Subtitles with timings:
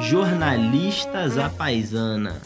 [0.00, 2.40] Jornalistas à Paisana.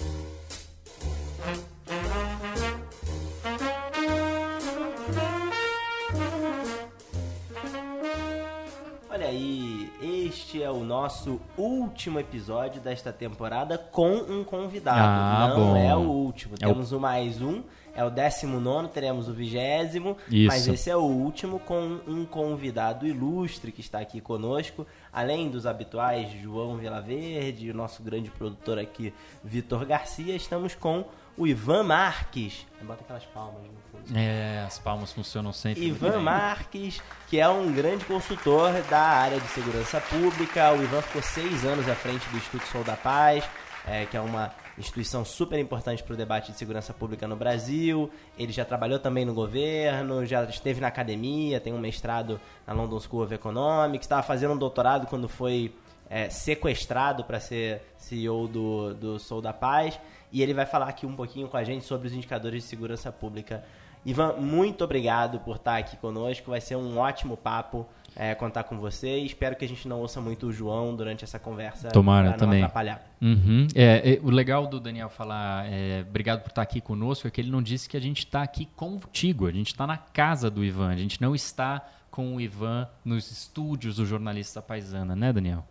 [9.11, 14.99] Olha aí, este é o nosso último episódio desta temporada com um convidado.
[15.01, 15.77] Ah, Não bom.
[15.77, 17.63] é o último, É temos o mais um.
[17.99, 23.73] É o 19, teremos o vigésimo, mas esse é o último com um convidado ilustre
[23.73, 29.85] que está aqui conosco, além dos habituais João Vilaverde, o nosso grande produtor aqui, Vitor
[29.85, 32.65] Garcia, estamos com o Ivan Marques.
[32.83, 34.17] Bota aquelas palmas no fundo.
[34.17, 35.85] É, as palmas funcionam sempre.
[35.85, 36.21] Ivan.
[36.21, 40.73] Marques, que é um grande consultor da área de segurança pública.
[40.73, 43.43] O Ivan ficou seis anos à frente do Instituto Sou da Paz,
[43.85, 48.11] é, que é uma instituição super importante para o debate de segurança pública no Brasil.
[48.39, 53.01] Ele já trabalhou também no governo, já esteve na academia, tem um mestrado na London
[53.01, 55.75] School of Economics, estava fazendo um doutorado quando foi
[56.09, 59.99] é, sequestrado para ser CEO do, do Sou da Paz.
[60.31, 63.11] E ele vai falar aqui um pouquinho com a gente sobre os indicadores de segurança
[63.11, 63.65] pública
[64.05, 66.51] Ivan, muito obrigado por estar aqui conosco.
[66.51, 67.87] Vai ser um ótimo papo
[68.19, 69.21] é, contar com você.
[69.21, 71.89] E espero que a gente não ouça muito o João durante essa conversa.
[71.89, 72.63] Tomara, não também.
[72.65, 73.01] atrapalhar.
[73.23, 73.69] Uhum.
[73.77, 77.41] É, é, o legal do Daniel falar é, obrigado por estar aqui conosco é que
[77.41, 80.65] ele não disse que a gente está aqui contigo, a gente está na casa do
[80.65, 85.65] Ivan, a gente não está com o Ivan nos estúdios do jornalista paisana, né, Daniel?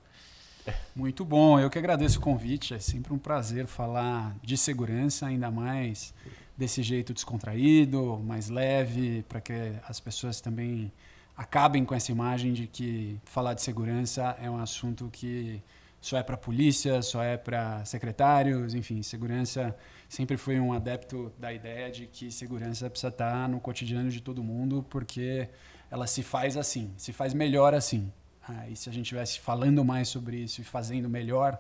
[0.96, 2.74] Muito bom, eu que agradeço o convite.
[2.74, 6.14] É sempre um prazer falar de segurança, ainda mais
[6.58, 9.54] desse jeito descontraído, mais leve, para que
[9.88, 10.92] as pessoas também
[11.38, 15.62] acabem com essa imagem de que falar de segurança é um assunto que
[16.02, 19.76] só é para polícia, só é para secretários, enfim, segurança
[20.10, 24.44] sempre foi um adepto da ideia de que segurança precisa estar no cotidiano de todo
[24.44, 25.48] mundo, porque
[25.92, 28.12] ela se faz assim, se faz melhor assim.
[28.48, 31.60] Ah, e se a gente estivesse falando mais sobre isso e fazendo melhor,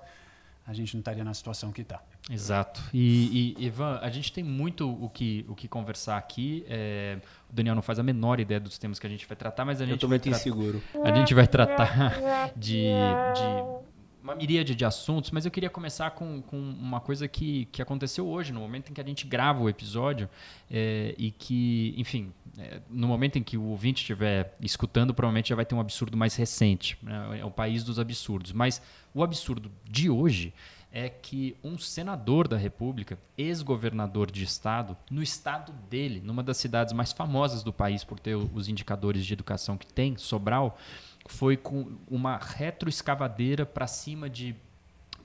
[0.67, 2.01] a gente não estaria na situação que está.
[2.29, 2.83] Exato.
[2.93, 6.65] E, e, Ivan, a gente tem muito o que, o que conversar aqui.
[6.67, 7.17] É,
[7.49, 9.80] o Daniel não faz a menor ideia dos temas que a gente vai tratar, mas
[9.80, 10.83] a Eu gente estou vai muito inseguro.
[11.05, 13.87] A gente vai tratar de, de
[14.21, 18.27] uma miríade de assuntos, mas eu queria começar com, com uma coisa que, que aconteceu
[18.27, 20.30] hoje, no momento em que a gente grava o episódio,
[20.69, 22.33] é, e que, enfim,
[22.89, 26.35] no momento em que o ouvinte estiver escutando, provavelmente já vai ter um absurdo mais
[26.35, 26.97] recente.
[27.01, 27.39] né?
[27.39, 28.51] É o país dos absurdos.
[28.51, 28.81] Mas
[29.13, 30.53] o absurdo de hoje
[30.91, 36.93] é que um senador da República, ex-governador de estado, no estado dele, numa das cidades
[36.93, 40.77] mais famosas do país por ter os indicadores de educação que tem, Sobral,
[41.27, 44.55] foi com uma retroescavadeira para cima de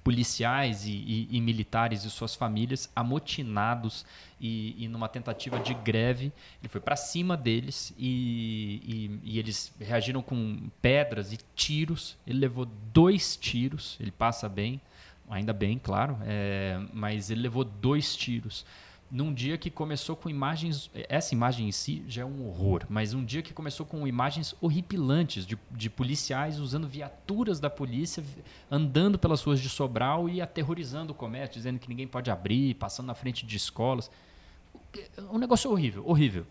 [0.05, 4.05] policiais e, e- e militares e suas famílias amotinados
[4.41, 6.33] e, e numa tentativa de greve.
[6.61, 12.17] Ele foi para cima deles e, eles reagiram com pedras e tiros.
[12.27, 14.81] Ele levou dois tiros ele passa bem
[15.31, 18.65] ainda bem claro é, mas ele levou dois tiros
[19.12, 20.91] num dia que começou com imagens.
[21.06, 24.55] Essa imagem em si já é um horror, mas um dia que começou com imagens
[24.59, 28.25] horripilantes de, de policiais usando viaturas da polícia,
[28.71, 33.09] andando pelas ruas de Sobral e aterrorizando o comércio, dizendo que ninguém pode abrir, passando
[33.09, 34.11] na frente de escolas.
[35.31, 36.47] Um negócio horrível, horrível.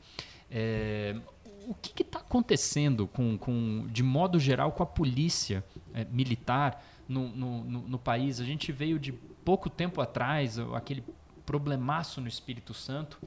[0.52, 1.16] É,
[1.68, 5.64] o que está acontecendo com, com, de modo geral, com a polícia
[5.96, 8.40] é, militar no, no, no, no país?
[8.40, 11.04] A gente veio de pouco tempo atrás, aquele
[11.52, 13.18] problemaço no Espírito Santo.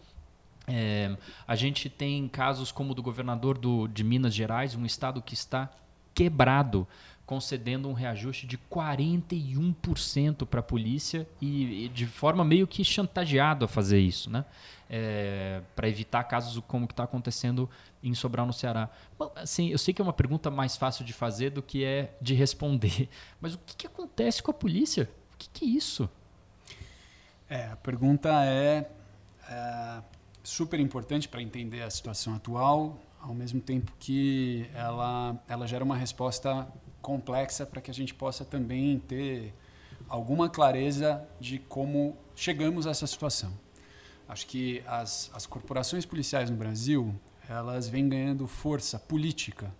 [0.66, 1.14] É,
[1.46, 5.34] a gente tem casos como o do governador do, de Minas Gerais, um estado que
[5.34, 5.70] está
[6.14, 6.88] quebrado,
[7.26, 13.66] concedendo um reajuste de 41% para a polícia e, e de forma meio que chantageado
[13.66, 14.46] a fazer isso, né?
[14.88, 17.68] É, para evitar casos como que está acontecendo
[18.02, 18.88] em Sobral no Ceará.
[19.18, 22.16] Bom, assim, eu sei que é uma pergunta mais fácil de fazer do que é
[22.22, 25.10] de responder, mas o que, que acontece com a polícia?
[25.34, 26.08] O que, que é isso?
[27.48, 28.90] É, a pergunta é,
[29.48, 30.02] é
[30.42, 35.96] super importante para entender a situação atual, ao mesmo tempo que ela, ela gera uma
[35.96, 36.66] resposta
[37.02, 39.54] complexa para que a gente possa também ter
[40.08, 43.52] alguma clareza de como chegamos a essa situação.
[44.28, 47.14] Acho que as, as corporações policiais no Brasil
[47.48, 49.74] elas vêm ganhando força política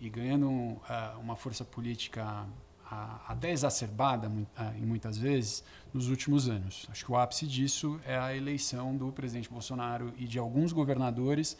[0.00, 0.80] e ganhando uh,
[1.20, 2.46] uma força política
[2.90, 6.86] uh, até exacerbada uh, em muitas vezes nos últimos anos.
[6.90, 11.56] Acho que o ápice disso é a eleição do presidente Bolsonaro e de alguns governadores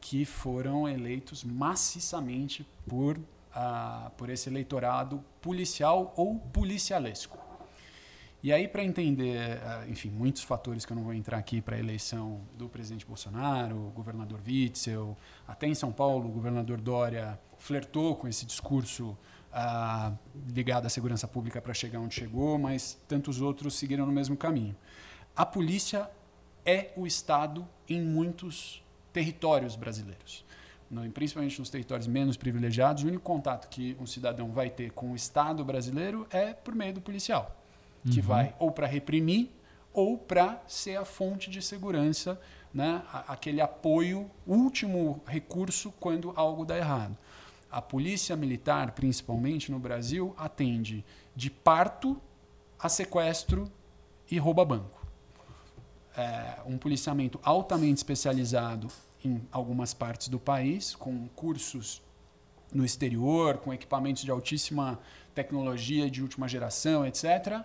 [0.00, 7.38] que foram eleitos maciçamente por, uh, por esse eleitorado policial ou policialesco.
[8.42, 11.76] E aí, para entender, uh, enfim, muitos fatores que eu não vou entrar aqui para
[11.76, 15.16] a eleição do presidente Bolsonaro, governador Witzel,
[15.48, 19.18] até em São Paulo, o governador Dória flertou com esse discurso
[19.58, 20.12] ah,
[20.54, 24.76] ligado à segurança pública para chegar onde chegou, mas tantos outros seguiram no mesmo caminho.
[25.34, 26.10] A polícia
[26.64, 30.44] é o Estado em muitos territórios brasileiros.
[30.90, 35.12] No, principalmente nos territórios menos privilegiados, o único contato que um cidadão vai ter com
[35.12, 37.56] o Estado brasileiro é por meio do policial,
[38.10, 38.26] que Uhum.
[38.26, 39.50] vai ou para reprimir
[39.90, 42.38] ou para ser a fonte de segurança,
[42.74, 43.02] né?
[43.26, 47.16] Aquele apoio, último recurso quando algo dá errado.
[47.76, 52.18] A polícia militar, principalmente no Brasil, atende de parto
[52.78, 53.70] a sequestro
[54.30, 55.06] e rouba banco.
[56.16, 58.88] É um policiamento altamente especializado
[59.22, 62.00] em algumas partes do país, com cursos
[62.72, 64.98] no exterior, com equipamentos de altíssima
[65.34, 67.60] tecnologia, de última geração, etc.,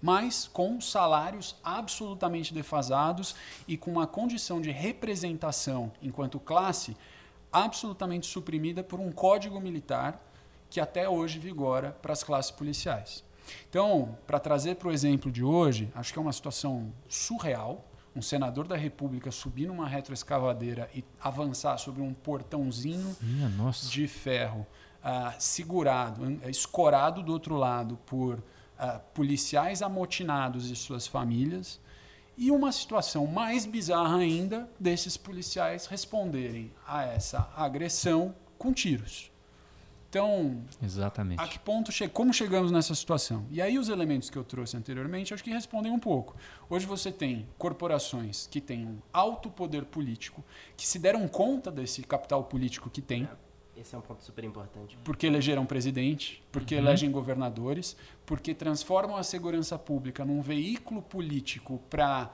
[0.00, 3.34] mas com salários absolutamente defasados
[3.66, 6.96] e com uma condição de representação enquanto classe
[7.52, 10.24] absolutamente suprimida por um código militar
[10.70, 13.24] que até hoje vigora para as classes policiais.
[13.68, 17.84] Então, para trazer para o exemplo de hoje, acho que é uma situação surreal.
[18.14, 23.48] Um senador da República subir numa retroescavadeira e avançar sobre um portãozinho Minha
[23.88, 24.66] de ferro
[25.02, 28.42] ah, segurado, escorado do outro lado por
[28.78, 31.80] ah, policiais amotinados e suas famílias.
[32.40, 39.32] E uma situação mais bizarra ainda desses policiais responderem a essa agressão com tiros.
[40.08, 41.42] Então, Exatamente.
[41.42, 43.44] a que ponto che como chegamos nessa situação?
[43.50, 46.36] E aí os elementos que eu trouxe anteriormente acho que respondem um pouco.
[46.70, 50.44] Hoje você tem corporações que têm um alto poder político,
[50.76, 53.28] que se deram conta desse capital político que tem,
[53.80, 54.98] Esse é um ponto super importante.
[55.04, 57.96] porque elegeram presidente, porque elegem governadores,
[58.26, 62.30] porque transformam a segurança pública num veículo político para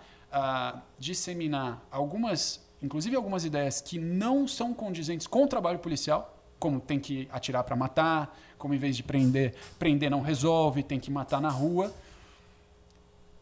[0.99, 6.99] disseminar algumas, inclusive algumas ideias que não são condizentes com o trabalho policial, como tem
[6.99, 11.41] que atirar para matar, como em vez de prender, prender não resolve, tem que matar
[11.41, 11.93] na rua.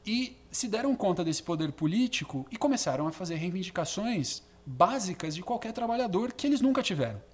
[0.05, 5.73] E se deram conta desse poder político e começaram a fazer reivindicações básicas de qualquer
[5.73, 7.31] trabalhador que eles nunca tiveram.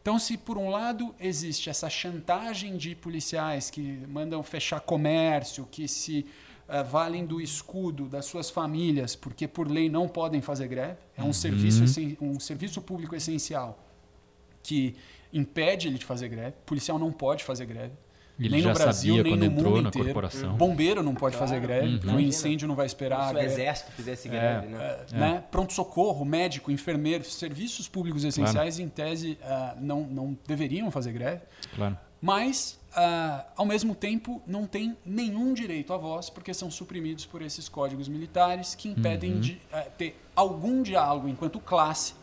[0.00, 5.86] Então, se por um lado existe essa chantagem de policiais que mandam fechar comércio, que
[5.86, 6.24] se
[6.68, 11.22] eh, valem do escudo das suas famílias, porque por lei não podem fazer greve, é
[11.22, 13.78] um, serviço, essen- um serviço público essencial
[14.62, 14.94] que
[15.32, 16.56] impede ele de fazer greve.
[16.62, 17.92] O policial não pode fazer greve.
[18.38, 20.06] Ele nem já no Brasil, sabia nem quando no entrou mundo na inteiro.
[20.08, 20.56] corporação.
[20.56, 22.22] Bombeiro não pode fazer greve, o Imagina.
[22.22, 23.30] incêndio não vai esperar.
[23.30, 24.78] Se o exército fizesse greve, né?
[25.12, 25.44] É, né?
[25.50, 31.42] Pronto-socorro, médico, enfermeiro, serviços públicos essenciais, em tese, ah, não, não deveriam fazer greve,
[31.74, 31.98] Claro.
[32.20, 37.42] mas, ah, ao mesmo tempo, não tem nenhum direito à voz, porque são suprimidos por
[37.42, 42.14] esses códigos militares que impedem de ah, ter algum diálogo enquanto classe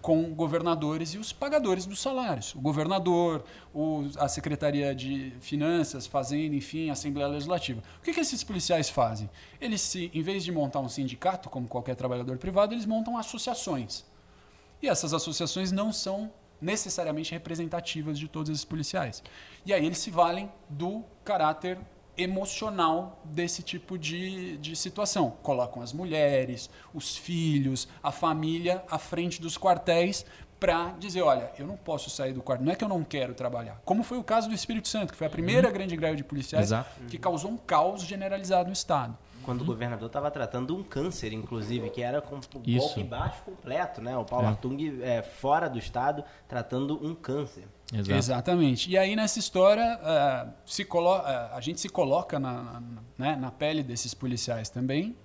[0.00, 2.54] com governadores e os pagadores dos salários.
[2.54, 7.82] O governador, o- a Secretaria de Finanças, Fazenda, enfim, a Assembleia Legislativa.
[7.98, 9.28] O que, que esses policiais fazem?
[9.60, 14.04] Eles, se, em vez de montar um sindicato, como qualquer trabalhador privado, eles montam associações.
[14.80, 16.30] E essas associações não são
[16.60, 19.22] necessariamente representativas de todos esses policiais.
[19.66, 21.78] E aí eles se valem do caráter
[22.18, 25.30] emocional desse tipo de, de situação.
[25.42, 30.26] Colocam as mulheres, os filhos, a família à frente dos quartéis
[30.58, 33.32] para dizer, olha, eu não posso sair do quarto, não é que eu não quero
[33.32, 33.80] trabalhar.
[33.84, 36.66] Como foi o caso do Espírito Santo, que foi a primeira grande greve de policiais
[36.66, 36.90] Exato.
[37.08, 39.16] que causou um caos generalizado no Estado.
[39.48, 42.86] Quando o governador estava tratando um câncer, inclusive, que era com o Isso.
[42.86, 44.14] golpe baixo completo, né?
[44.14, 44.48] O Paulo É.
[44.50, 47.64] Artung, é, fora do estado, tratando um câncer.
[47.90, 48.12] Exato.
[48.12, 48.90] Exatamente.
[48.90, 52.82] E aí nessa história ah, se colo ah, a gente se coloca na, na,
[53.16, 55.16] né, na pele desses policiais também,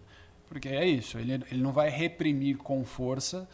[0.48, 1.18] porque é isso.
[1.18, 3.46] Ele, ele não vai reprimir com força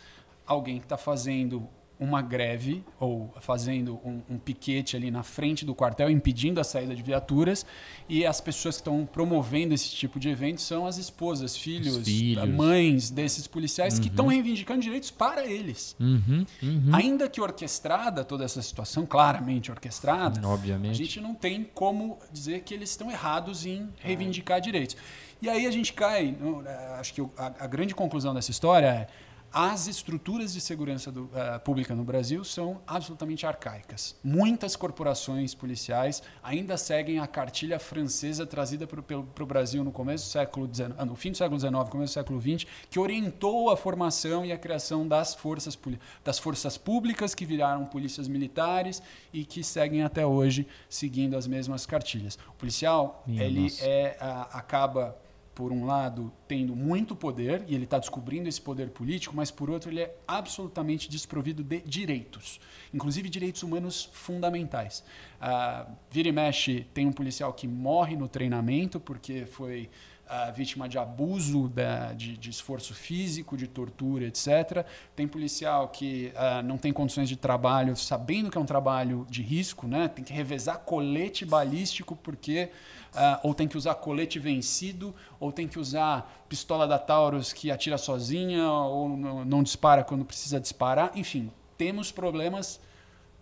[0.45, 1.67] alguém que está fazendo
[1.99, 6.95] uma greve ou fazendo um, um piquete ali na frente do quartel, impedindo a saída
[6.95, 7.65] de viaturas.
[8.07, 12.47] E as pessoas que estão promovendo esse tipo de evento são as esposas, filhos, filhos.
[12.49, 15.95] mães desses policiais que estão reivindicando direitos para eles.
[15.99, 16.89] Uhum, uhum.
[16.93, 20.97] Ainda que orquestrada toda essa situação, claramente orquestrada, a Obviamente.
[20.97, 24.95] gente não tem como dizer que eles estão errados em reivindicar direitos.
[25.41, 29.07] E aí a gente cai, eh, acho que a, a grande conclusão dessa história é
[29.51, 34.15] as estruturas de segurança do- eh, pública no Brasil são absolutamente arcaicas.
[34.23, 40.31] Muitas corporações policiais ainda seguem a cartilha francesa trazida para o Brasil no começo do
[40.31, 43.77] século XIX, ah, no fim do século XIX, começo do século XX, que orientou a
[43.77, 45.77] formação e a criação das forças,
[46.23, 49.01] das forças públicas que viraram polícias militares
[49.33, 52.37] e que seguem até hoje seguindo as mesmas cartilhas.
[52.49, 55.17] O policial Minha ele é, a- acaba
[55.59, 59.69] por um lado, tendo muito poder, e ele está descobrindo esse poder político, mas por
[59.69, 62.61] outro, ele é absolutamente desprovido de direitos,
[62.93, 65.03] inclusive direitos humanos fundamentais.
[65.41, 69.89] Ah, vira e mexe, tem um policial que morre no treinamento porque foi
[70.29, 74.85] uh, vítima de abuso da, de, de, esforço físico, de tortura, etc.
[75.15, 79.41] Tem policial que uh, não tem condições de trabalho, sabendo que é um trabalho de
[79.41, 80.07] risco, né?
[80.07, 82.69] tem que revezar colete balístico porque
[83.13, 87.71] uh, ou tem que usar colete vencido, ou tem que usar pistola da Taurus que
[87.71, 91.11] atira sozinha ou não, dispara quando precisa disparar.
[91.15, 92.79] Enfim, temos problemas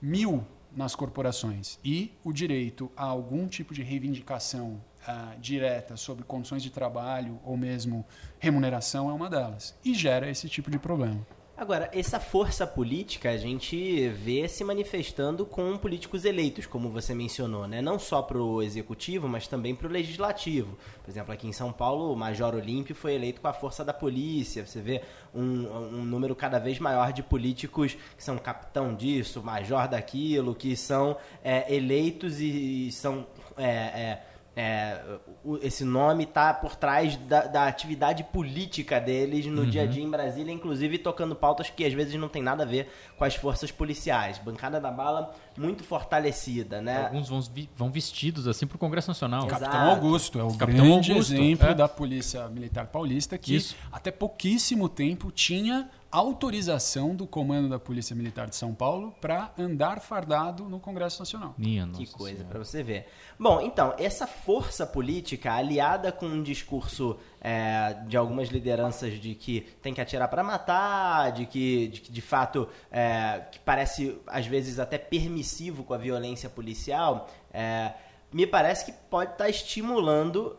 [0.01, 0.45] mil
[0.75, 6.69] nas corporações e o direito a algum tipo de reivindicação uh, direta sobre condições de
[6.69, 8.05] trabalho ou mesmo
[8.37, 9.75] remuneração é uma delas.
[9.83, 11.25] E gera esse tipo de problema.
[11.57, 17.67] Agora, essa força política a gente vê se manifestando com políticos eleitos, como você mencionou,
[17.67, 17.81] né?
[17.81, 20.77] não só para o executivo, mas também para o legislativo.
[21.03, 23.91] Por exemplo, aqui em São Paulo, o Major Olímpio foi eleito com a força da
[23.91, 24.67] polícia.
[24.67, 25.01] Você vê
[25.33, 30.75] um, um número cada vez maior de políticos que são capitão disso, major daquilo, que
[30.75, 33.25] são é, eleitos e, e são.
[33.57, 34.23] É, é,
[34.59, 34.99] é,
[35.61, 39.69] esse nome está por trás da, da, atividade política deles no uhum.
[39.69, 42.65] dia a dia em Brasília, inclusive tocando pautas que às vezes não tem nada a
[42.65, 44.39] ver com as forças policiais.
[44.39, 47.05] Bancada da bala muito fortalecida, né?
[47.05, 47.43] Alguns vão,
[47.75, 49.45] vão vestidos assim para o Congresso Nacional.
[49.45, 49.61] Exato.
[49.61, 51.75] Capitão Augusto é o Capitão grande Augusto, exemplo é.
[51.75, 53.75] da Polícia Militar Paulista que Isso.
[53.91, 59.99] até pouquíssimo tempo tinha autorização do comando da Polícia Militar de São Paulo para andar
[59.99, 61.53] fardado no Congresso Nacional.
[61.57, 63.07] Minha que coisa para você ver.
[63.37, 69.61] Bom, então essa força política aliada com um discurso é, de algumas lideranças de que
[69.81, 74.79] tem que atirar para matar, de que de, de fato é, que parece às vezes
[74.79, 77.93] até permissivo com a violência policial, é,
[78.31, 80.57] me parece que pode estar tá estimulando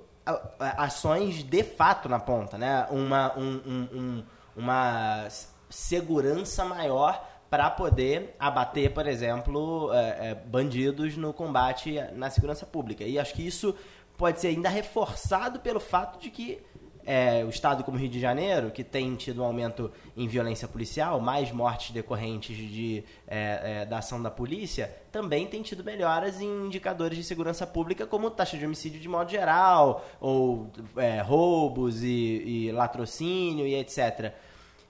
[0.59, 2.87] ações de fato na ponta, né?
[2.91, 4.25] Uma um, um, um
[4.59, 5.29] uma
[5.71, 13.05] segurança maior para poder abater, por exemplo, é, é, bandidos no combate na segurança pública.
[13.05, 13.75] E acho que isso
[14.17, 16.61] pode ser ainda reforçado pelo fato de que
[17.11, 21.19] é, o estado como Rio de Janeiro, que tem tido um aumento em violência policial,
[21.19, 26.67] mais mortes decorrentes de, é, é, da ação da polícia, também tem tido melhoras em
[26.67, 32.67] indicadores de segurança pública, como taxa de homicídio de modo geral, ou é, roubos e,
[32.67, 34.35] e latrocínio e etc.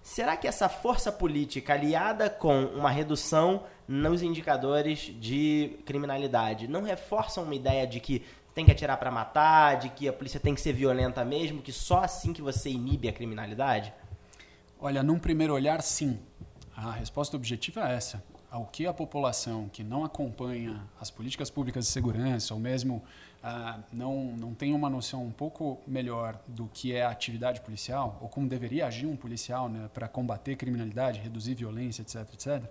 [0.09, 7.45] Será que essa força política, aliada com uma redução nos indicadores de criminalidade, não reforçam
[7.45, 8.25] uma ideia de que
[8.55, 11.71] tem que atirar para matar, de que a polícia tem que ser violenta mesmo, que
[11.71, 13.93] só assim que você inibe a criminalidade?
[14.81, 16.19] Olha, num primeiro olhar, sim.
[16.75, 18.25] A resposta objetiva é essa.
[18.51, 23.03] Ao que a população que não acompanha as políticas públicas de segurança, ou mesmo
[23.43, 28.19] ah, não, não tem uma noção um pouco melhor do que é a atividade policial,
[28.23, 32.71] ou como deveria agir um policial né, para combater criminalidade, reduzir violência, etc., etc.,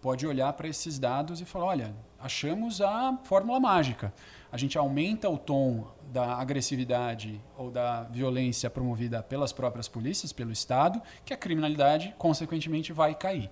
[0.00, 4.12] pode olhar para esses dados e falar: olha, achamos a fórmula mágica.
[4.50, 10.50] A gente aumenta o tom da agressividade ou da violência promovida pelas próprias polícias, pelo
[10.50, 13.50] Estado, que a criminalidade, consequentemente, vai cair.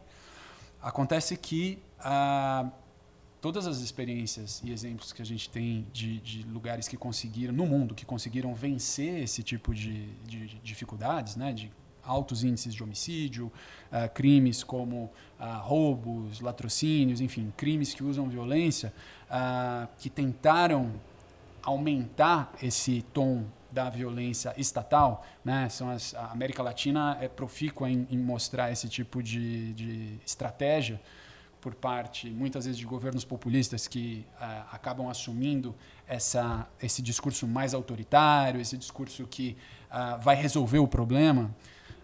[0.81, 1.79] Acontece que.
[2.01, 2.71] Ah,
[3.41, 7.67] todas as experiências e exemplos que a gente tem de, de, lugares que conseguiram, no
[7.67, 11.71] mundo, que conseguiram vencer esse tipo de, de, de dificuldades, né, de
[12.03, 13.53] altos índices de homicídio,
[13.93, 15.05] uh, crimes como
[15.39, 18.93] uh, roubos, latrocínios, enfim, crimes que usam violência,
[19.31, 20.93] uh, que tentaram
[21.63, 25.69] aumentar esse tom da violência estatal, né?
[25.69, 31.01] São as, a América Latina é profícua em, em mostrar esse tipo de, de estratégia
[31.61, 35.75] por parte, muitas vezes, de governos populistas que uh, acabam assumindo
[36.07, 39.57] essa, esse discurso mais autoritário, esse discurso que
[39.91, 41.55] uh, vai resolver o problema,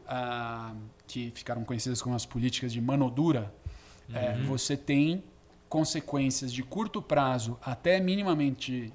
[0.06, 3.54] uh, que ficaram conhecidas como as políticas de mano dura,
[4.12, 4.46] eh, uhum.
[4.46, 5.24] você tem
[5.68, 8.92] consequências de curto prazo até minimamente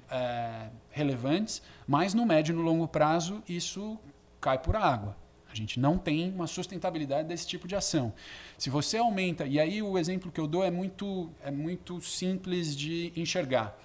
[0.90, 3.98] relevantes, mas no médio e no longo prazo isso
[4.40, 5.16] cai por água.
[5.50, 8.12] A gente não tem uma sustentabilidade desse tipo de ação.
[8.56, 12.76] Se você aumenta, e aí o exemplo que eu dou é muito, é muito simples
[12.76, 13.76] de enxergar.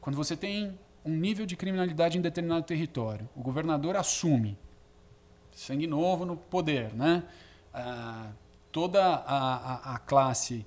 [0.00, 4.58] Quando você tem um nível de criminalidade em determinado território, o governador assume,
[5.50, 7.22] sangue novo no poder, né?
[7.72, 8.30] Ah,
[8.70, 10.66] toda a, a, a classe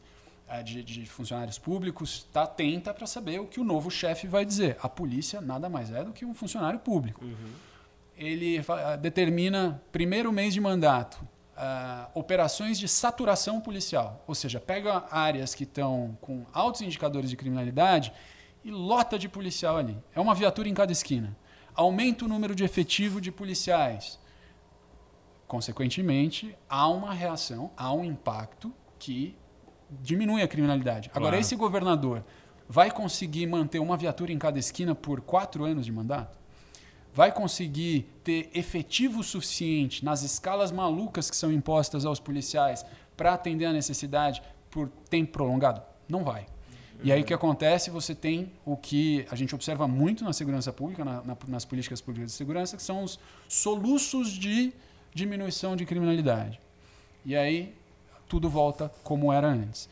[0.64, 4.78] de, de, funcionários públicos está atenta para saber o que o novo chefe vai dizer.
[4.82, 7.24] A polícia nada mais é do que um funcionário público.
[7.24, 7.68] Uhum
[8.18, 11.16] ele ah, determina, primeiro mês de mandato,
[11.56, 14.24] uh, operações de saturação policial.
[14.28, 18.12] Ou seja, pega áreas que estão com altos indicadores de criminalidade
[18.66, 19.98] e lota de policial ali.
[20.16, 21.38] É uma viatura em cada esquina.
[21.76, 24.20] aumenta o número de efetivo de policiais.
[25.48, 29.38] Consequentemente, há uma reação, há um impacto que
[30.02, 31.10] diminui a criminalidade.
[31.14, 31.42] Agora, Claro.
[31.42, 32.24] esse governador
[32.68, 36.38] vai conseguir manter uma viatura em cada esquina por quatro anos de mandato?
[37.14, 43.66] Vai conseguir ter efetivo suficiente nas escalas malucas que são impostas aos policiais para atender
[43.66, 45.82] a necessidade por tempo prolongado?
[46.08, 46.46] Não vai.
[47.04, 47.90] E aí o que acontece?
[47.92, 52.02] Você tem o que a gente observa muito na segurança pública, na- na- nas políticas
[52.02, 54.74] públicas de segurança, que são os soluços de
[55.14, 56.60] diminuição de criminalidade.
[57.26, 57.76] E aí
[58.28, 59.90] tudo volta como era antes.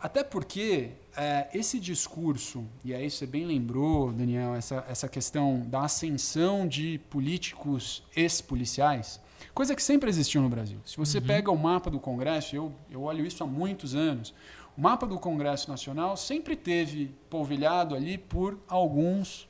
[0.00, 5.82] Até porque é, esse discurso, e aí você bem lembrou, Daniel, essa, essa questão da
[5.82, 9.20] ascensão de políticos ex-policiais,
[9.52, 10.78] coisa que sempre existiu no Brasil.
[10.86, 14.32] Se você pega o mapa do Congresso, eu, eu olho isso há muitos anos,
[14.76, 19.49] o mapa do Congresso Nacional sempre teve polvilhado ali por alguns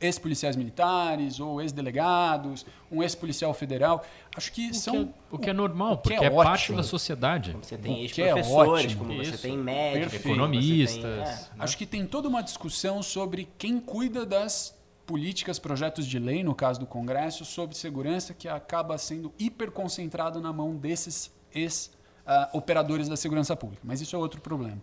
[0.00, 4.04] ex-policiais militares ou ex-delegados, um ex-policial federal.
[4.36, 6.72] Acho que O que são é- o que é normal, que porque é é, parte
[6.72, 7.52] da sociedade.
[7.52, 9.04] Como você tem que é ex-professores, ótimo.
[9.04, 9.42] como você Isso.
[9.42, 11.04] tem médicos, você tem- Economistas.
[11.04, 11.48] é.
[11.58, 16.54] Acho que tem toda uma discussão sobre quem cuida das políticas, projetos de lei, no
[16.54, 21.30] caso do Congresso, sobre segurança, que acaba sendo hiperconcentrado na mão desses
[22.26, 23.82] ex-operadores da segurança pública.
[23.84, 24.78] Mas isso é outro problema.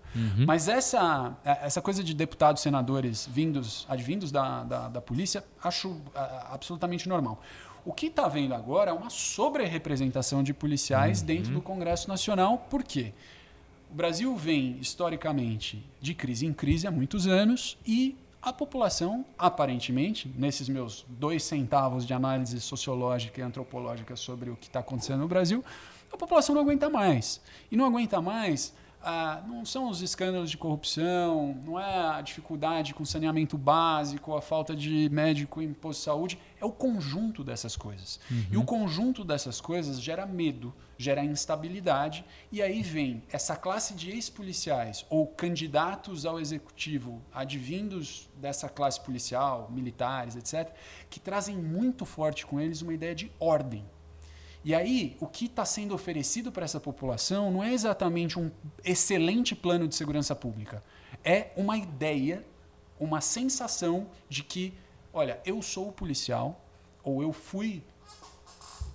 [0.45, 5.99] Mas essa, eh, essa coisa de deputados, senadores vindos, advindos da, da, da polícia, acho
[6.15, 7.41] ah, absolutamente normal.
[7.85, 12.67] O que está vendo agora é uma sobre-representação de policiais dentro do Congresso Nacional.
[12.69, 13.13] Por quê?
[13.89, 20.31] O Brasil vem, historicamente, de crise em crise há muitos anos e a população, aparentemente,
[20.37, 25.27] nesses meus dois centavos de análise sociológica e antropológica sobre o que está acontecendo no
[25.27, 25.63] Brasil,
[26.11, 27.41] a população não aguenta mais.
[27.71, 28.73] E não aguenta mais.
[29.09, 34.41] ah, não são os escândalos de corrupção, não é a dificuldade com saneamento básico, a
[34.41, 38.19] falta de médico em posto de saúde, é o conjunto dessas coisas.
[38.51, 44.09] E o conjunto dessas coisas gera medo, gera instabilidade, e aí vem essa classe de
[44.11, 50.73] ex-policiais ou candidatos ao executivo, advindos dessa classe policial, militares, etc.,
[51.09, 53.85] que trazem muito forte com eles uma ideia de ordem.
[54.67, 58.51] E aí, o que está sendo oferecido para essa população não é exatamente um
[58.83, 60.83] excelente plano de segurança pública.
[61.23, 62.45] É uma ideia,
[62.99, 64.73] uma sensação de que,
[65.13, 66.59] olha, eu sou policial,
[67.01, 67.81] ou eu fui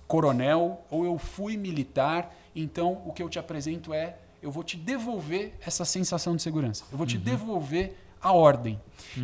[0.07, 4.77] coronel, ou eu fui militar, então o que eu te apresento é, eu vou te
[4.77, 6.85] devolver essa sensação de segurança.
[6.91, 8.79] Eu vou te devolver a ordem.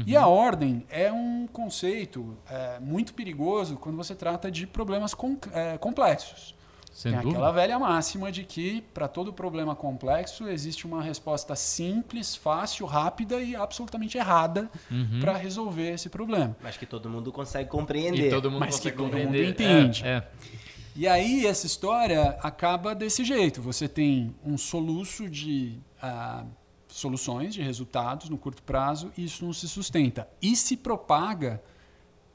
[0.06, 5.38] E a ordem é um conceito é, muito perigoso quando você trata de problemas com-
[5.54, 6.54] é, complexos.
[6.92, 7.38] Sem Tem dúvida.
[7.40, 13.40] aquela velha máxima de que para todo problema complexo existe uma resposta simples, fácil, rápida
[13.42, 14.70] e absolutamente errada
[15.22, 16.56] para resolver esse problema.
[16.62, 18.28] Mas que todo mundo consegue compreender.
[18.28, 19.50] E todo mundo Mas que consegue todo mundo compreender.
[19.50, 20.04] entende.
[20.06, 20.28] É, é.
[20.96, 23.62] E aí essa história acaba desse jeito.
[23.62, 26.44] Você tem um soluço de ah,
[27.00, 30.28] soluções, de resultados no curto prazo, e isso não se sustenta.
[30.42, 31.62] E se propaga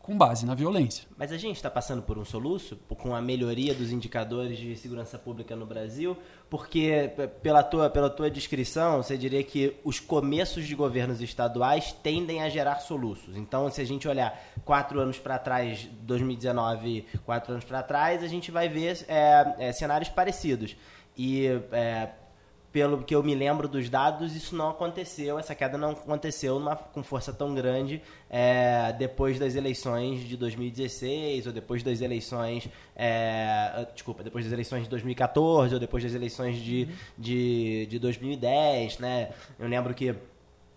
[0.05, 1.09] com base na violência.
[1.17, 5.19] Mas a gente está passando por um soluço com a melhoria dos indicadores de segurança
[5.19, 6.15] pública no Brasil,
[6.51, 7.11] porque
[7.43, 12.51] pela tua, pela tua descrição, você diria que os começos de governos estaduais tendem a
[12.51, 13.35] gerar soluços.
[13.35, 18.29] Então, se a gente olhar quatro anos para trás, 2019, quatro anos para trás, a
[18.29, 20.77] gente vai ver é, é, cenários parecidos.
[21.17, 22.11] E é,
[22.75, 26.75] pelo que eu me lembro dos dados, isso não aconteceu, essa queda não aconteceu numa,
[26.75, 33.87] com força tão grande é, depois das eleições de 2016 ou depois das eleições, é,
[33.95, 39.31] desculpa, depois das eleições de 2014 ou depois das eleições de, de, de 2010, né?
[39.57, 40.13] Eu lembro que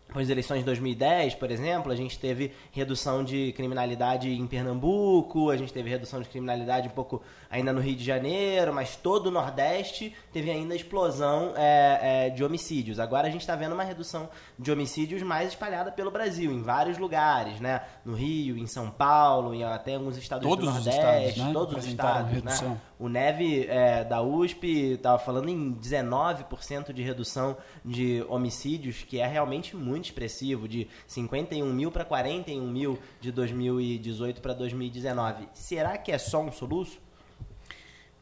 [0.08, 5.50] depois das eleições de 2010, por exemplo, a gente teve redução de criminalidade em Pernambuco,
[5.50, 9.28] a gente teve redução de criminalidade um pouco ainda no Rio de Janeiro, mas todo
[9.28, 13.00] o Nordeste teve ainda explosão é, é, de homicídios.
[13.00, 16.98] Agora a gente está vendo uma redução de homicídios mais espalhada pelo Brasil, em vários
[16.98, 17.82] lugares, né?
[18.06, 21.54] No Rio, em São Paulo, em até alguns estados Todos do os Nordeste, estados, né?
[21.54, 22.78] todos os estados, né?
[23.00, 29.28] O Neve é, da USP estava falando em 19% de redução de homicídios, que é
[29.28, 35.48] realmente muito expressivo, de 51 mil para 41 mil de 2018 para 2019.
[35.54, 37.00] Será que é só um soluço?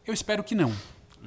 [0.06, 0.72] Eu espero que não.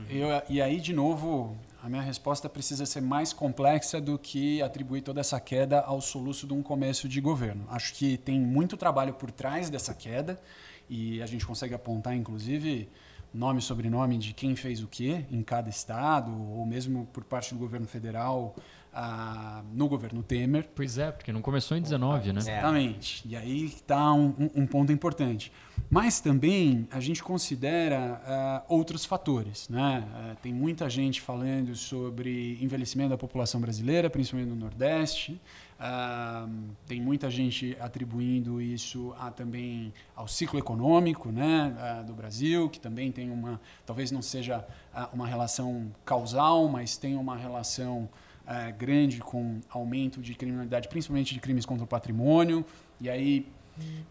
[0.08, 5.02] Eu- e aí, de novo, a minha resposta precisa ser mais complexa do que atribuir
[5.02, 7.66] toda essa queda ao soluço de um começo de governo.
[7.68, 10.40] Acho que tem muito trabalho por trás dessa queda
[10.88, 12.88] e a gente consegue apontar, inclusive,
[13.34, 17.52] nome e sobrenome de quem fez o quê em cada estado, ou mesmo por parte
[17.52, 18.54] do governo federal,
[19.00, 20.68] ah, no governo Temer.
[20.74, 22.40] Pois é, porque não começou em 19, né?
[22.40, 23.22] Exatamente.
[23.28, 25.52] E aí está um, um, ponto importante.
[25.88, 28.20] Mas também a gente considera
[28.68, 29.68] uh, outros fatores.
[29.68, 30.04] Né?
[30.04, 35.40] Uh, tem muita gente falando sobre envelhecimento da população brasileira, principalmente no Nordeste.
[35.78, 36.50] Uh,
[36.84, 43.12] tem muita gente atribuindo isso a, também ao ciclo econômico né, do Brasil, que também
[43.12, 44.66] tem uma, talvez não seja
[45.12, 48.08] uma relação causal, mas tem uma relação
[48.48, 52.64] é, grande com aumento de criminalidade, principalmente de crimes contra o patrimônio.
[53.00, 53.46] E aí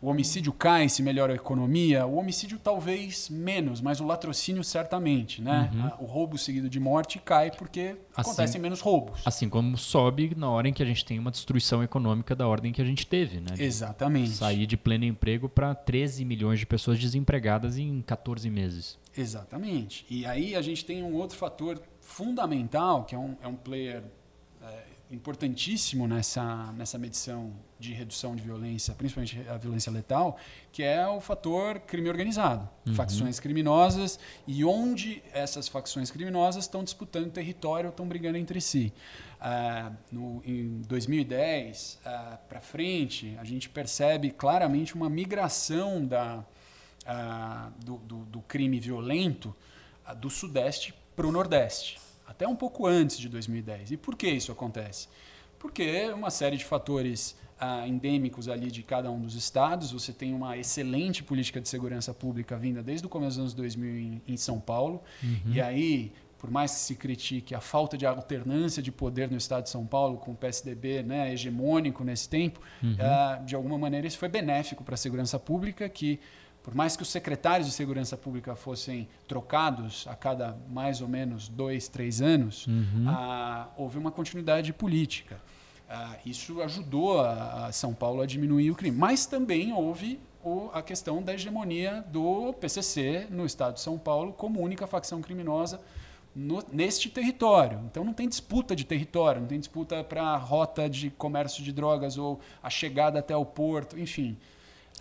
[0.01, 2.05] o homicídio cai se melhora a economia.
[2.05, 5.71] O homicídio talvez menos, mas o latrocínio certamente, né?
[5.73, 6.05] Uhum.
[6.05, 9.21] O roubo seguido de morte cai porque assim, acontecem menos roubos.
[9.25, 12.71] Assim como sobe na hora em que a gente tem uma destruição econômica da ordem
[12.71, 13.55] que a gente teve, né?
[13.57, 14.31] Exatamente.
[14.31, 18.97] Sair de pleno emprego para 13 milhões de pessoas desempregadas em 14 meses.
[19.17, 20.05] Exatamente.
[20.09, 24.03] E aí a gente tem um outro fator fundamental, que é um, é um player
[25.09, 30.37] importantíssimo nessa, nessa medição de redução de violência, principalmente a violência letal,
[30.71, 32.93] que é o fator crime organizado, uhum.
[32.93, 38.91] facções criminosas e onde essas facções criminosas estão disputando território, estão brigando entre si.
[39.39, 46.43] Uh, no, em 2010 uh, para frente, a gente percebe claramente uma migração da,
[47.05, 49.55] uh, do, do, do, crime violento
[50.17, 53.91] do Sudeste para o Nordeste até um pouco antes de 2010.
[53.91, 55.07] E por que isso acontece?
[55.57, 59.91] Porque uma série de fatores ah, endêmicos ali de cada um dos estados.
[59.91, 63.97] Você tem uma excelente política de segurança pública vinda desde o começo dos anos 2000
[63.97, 65.01] em, em São Paulo.
[65.23, 65.53] Uhum.
[65.53, 69.63] E aí, por mais que se critique a falta de alternância de poder no estado
[69.63, 72.95] de São Paulo, com o PSDB né, hegemônico nesse tempo, uhum.
[72.99, 76.19] ah, de alguma maneira isso foi benéfico para a segurança pública, que
[76.67, 81.47] por mais que os secretários de segurança pública fossem trocados a cada mais ou menos
[81.47, 83.05] dois, três anos, uhum.
[83.07, 85.39] ah, houve uma continuidade política.
[85.89, 88.97] Ah, isso ajudou a, a, São Paulo a diminuir o crime.
[88.97, 94.33] Mas também houve o, a questão da hegemonia do PCC no estado de São Paulo
[94.33, 95.79] como única facção criminosa
[96.35, 97.79] no, neste território.
[97.89, 101.71] Então não tem disputa de território, não tem disputa para a rota de comércio de
[101.71, 104.37] drogas ou a chegada até o porto, enfim.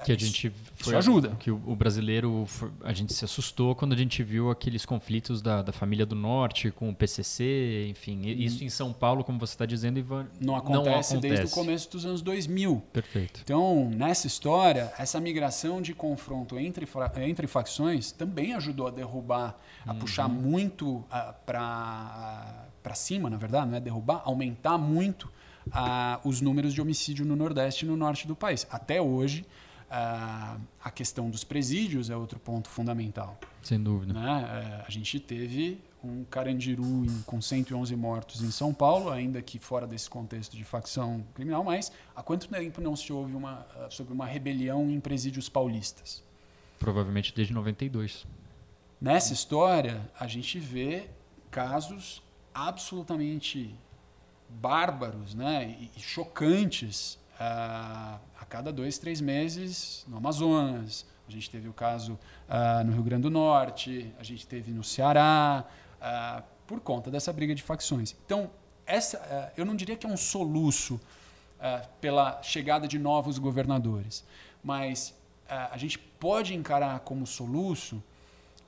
[0.05, 1.31] Que a gente foi, Isso ajuda.
[1.39, 2.47] Que o, o, brasileiro,
[2.85, 6.71] a gente se assustou quando a gente viu aqueles conflitos da, da família do norte
[6.71, 8.19] com o PCC, enfim.
[8.19, 8.25] Hum.
[8.27, 11.51] Isso em São Paulo, como você está dizendo, Ivan, não acontece, não acontece desde o
[11.51, 12.83] começo dos anos 2000.
[12.93, 13.41] Perfeito.
[13.43, 16.87] Então, nessa história, essa migração de confronto entre,
[17.23, 19.57] entre facções também ajudou a derrubar,
[19.87, 19.99] a uhum.
[19.99, 21.03] puxar muito
[21.47, 25.33] para cima, na verdade, não é derrubar, aumentar muito
[26.23, 28.67] os números de homicídio no Nordeste e no Norte do país.
[28.71, 29.45] Até hoje
[29.89, 33.39] Uh, a questão dos presídios é outro ponto fundamental.
[33.63, 34.13] Sem dúvida.
[34.13, 34.21] Né?
[34.21, 39.61] Uh, a gente teve um Carandiru em, com 111 mortos em São Paulo, ainda que
[39.61, 43.93] fora desse contexto de facção criminal, mas há quanto tempo não se ouve uma, uh,
[43.93, 46.23] sobre uma rebelião em presídios paulistas?
[46.81, 48.27] Provavelmente desde 92.
[49.01, 51.09] Nessa história, a gente vê
[51.51, 52.23] casos
[52.53, 53.73] absolutamente
[54.49, 55.77] bárbaros né?
[55.79, 61.07] e, e chocantes a, a cada dois, três meses no Amazonas.
[61.29, 62.19] A gente teve o caso
[62.85, 65.65] no Rio Grande do Norte, a gente teve no Ceará,
[66.67, 68.15] por conta dessa briga de facções.
[68.25, 68.49] Então,
[68.87, 71.01] essa, eu não diria que é um soluço
[72.01, 74.25] pela chegada de novos governadores,
[74.63, 75.15] mas
[75.49, 78.01] a gente pode encarar como soluço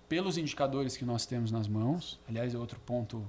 [0.08, 2.18] pelos indicadores que nós temos nas mãos.
[2.28, 3.24] Aliás, é outro ponto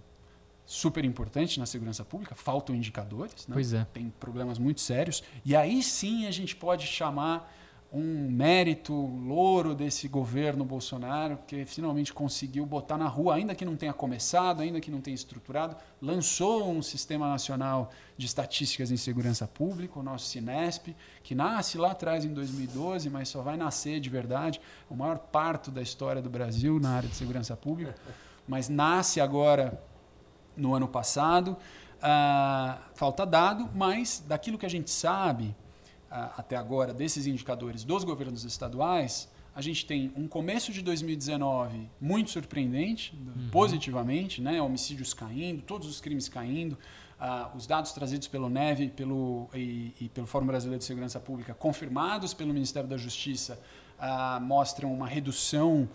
[0.70, 3.56] super importante na segurança pública, faltam indicadores, né?
[3.56, 3.88] pois é.
[3.92, 7.52] tem problemas muito sérios, e aí sim a gente pode chamar
[7.92, 13.76] um mérito louro desse governo Bolsonaro, que finalmente conseguiu botar na rua, ainda que não
[13.76, 19.48] tenha começado, ainda que não tenha estruturado, lançou um Sistema Nacional de Estatísticas em Segurança
[19.48, 24.10] Pública, o nosso Cinesp, que nasce lá atrás em 2012, mas só vai nascer de
[24.12, 27.96] verdade, o maior parto da história do Brasil na área de segurança pública,
[28.48, 29.82] mas nasce agora
[30.60, 31.58] no ano passado.
[32.00, 35.48] Uh, falta dado, mas daquilo que a gente sabe
[36.10, 41.89] uh, até agora desses indicadores dos governos estaduais, a gente tem um começo de 2019
[42.00, 43.50] muito surpreendente, uhum.
[43.52, 44.62] positivamente, né?
[44.62, 46.78] homicídios caindo, todos os crimes caindo,
[47.19, 51.54] uh, os dados trazidos pelo NEVE pelo, e, e, pelo Fórum Brasileiro de Segurança Pública,
[51.54, 53.60] confirmados pelo Ministério da Justiça,
[54.41, 55.89] mostram uma redução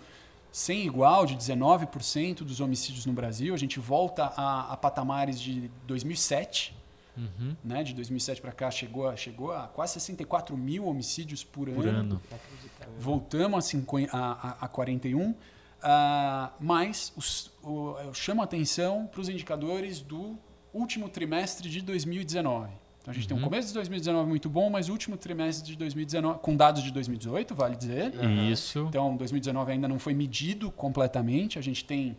[0.55, 3.53] sem igual, de 19% dos homicídios no Brasil.
[3.53, 6.77] A gente volta a, a patamares de 2007.
[7.17, 7.57] Uhum.
[7.65, 7.83] Né?
[7.83, 11.99] De 2007 para cá chegou a, chegou a quase 64 mil homicídios por, por ano.
[11.99, 12.23] ano.
[13.01, 15.31] Voltamos a, 50, a, a 41.
[15.31, 15.35] Uh,
[15.83, 20.39] ah, mas os, o, eu chamo a atenção para os indicadores do
[20.73, 22.71] último trimestre de 2019.
[23.05, 23.45] Então a gente tem um Uhum.
[23.45, 27.55] começo de 2019 muito bom, mas o último trimestre de 2019, com dados de 2018,
[27.55, 28.15] vale dizer.
[28.51, 28.87] Isso.
[28.89, 31.59] Então 2019 ainda não foi medido completamente.
[31.59, 32.17] A gente tem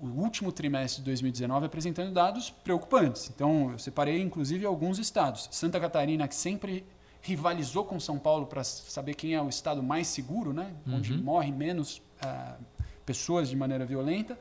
[0.00, 3.30] o último trimestre de 2019 apresentando dados preocupantes.
[3.32, 5.48] Então eu separei inclusive alguns estados.
[5.52, 6.84] Santa Catarina, que sempre
[7.22, 10.72] rivalizou com São Paulo para saber quem é o estado mais seguro, né?
[10.88, 11.22] onde Uhum.
[11.22, 12.56] morre menos ah,
[13.04, 14.36] pessoas de maneira violenta,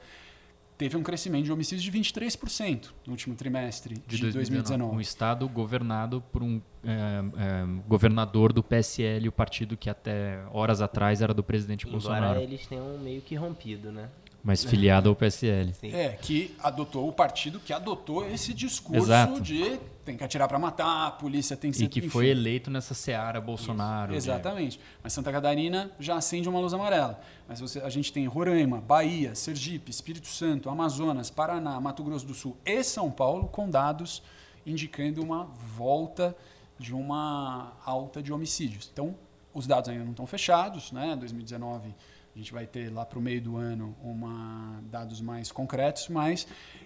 [0.78, 4.96] teve um crescimento de homicídios de 23% no último trimestre de, 2019.
[4.96, 10.82] Um estado governado por um é, é, governador do PSL, o partido que até horas
[10.82, 14.10] atrás era do presidente Embora Bolsonaro, eles tenham meio que rompido, né?
[14.46, 15.74] mas filiado ao PSL.
[15.74, 15.92] Sim.
[15.92, 19.42] É, que adotou o partido que adotou esse discurso Exato.
[19.42, 22.10] de tem que atirar para matar, a polícia tem que ser E que enfim.
[22.10, 24.12] foi eleito nessa seara Bolsonaro.
[24.12, 24.80] de- Exatamente.
[25.04, 27.20] Mas Santa Catarina já acende uma luz amarela.
[27.48, 32.34] Mas você, a gente tem Roraima, Bahia, Sergipe, Espírito Santo, Amazonas, Paraná, Mato Grosso do
[32.34, 34.22] Sul e São Paulo com dados
[34.66, 36.36] indicando uma volta
[36.78, 38.90] de uma alta de homicídios.
[38.92, 39.16] Então,
[39.54, 41.16] os dados ainda não estão fechados, né?
[41.16, 41.96] 2019
[42.36, 46.46] a gente vai ter lá para o meio do ano uma, dados mais concretos, mas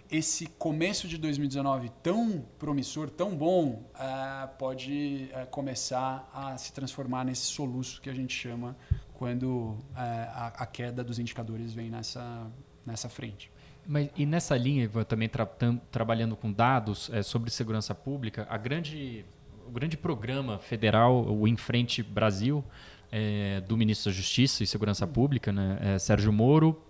[0.10, 7.26] esse começo de 2019 tão promissor, tão bom, ah, pode ah, começar a se transformar
[7.26, 8.78] nesse soluço que a gente chama
[9.16, 12.46] quando ah, a, a queda dos indicadores vem nessa,
[12.86, 13.52] nessa frente.
[13.88, 15.48] Mas, e nessa linha, também tra
[15.90, 19.26] trabalhando com dados é, sobre segurança pública, a grande,
[19.70, 22.64] o grande programa federal, o Em Frente Brasil,
[23.12, 26.82] é, do ministro da Justiça e Segurança Pública, né, é, Sérgio Moro,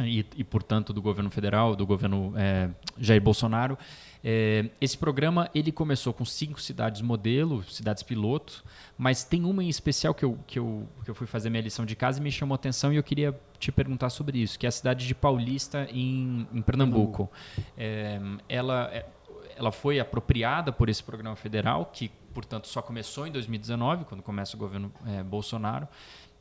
[0.00, 3.78] e, e, portanto, do governo federal, do governo é, Jair Bolsonaro.
[4.24, 8.64] É, esse programa ele começou com cinco cidades modelo, cidades piloto,
[8.96, 11.84] mas tem uma em especial que eu, que, eu, que eu fui fazer minha lição
[11.84, 14.66] de casa e me chamou a atenção e eu queria te perguntar sobre isso, que
[14.66, 17.30] é a cidade de Paulista, em, em Pernambuco.
[17.76, 19.06] É, ela, é-
[19.56, 24.56] ela foi apropriada por esse programa federal, que, portanto, só começou em 2019, quando começa
[24.56, 25.88] o governo é, Bolsonaro.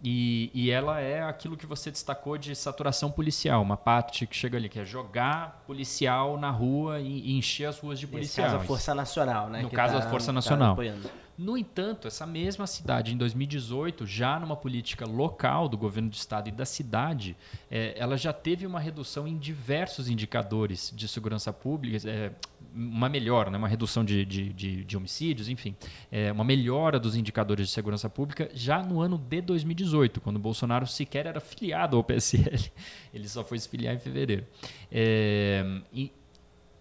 [0.06, 4.58] E, e ela é aquilo que você destacou de saturação policial, uma parte que chega
[4.58, 8.52] ali, que é jogar policial na rua e, e encher as ruas de policiais.
[8.52, 9.62] caso, a Força Nacional, né?
[9.62, 10.74] No que caso, a tá- Força tá Nacional.
[10.74, 11.10] apoiando.
[11.38, 16.50] No entanto, essa mesma cidade, em 2018, já numa política local do governo do estado
[16.50, 17.36] e da cidade,
[17.72, 22.32] eh, ela já teve uma redução em diversos indicadores de segurança pública, eh,
[22.76, 25.76] uma melhora, né, uma redução de, de, de- de homicídios, enfim,
[26.12, 30.88] eh, uma melhora dos indicadores de segurança pública já no ano de 2018, quando Bolsonaro
[30.88, 32.72] sequer era filiado ao PSL.
[33.14, 34.46] Ele só foi se filiar em fevereiro.
[34.92, 36.12] Eh, e,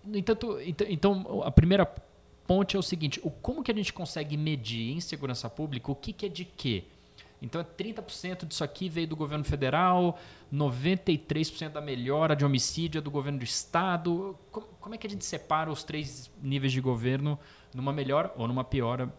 [0.04, 1.86] no entanto, ent- então, a primeira
[2.46, 5.94] ponte é o seguinte: o, como que a gente consegue medir em segurança pública o
[5.94, 6.84] que, que é de quê?
[7.42, 10.16] Então, é 30% disso aqui veio do governo federal,
[10.54, 14.38] 93% da melhora de homicídio é do governo do estado.
[14.52, 17.36] Como, como é que a gente separa os três níveis de governo
[17.74, 19.12] numa melhora ou numa piora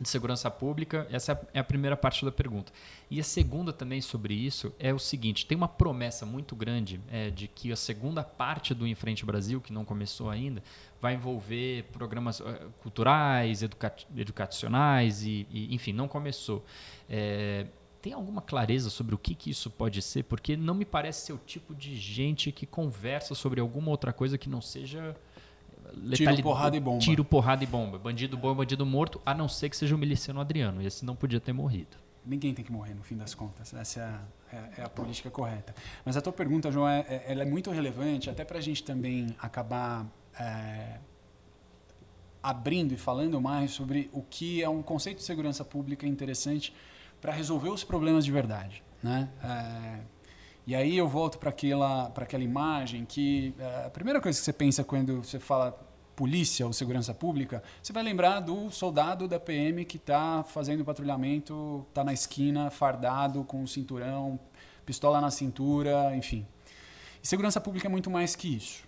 [0.00, 1.06] de segurança pública?
[1.10, 2.72] Essa é a primeira parte da pergunta.
[3.10, 7.30] E a segunda também sobre isso é o seguinte: tem uma promessa muito grande é,
[7.30, 10.62] de que a segunda parte do Em Frente Brasil, que não começou ainda,
[11.00, 16.64] vai envolver programas eh, culturais, educa educacionais e, e, enfim, não começou.
[17.08, 17.66] É,
[18.02, 20.24] tem alguma clareza sobre o que, que isso pode ser?
[20.24, 24.38] Porque não me parece ser o tipo de gente que conversa sobre alguma outra coisa
[24.38, 25.16] que não seja
[25.90, 26.98] Tiro, letali- porrada e bomba.
[27.00, 27.98] Tiro, porrada e bomba.
[27.98, 30.80] Bandido bom, bandido morto, a não ser que seja o miliciano Adriano.
[30.82, 31.96] Esse não podia ter morrido.
[32.24, 33.72] Ninguém tem que morrer, no fim das contas.
[33.72, 34.20] Essa é a,
[34.56, 35.74] é- é a política correta.
[36.04, 38.82] Mas a tua pergunta, João, é, é- ela é muito relevante, até para a gente
[38.84, 40.06] também acabar
[40.38, 40.98] é,
[42.42, 46.72] abrindo e falando mais sobre o que é um conceito de segurança pública interessante
[47.20, 48.82] para resolver os problemas de verdade.
[49.02, 49.28] Né?
[50.66, 54.44] E aí eu volto para aquela, para aquela imagem que é, a primeira coisa que
[54.44, 55.72] você pensa quando você fala
[56.14, 61.84] polícia ou segurança pública, você vai lembrar do soldado da PM que está fazendo patrulhamento,
[61.88, 64.38] está na esquina, fardado, com o cinturão,
[64.84, 66.46] pistola na cintura, enfim.
[67.22, 68.84] E segurança pública é muito mais que isso.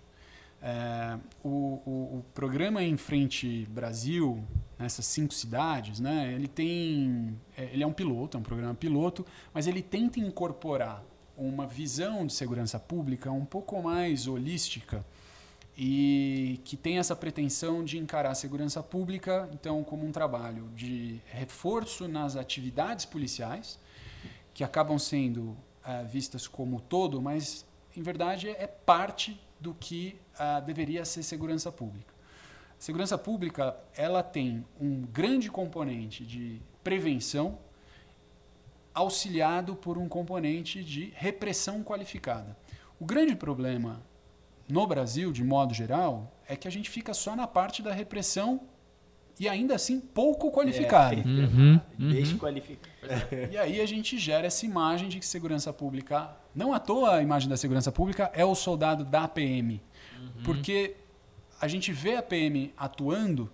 [0.60, 1.48] É, o,
[1.84, 4.44] o- o programa Em Frente Brasil,
[4.78, 9.26] nessas cinco cidades, né, ele tem, é, ele é um piloto, é um programa piloto,
[9.52, 11.02] mas ele tenta incorporar
[11.36, 15.04] uma visão de segurança pública um pouco mais holística
[15.76, 21.20] e que tem essa pretensão de encarar a segurança pública, então, como um trabalho de
[21.26, 23.78] reforço nas atividades policiais,
[24.52, 27.64] que acabam sendo ah, vistas como todo, mas,
[27.96, 32.12] em verdade, é parte do que ah, deveria ser segurança pública.
[32.78, 37.58] Segurança pública, ela tem um grande componente de prevenção,
[38.94, 42.56] auxiliado por um componente de repressão qualificada.
[43.00, 44.02] O grande problema
[44.68, 48.60] no Brasil, de modo geral, é que a gente fica só na parte da repressão
[49.38, 51.20] e ainda assim pouco qualificado.
[51.20, 52.08] É, Uhum, uhum.
[52.10, 52.88] Desqualifica.
[53.50, 56.36] E aí a gente gera essa imagem de que segurança pública.
[56.54, 59.82] Não à toa a imagem da segurança pública é o soldado da PM.
[60.44, 60.96] Porque
[61.60, 63.50] a gente vê a PM atuando.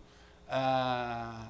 [0.49, 1.49] ah,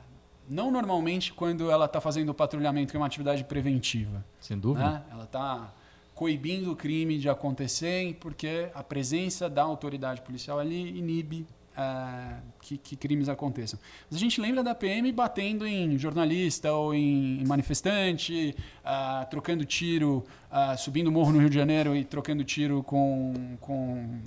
[0.48, 4.24] não normalmente quando ela está fazendo o patrulhamento, que é uma atividade preventiva.
[4.40, 4.88] Sem dúvida.
[4.88, 5.02] né?
[5.10, 5.72] Ela está
[6.14, 12.76] coibindo o crime de acontecer, porque a presença da autoridade policial ali inibe ah, que,
[12.76, 13.78] que crimes aconteçam.
[14.10, 19.64] Mas a gente lembra da PM batendo em jornalista ou em, em manifestante, ah, trocando
[19.64, 24.20] tiro, ah, subindo o morro no Rio de Janeiro e trocando tiro com, com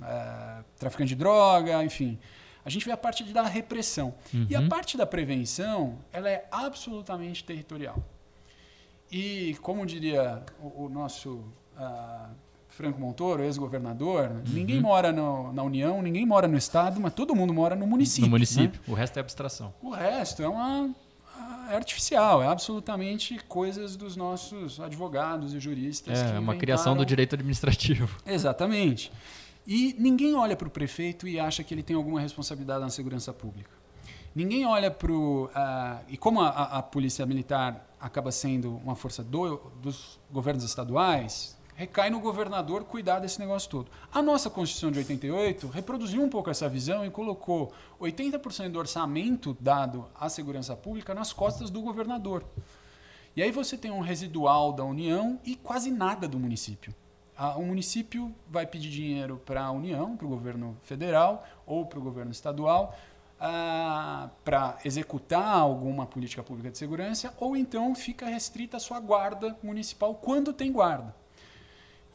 [0.78, 2.18] traficante de droga, enfim.
[2.64, 4.14] A gente vê a parte da repressão.
[4.48, 4.68] E a Uhum.
[4.68, 7.96] parte da prevenção, ela é absolutamente territorial.
[9.10, 11.44] E, como diria o, o nosso
[11.76, 12.28] ah,
[12.68, 17.52] Franco Montoro, ex-governador, ninguém mora no- na União, ninguém mora no Estado, mas todo mundo
[17.52, 18.22] mora no município.
[18.22, 18.30] no né?
[18.32, 18.80] município.
[18.88, 19.74] O resto é abstração.
[19.82, 20.94] O resto é uma
[21.70, 26.22] é artificial, é absolutamente coisas dos nossos advogados e juristas.
[26.22, 28.08] que É uma criação do direito administrativo.
[28.26, 29.10] Exatamente.
[29.66, 33.32] E ninguém olha para o prefeito e acha que ele tem alguma responsabilidade na segurança
[33.32, 33.70] pública.
[34.34, 35.50] Ninguém olha para o.
[36.08, 36.48] e como a-
[36.78, 43.18] a polícia militar acaba sendo uma força do- dos governos estaduais, recai no governador cuidar
[43.20, 43.90] desse negócio todo.
[44.12, 49.56] A nossa Constituição de 88 reproduziu um pouco essa visão e colocou 80% do orçamento
[49.60, 52.44] dado à segurança pública nas costas do governador.
[53.36, 56.94] E aí você tem um residual da União e quase nada do município.
[57.36, 61.98] Ah, O município vai pedir dinheiro para a União, para o governo federal ou para
[61.98, 62.94] o governo estadual,
[64.44, 70.14] para executar alguma política pública de segurança, ou então fica restrita a sua guarda municipal
[70.14, 71.14] quando tem guarda.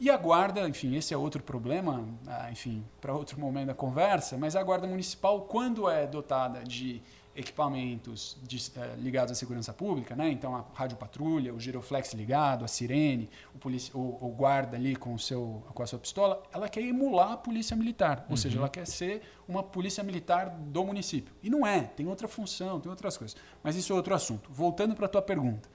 [0.00, 4.38] E a guarda, enfim, esse é outro problema, ah, enfim, para outro momento da conversa,
[4.38, 7.02] mas a guarda municipal, quando é dotada de
[7.38, 10.30] equipamentos de- eh, ligados à segurança pública, né?
[10.30, 15.14] então a rádio patrulha, o giroflex ligado, a sirene, o, o- o guarda ali com,
[15.14, 18.68] o seu, com a sua pistola, ela quer emular a polícia militar, ou seja, ela
[18.68, 21.32] quer ser uma polícia militar do município.
[21.42, 23.36] E não é, tem outra função, tem outras coisas.
[23.62, 24.50] Mas isso é outro assunto.
[24.52, 25.68] Voltando para a tua pergunta.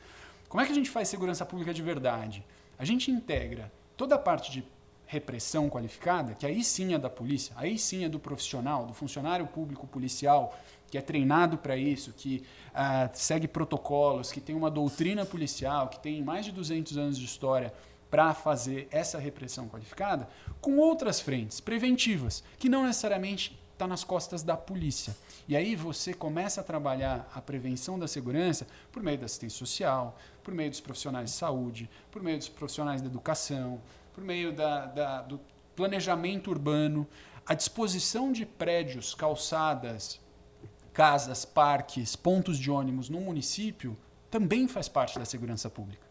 [0.48, 2.46] Como é que a gente faz segurança pública de verdade?
[2.78, 4.64] A gente integra toda a parte de
[5.14, 9.46] repressão qualificada, que aí sim é da polícia, aí sim é do profissional, do funcionário
[9.46, 10.58] público policial,
[10.90, 16.00] que é treinado para isso, que ah, segue protocolos, que tem uma doutrina policial, que
[16.00, 17.72] tem mais de 200 anos de história
[18.10, 20.28] para fazer essa repressão qualificada,
[20.60, 25.16] com outras frentes preventivas, que não necessariamente está nas costas da polícia.
[25.48, 30.18] E aí você começa a trabalhar a prevenção da segurança por meio da assistência social,
[30.44, 33.82] por meio dos profissionais de saúde, por meio dos profissionais da educação,
[34.14, 35.40] por meio da, da- do
[35.76, 37.08] planejamento urbano,
[37.46, 40.20] a disposição de prédios, calçadas,
[40.94, 43.98] casas, parques, pontos de ônibus no município
[44.30, 46.06] também faz parte da segurança pública.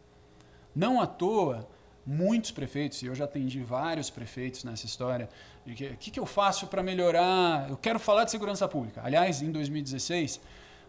[0.74, 1.68] Não à toa,
[2.04, 5.28] muitos prefeitos, e eu já atendi vários prefeitos nessa história,
[5.64, 7.68] de que o que, que eu faço para melhorar?
[7.70, 9.00] Eu quero falar de segurança pública.
[9.04, 10.40] Aliás, em 2016,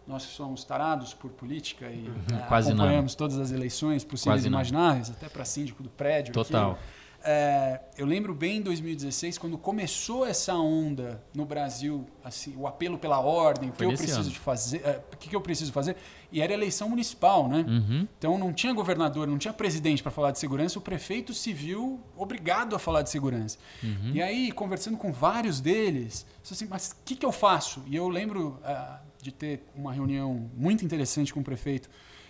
[0.06, 2.38] nós que somos tarados por política e não.
[2.82, 6.32] acompanhamos todas as eleições possíveis e imagináveis, até para síndico do prédio.
[6.74, 6.80] aqui.
[7.26, 12.98] É, eu lembro bem em 2016, quando começou essa onda no Brasil, assim, o apelo
[12.98, 14.30] pela ordem, o que eu preciso ano.
[14.30, 15.96] de fazer, é, o que, que eu preciso fazer,
[16.30, 17.64] e era eleição municipal, né?
[17.66, 18.06] Uhum.
[18.18, 21.98] Então não tinha governador, não tinha presidente para falar de segurança, o prefeito se viu
[22.14, 23.56] obrigado a falar de segurança.
[23.82, 24.10] Uhum.
[24.12, 27.82] E aí, conversando com vários deles, assim, mas o que, que eu faço?
[27.86, 31.88] E eu lembro ah, de ter uma reunião muito interessante com o prefeito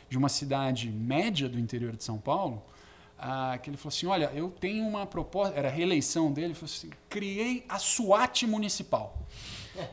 [0.08, 2.62] de uma cidade média do interior de São Paulo,
[3.26, 6.54] ah, que ele falou assim, olha, eu tenho uma proposta, era a reeleição dele, ele
[6.54, 9.18] falou assim, criei a SWAT municipal.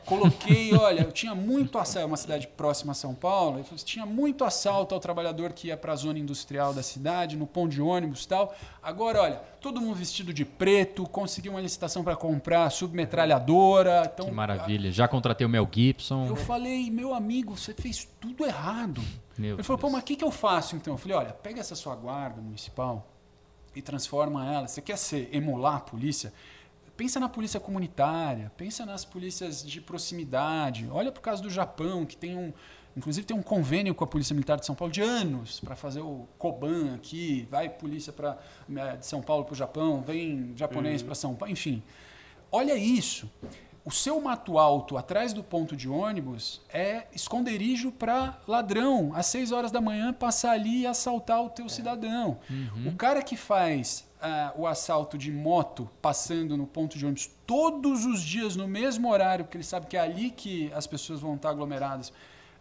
[0.04, 3.76] Coloquei, olha, eu tinha muito assalto, é uma cidade próxima a São Paulo, ele falou
[3.76, 7.46] assim, tinha muito assalto ao trabalhador que ia para a zona industrial da cidade, no
[7.46, 8.54] ponto de ônibus e tal.
[8.82, 14.10] Agora, olha, todo mundo vestido de preto, consegui uma licitação para comprar submetralhadora.
[14.12, 14.92] Então, Que maravilha.
[14.92, 16.26] Já contratei o Mel Gibson.
[16.26, 19.00] Eu falei, meu amigo, você fez tudo errado.
[19.38, 19.92] Meu Ele falou, pô, Deus.
[19.94, 20.92] mas o que, que eu faço então?
[20.92, 23.08] Eu falei, olha, pega essa sua guarda municipal
[23.74, 24.68] e transforma ela.
[24.68, 26.32] Você quer ser, emular a polícia?
[26.96, 30.88] Pensa na polícia comunitária, pensa nas polícias de proximidade.
[30.90, 32.52] Olha para o caso do Japão, que tem um.
[32.94, 36.00] Inclusive tem um convênio com a Polícia Militar de São Paulo de anos para fazer
[36.00, 38.36] o Koban aqui, vai polícia pra,
[38.70, 41.82] eh, de São Paulo para o Japão, vem japonês para São Paulo, enfim.
[42.50, 43.30] Olha isso.
[43.84, 49.12] O seu mato alto atrás do ponto de ônibus é esconderijo para ladrão.
[49.14, 52.38] Às 6 horas da manhã passar ali e assaltar o teu cidadão.
[52.86, 58.06] O cara que faz uh, o assalto de moto passando no ponto de ônibus todos
[58.06, 61.34] os dias no mesmo horário, porque ele sabe que é ali que as pessoas vão
[61.34, 62.12] estar aglomeradas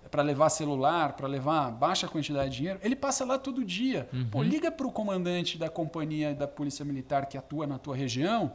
[0.09, 4.09] para levar celular, para levar baixa quantidade de dinheiro, ele passa lá todo dia.
[4.11, 4.27] Uhum.
[4.29, 8.51] Pô, liga para o comandante da companhia da Polícia Militar que atua na tua região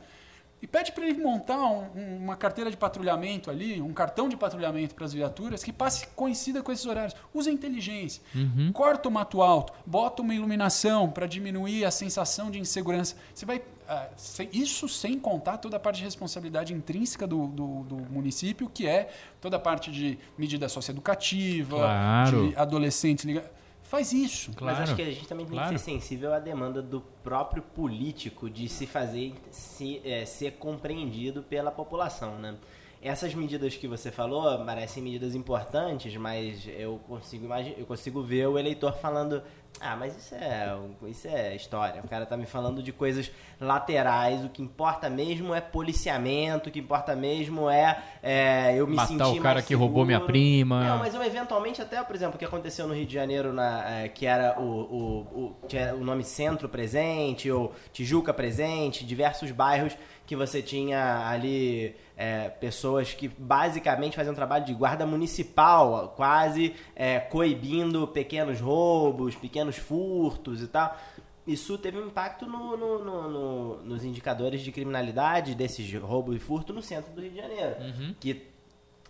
[0.66, 4.96] e pede para ele montar um, uma carteira de patrulhamento ali, um cartão de patrulhamento
[4.96, 7.14] para as viaturas que passe coincida com esses horários.
[7.32, 8.20] Usa inteligência.
[8.34, 8.72] Uhum.
[8.72, 13.14] Corta o mato alto, bota uma iluminação para diminuir a sensação de insegurança.
[13.32, 13.58] Você vai.
[13.58, 18.84] Uh, isso sem contar toda a parte de responsabilidade intrínseca do, do, do, município, que
[18.84, 19.08] é
[19.40, 22.48] toda a parte de medida socioeducativa, claro.
[22.48, 23.56] de adolescentes ligados
[23.96, 24.52] Faz isso.
[24.54, 25.72] Claro, Mas acho que a gente também tem claro.
[25.72, 31.42] que ser sensível à demanda do próprio político de se fazer se, é, ser compreendido
[31.42, 32.56] pela população, né?
[33.00, 38.58] Essas medidas que você falou parecem medidas importantes, mas eu consigo eu consigo ver o
[38.58, 39.42] eleitor falando
[39.80, 40.76] ah, mas isso é,
[41.08, 42.00] isso é história.
[42.02, 44.44] O cara tá me falando de coisas laterais.
[44.44, 46.68] O que importa mesmo é policiamento.
[46.68, 50.20] O que importa mesmo é, é eu me Matar sentir o cara que roubou minha
[50.20, 50.82] prima.
[50.82, 54.00] Não, mas eu eventualmente até, por exemplo, o que aconteceu no Rio de Janeiro, na,
[54.00, 59.04] é, que era o, o, o, que era o nome Centro presente ou Tijuca presente,
[59.04, 59.96] diversos bairros
[60.26, 66.74] que você tinha ali é, pessoas que basicamente faziam um trabalho de guarda municipal, quase
[66.94, 70.96] é, coibindo pequenos roubos, pequenos furtos e tal.
[71.46, 76.72] Isso teve um impacto no, no, no, nos indicadores de criminalidade desses roubos e furto
[76.72, 77.76] no centro do Rio de Janeiro.
[77.80, 78.14] Uhum.
[78.18, 78.55] Que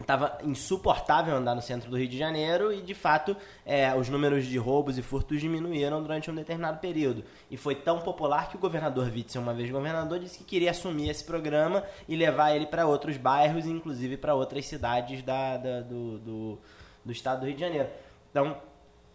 [0.05, 3.35] Tava insuportável andar no centro do Rio de Janeiro e, de fato,
[3.65, 7.25] é, os números de roubos e furtos diminuíram durante um determinado período.
[7.51, 11.09] E foi tão popular que o governador Witzel, uma vez governador, disse que queria assumir
[11.09, 16.19] esse programa e levar ele para outros bairros, inclusive para outras cidades da, da do,
[16.19, 16.59] do,
[17.03, 17.89] do estado do Rio de Janeiro.
[18.31, 18.55] Então,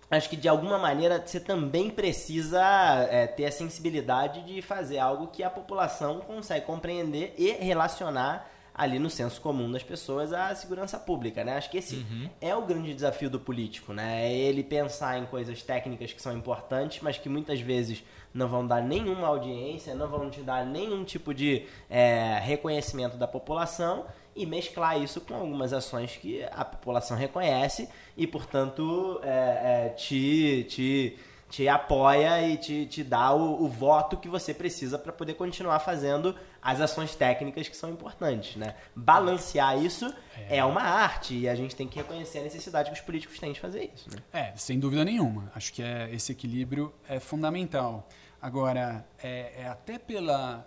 [0.10, 5.28] acho que de alguma maneira você também precisa é, ter a sensibilidade de fazer algo
[5.28, 8.50] que a população consegue compreender e relacionar
[8.82, 11.56] ali no senso comum das pessoas a segurança pública, né?
[11.56, 12.28] Acho que esse uhum.
[12.42, 14.26] é o grande desafio do político, né?
[14.26, 18.04] É ele pensar em coisas técnicas que são importantes, mas que muitas vezes
[18.34, 23.28] não vão dar nenhuma audiência, não vão te dar nenhum tipo de é, reconhecimento da
[23.28, 29.90] população e mesclar isso com algumas ações que a população reconhece e, portanto, é, é,
[29.90, 31.20] te, te
[31.52, 35.80] te apoia e te, te dá o, o voto que você precisa para poder continuar
[35.80, 38.74] fazendo as ações técnicas que são importantes, né?
[38.96, 40.12] Balancear isso
[40.50, 40.58] é.
[40.58, 40.66] é.
[40.66, 43.60] uma arte e a gente tem que reconhecer a necessidade que os políticos têm de
[43.60, 44.24] fazer isso, né?
[44.32, 45.52] É, sem dúvida nenhuma.
[45.54, 48.08] Acho que é, esse equilíbrio é fundamental.
[48.42, 50.66] Agora, é, é até pela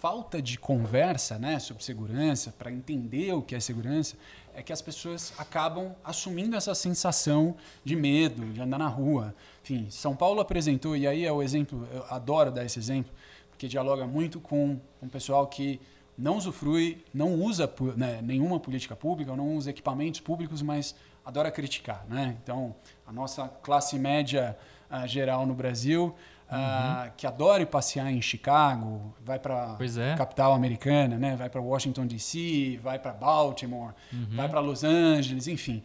[0.00, 4.16] falta de conversa né, sobre segurança, para entender o que é segurança,
[4.54, 9.34] é que as pessoas acabam assumindo essa sensação de medo, de andar na rua.
[9.62, 13.12] Enfim, São Paulo apresentou, e aí é o exemplo, eu adoro dar esse exemplo,
[13.50, 15.80] porque dialoga muito com um pessoal que
[16.16, 20.94] não usufrui, não usa né, nenhuma política pública, não usa equipamentos públicos, mas
[21.24, 22.04] adora criticar.
[22.08, 22.36] Né?
[22.42, 22.74] Então,
[23.06, 24.56] a nossa classe média
[24.90, 26.14] uh, geral no Brasil
[26.50, 27.10] uhum.
[27.16, 30.16] que adora passear em Chicago, vai para é.
[30.16, 31.36] capital americana, né?
[31.36, 34.26] vai para Washington D.C., vai para Baltimore, uhum.
[34.30, 35.82] vai para Los Angeles, enfim.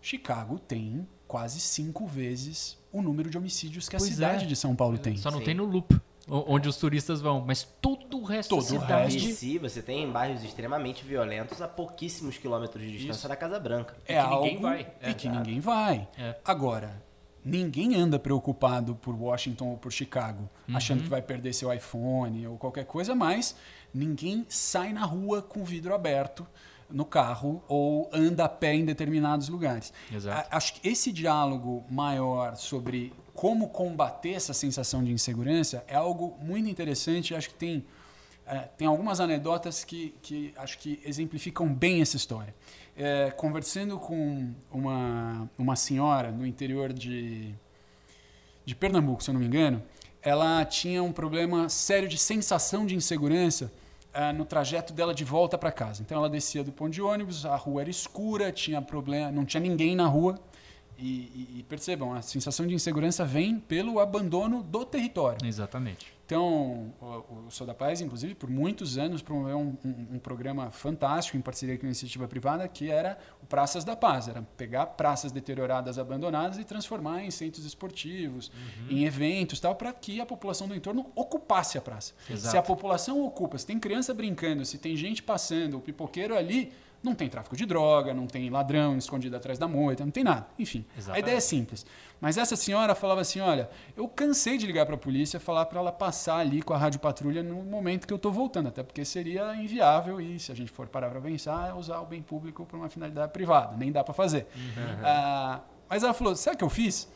[0.00, 4.46] Chicago tem quase cinco vezes o número de homicídios que a pois cidade é.
[4.46, 5.16] de São Paulo tem.
[5.16, 5.44] Só não Sim.
[5.44, 9.18] tem no Loop onde os turistas vão, mas todo o resto todo da cidade...
[9.18, 9.38] Resto.
[9.38, 13.28] Si, você tem bairros extremamente violentos a pouquíssimos quilômetros de distância Isso.
[13.28, 13.96] da Casa Branca.
[14.06, 14.44] É e que algo...
[14.44, 14.80] ninguém vai.
[14.80, 16.08] E é, que ninguém vai.
[16.18, 16.36] É.
[16.44, 17.02] Agora,
[17.42, 20.76] ninguém anda preocupado por Washington ou por Chicago, uhum.
[20.76, 23.56] achando que vai perder seu iPhone ou qualquer coisa, mas
[23.92, 26.46] ninguém sai na rua com o vidro aberto
[26.90, 29.92] no carro ou anda a pé em determinados lugares.
[30.12, 30.48] Exato.
[30.50, 36.68] Acho que esse diálogo maior sobre como combater essa sensação de insegurança é algo muito
[36.68, 37.34] interessante.
[37.34, 37.84] Acho que tem,
[38.46, 42.54] é, tem algumas anedotas que, que acho que exemplificam bem essa história
[42.98, 47.54] é, conversando com uma, uma senhora no interior de,
[48.64, 49.80] de Pernambuco, se eu não me engano,
[50.20, 53.72] ela tinha um problema sério de sensação de insegurança
[54.18, 56.02] é, no trajeto dela de volta para casa.
[56.02, 59.60] Então ela descia do ponto de ônibus, a rua era escura, tinha problema, não tinha
[59.60, 60.36] ninguém na rua.
[61.00, 65.38] E, e, percebam, a sensação de insegurança vem pelo abandono do território.
[65.46, 66.18] Exatamente.
[66.26, 70.70] Então, o, o Sou da Paz, inclusive, por muitos anos promoveu um, um, um, programa
[70.70, 74.28] fantástico em parceria com a iniciativa privada, que era o Praças da Paz.
[74.28, 78.90] Era pegar praças deterioradas, abandonadas e transformar em centros esportivos, uhum.
[78.90, 82.12] em eventos, tal, para que a população do entorno ocupasse a praça.
[82.28, 82.50] Exato.
[82.50, 86.72] Se a população ocupa, se tem criança brincando, se tem gente passando, o pipoqueiro ali,
[87.02, 90.48] Não tem tráfico de droga, não tem ladrão escondido atrás da moita, não tem nada.
[90.58, 91.16] Enfim, Exatamente.
[91.16, 91.86] a ideia é simples.
[92.20, 95.78] Mas essa senhora falava assim: olha, eu cansei de ligar para a polícia falar para
[95.78, 99.04] ela passar ali com a rádio patrulha no momento que eu estou voltando, até porque
[99.04, 102.66] seria inviável e, se a gente for parar para pensar, é usar o bem público
[102.66, 103.76] para uma finalidade privada.
[103.76, 104.48] Nem dá para fazer.
[105.04, 107.08] Ah, mas ela falou: sabe o que eu fiz?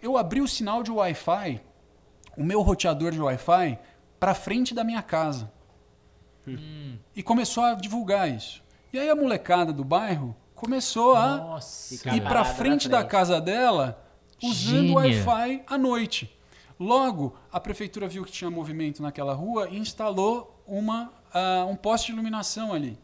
[0.00, 1.60] Eu abri o sinal de Wi-Fi,
[2.36, 3.78] o meu roteador de Wi-Fi,
[4.20, 5.50] para frente da minha casa.
[7.16, 8.62] E começou a divulgar isso.
[8.94, 12.14] E aí a molecada do bairro começou a Nossa.
[12.14, 14.00] Ir para frente da casa dela
[14.40, 14.92] usando.
[14.94, 16.32] Wi-Fi à noite.
[16.78, 22.06] Logo, a prefeitura viu que tinha movimento naquela rua e instalou uma, ah, um poste
[22.06, 22.96] de iluminação ali.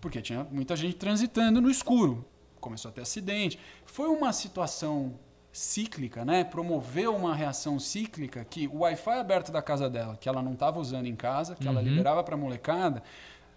[0.00, 2.24] Porque tinha muita gente transitando no escuro.
[2.60, 3.58] Começou a ter acidente.
[3.84, 5.14] Foi uma situação
[5.52, 6.44] cíclica, né?
[6.44, 10.78] Promoveu uma reação cíclica que o Wi-Fi aberto da casa dela, que ela não estava
[10.78, 11.88] usando em casa, que ela Uhum.
[11.88, 13.02] liberava para molecada,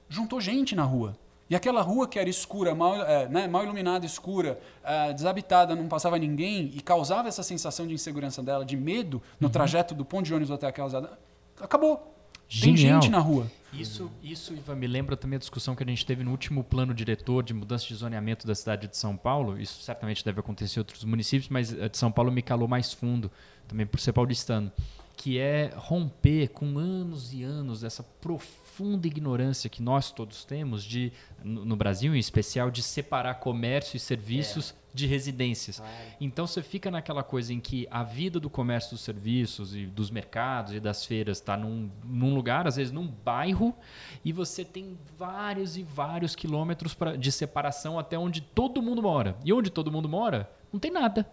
[0.10, 1.16] juntou gente na rua.
[1.50, 5.88] E aquela rua que era escura, mal, eh, né, mal iluminada, escura, eh, desabitada, não
[5.88, 9.22] passava ninguém e causava essa sensação de insegurança dela, de medo Uhum.
[9.42, 11.20] no trajeto do ponto de ônibus até aquela casa,
[11.62, 12.12] acabou.
[12.50, 13.02] Tem Genial.
[13.02, 13.48] gente na rua.
[13.74, 16.94] Isso, isso, Ivan, me lembra também a discussão que a gente teve no último plano
[16.94, 19.60] diretor de mudança de zoneamento da cidade de São Paulo.
[19.60, 22.94] Isso certamente deve acontecer em outros municípios, mas a de São Paulo me calou mais
[22.94, 23.30] fundo,
[23.68, 24.72] também por ser paulistano.
[25.18, 28.65] Que é romper com anos e anos dessa profunda
[29.04, 31.12] ignorância que nós todos temos, de,
[31.44, 35.84] no Brasil em especial, de separar comércio e serviços de residências.
[36.22, 40.10] Então você fica naquela coisa em que a vida do comércio dos serviços e dos
[40.10, 43.76] mercados e das feiras está num, num lugar, às vezes num bairro,
[44.24, 49.38] e você tem vários e vários quilômetros pra, de separação até onde todo mundo mora.
[49.44, 51.30] E onde todo mundo mora, não tem nada.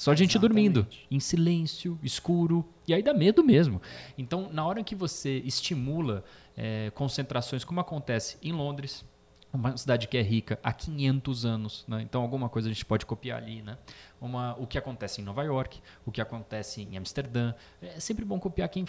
[0.00, 3.82] Só gente dormindo, em silêncio, escuro, e aí dá medo mesmo.
[4.16, 6.24] Então, na hora que você estimula
[6.62, 9.02] eh, concentrações, como acontece em Londres,
[9.52, 12.02] uma cidade que é rica há 500 anos, né?
[12.02, 13.78] então alguma coisa a gente pode copiar ali, né?
[14.20, 18.38] Uma, o que acontece em Nova York, o que acontece em Amsterdã, é sempre bom
[18.38, 18.84] copiar quem,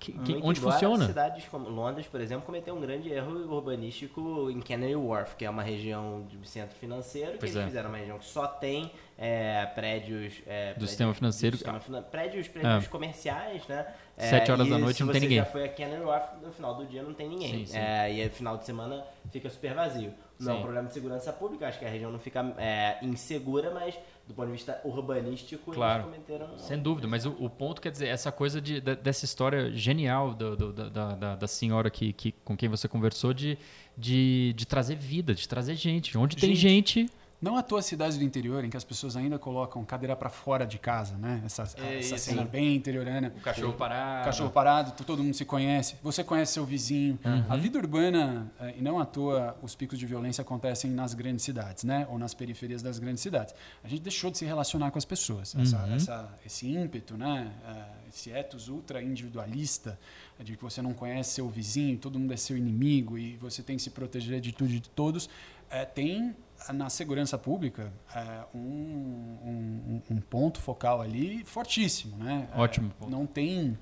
[0.00, 1.06] que- onde funciona.
[1.06, 5.50] Cidades como Londres, por exemplo, cometeu um grande erro urbanístico em Canary Wharf, que é
[5.50, 7.66] uma região de centro financeiro, que Pois eles é.
[7.68, 10.42] fizeram uma região que só tem é, prédios...
[10.46, 11.54] é, prédios sistema financeiro.
[11.56, 13.86] do sistema finan- prédios prédios comerciais, né?
[14.20, 15.38] É, Sete horas da noite se não tem você ninguém.
[15.38, 17.60] já foi a Canary Wharf, no final do dia não tem ninguém.
[17.60, 17.78] Sim, sim.
[17.78, 20.12] É, e no final de semana fica super vazio.
[20.38, 23.70] Não é um problema de segurança pública, acho que a região não fica é, insegura,
[23.70, 23.94] mas
[24.26, 26.04] do ponto de vista urbanístico Claro.
[26.04, 26.58] eles cometeram...
[26.58, 30.32] Sem dúvida, mas o, o ponto quer dizer, essa coisa de, de- dessa história genial
[30.32, 33.58] do- do- da- da, da, senhora que, que, com quem você conversou de,
[33.98, 36.16] de, de trazer vida, de trazer gente.
[36.16, 37.10] Onde tem gente.
[37.40, 40.66] Não à toa cidades do interior em que as pessoas ainda colocam cadeira para fora
[40.66, 41.40] de casa, né?
[41.44, 42.24] Essa, É essa isso.
[42.26, 43.32] cena bem interiorana.
[43.34, 44.24] O cachorro parado.
[44.26, 47.18] Cachorro parado, todo mundo se conhece, você conhece seu vizinho.
[47.48, 51.42] A vida urbana, eh, e não à toa os picos de violência acontecem nas grandes
[51.44, 52.06] cidades, né?
[52.10, 53.54] Ou nas periferias das grandes cidades.
[53.82, 55.54] A gente deixou de se relacionar com as pessoas.
[55.56, 57.50] Essa, essa- esse ímpeto, né?
[57.66, 59.96] Eh, Esse ethos ultra individualista,
[60.40, 63.76] de que você não conhece seu vizinho, todo mundo é seu inimigo e você tem
[63.76, 65.30] que se proteger de tudo e de todos,
[65.70, 66.34] eh, tem
[66.72, 72.48] na segurança pública eh, um, um- um ponto focal ali fortíssimo, né?
[72.54, 73.10] Eh, Ótimo ponto.
[73.10, 73.78] não tem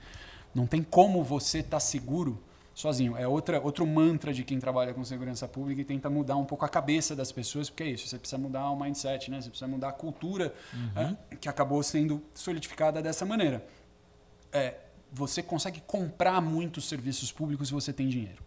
[0.54, 2.42] não tem como você estar seguro
[2.74, 3.16] sozinho.
[3.16, 6.64] É outra, outro mantra de quem trabalha com segurança pública e tenta mudar um pouco
[6.64, 9.40] a cabeça das pessoas, porque é isso, você precisa mudar o mindset, né?
[9.40, 10.54] Você precisa mudar a cultura
[10.96, 13.64] é, que acabou sendo solidificada dessa maneira.
[14.52, 14.76] É,
[15.12, 18.42] você consegue comprar muitos serviços públicos se você tem dinheiro.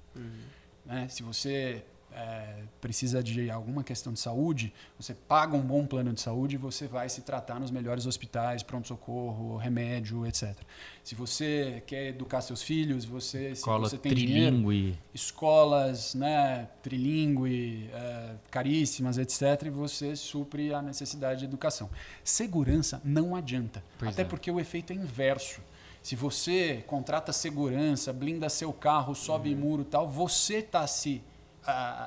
[0.85, 1.07] Né?
[1.09, 6.21] Se você é, precisa de alguma questão de saúde, você paga um bom plano de
[6.21, 10.55] saúde e você vai se tratar nos melhores hospitais, pronto-socorro, remédio, etc.
[11.03, 14.97] Se você quer educar seus filhos, você, se Escola você tem dinheiro, trilingue.
[15.13, 21.89] escolas né, trilingue, é, caríssimas, etc., e você supre a necessidade de educação.
[22.23, 24.25] Segurança não adianta, Pois até é.
[24.25, 25.61] porque o efeito é inverso.
[26.01, 31.21] Se você contrata segurança, blinda seu carro, sobe muro e tal, você está se,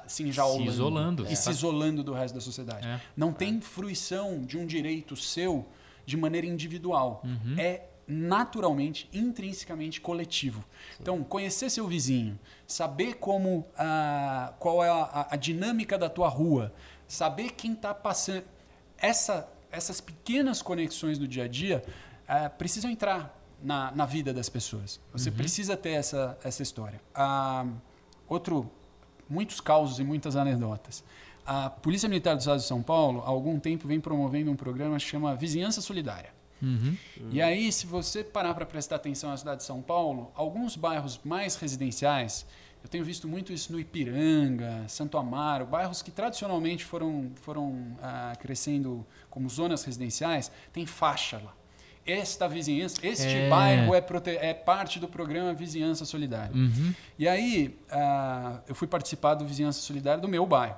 [0.07, 0.65] se enjaulando.
[0.65, 1.27] Se isolando.
[1.27, 1.35] E É.
[1.35, 2.87] se isolando do resto da sociedade.
[2.87, 3.01] É.
[3.17, 5.67] Não tem fruição de um direito seu
[6.05, 7.23] de maneira individual.
[7.25, 7.59] Uhum.
[7.59, 10.63] É naturalmente, intrinsecamente coletivo.
[11.01, 16.73] Então, conhecer seu vizinho, saber como ah, qual é a, a dinâmica da tua rua,
[17.09, 18.45] saber quem está passando,
[18.99, 21.83] essa, essas pequenas conexões do dia a dia
[22.29, 25.01] ah, precisam entrar na, na vida das pessoas.
[25.13, 27.01] Você precisa ter essa, essa história.
[27.15, 27.67] Ah,
[28.29, 28.71] outro,
[29.29, 31.05] muitos causos e muitas anedotas.
[31.47, 34.97] A Polícia Militar do Estado de São Paulo, há algum tempo, vem promovendo um programa
[34.97, 36.33] que chama Vizinhança Solidária.
[36.63, 36.97] Uhum.
[37.31, 41.21] E aí, se você parar para prestar atenção na cidade de São Paulo, alguns bairros
[41.23, 42.47] mais residenciais,
[42.85, 48.35] Eu tenho visto muito isso no Ipiranga, Santo Amaro, bairros que tradicionalmente foram, foram ah,
[48.39, 51.57] crescendo como zonas residenciais, tem faixa lá.
[52.07, 53.49] Esta vizinhança, este É.
[53.49, 54.05] bairro é,
[54.41, 56.55] é parte do programa Vizinhança Solidária.
[56.55, 56.93] Uhum.
[57.19, 60.77] E aí, ah, eu fui participar do Vizinhança Solidária do meu bairro.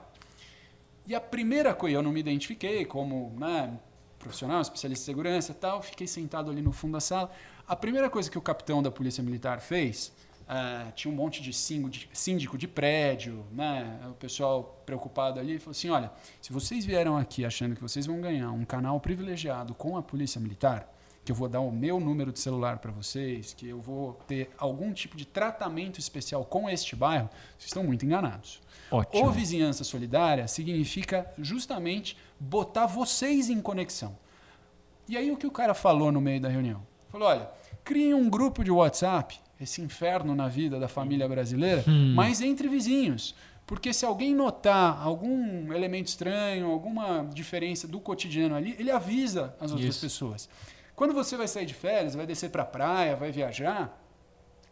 [1.07, 3.77] E a primeira coisa, eu não me identifiquei como né,
[4.19, 7.31] profissional, especialista em segurança e tal, fiquei sentado ali no fundo da sala.
[7.67, 10.13] A primeira coisa que o capitão da Polícia Militar fez,
[10.49, 15.59] ah, tinha um monte de síndico, de síndico de prédio, né, o pessoal preocupado ali,
[15.59, 16.11] falou assim: olha,
[16.41, 20.41] se vocês vieram aqui achando que vocês vão ganhar um canal privilegiado com a Polícia
[20.41, 20.93] Militar,
[21.27, 24.49] que eu vou dar o meu número de celular para vocês, que eu vou ter
[24.57, 28.63] algum tipo de tratamento especial com este bairro, vocês estão muito enganados.
[28.93, 29.27] Ótimo.
[29.27, 34.17] O vizinhança solidária significa justamente botar vocês em conexão.
[35.09, 36.81] E aí o que o cara falou no meio da reunião?
[37.09, 37.51] Falou, olha,
[37.83, 43.35] criem um grupo de WhatsApp, esse inferno na vida da família brasileira, mas entre vizinhos.
[43.67, 49.73] Porque se alguém notar algum elemento estranho, alguma diferença do cotidiano ali, ele avisa as
[49.73, 50.01] outras Isso.
[50.03, 50.49] pessoas.
[50.97, 53.97] Quando você vai sair de férias, vai descer para a praia, vai viajar,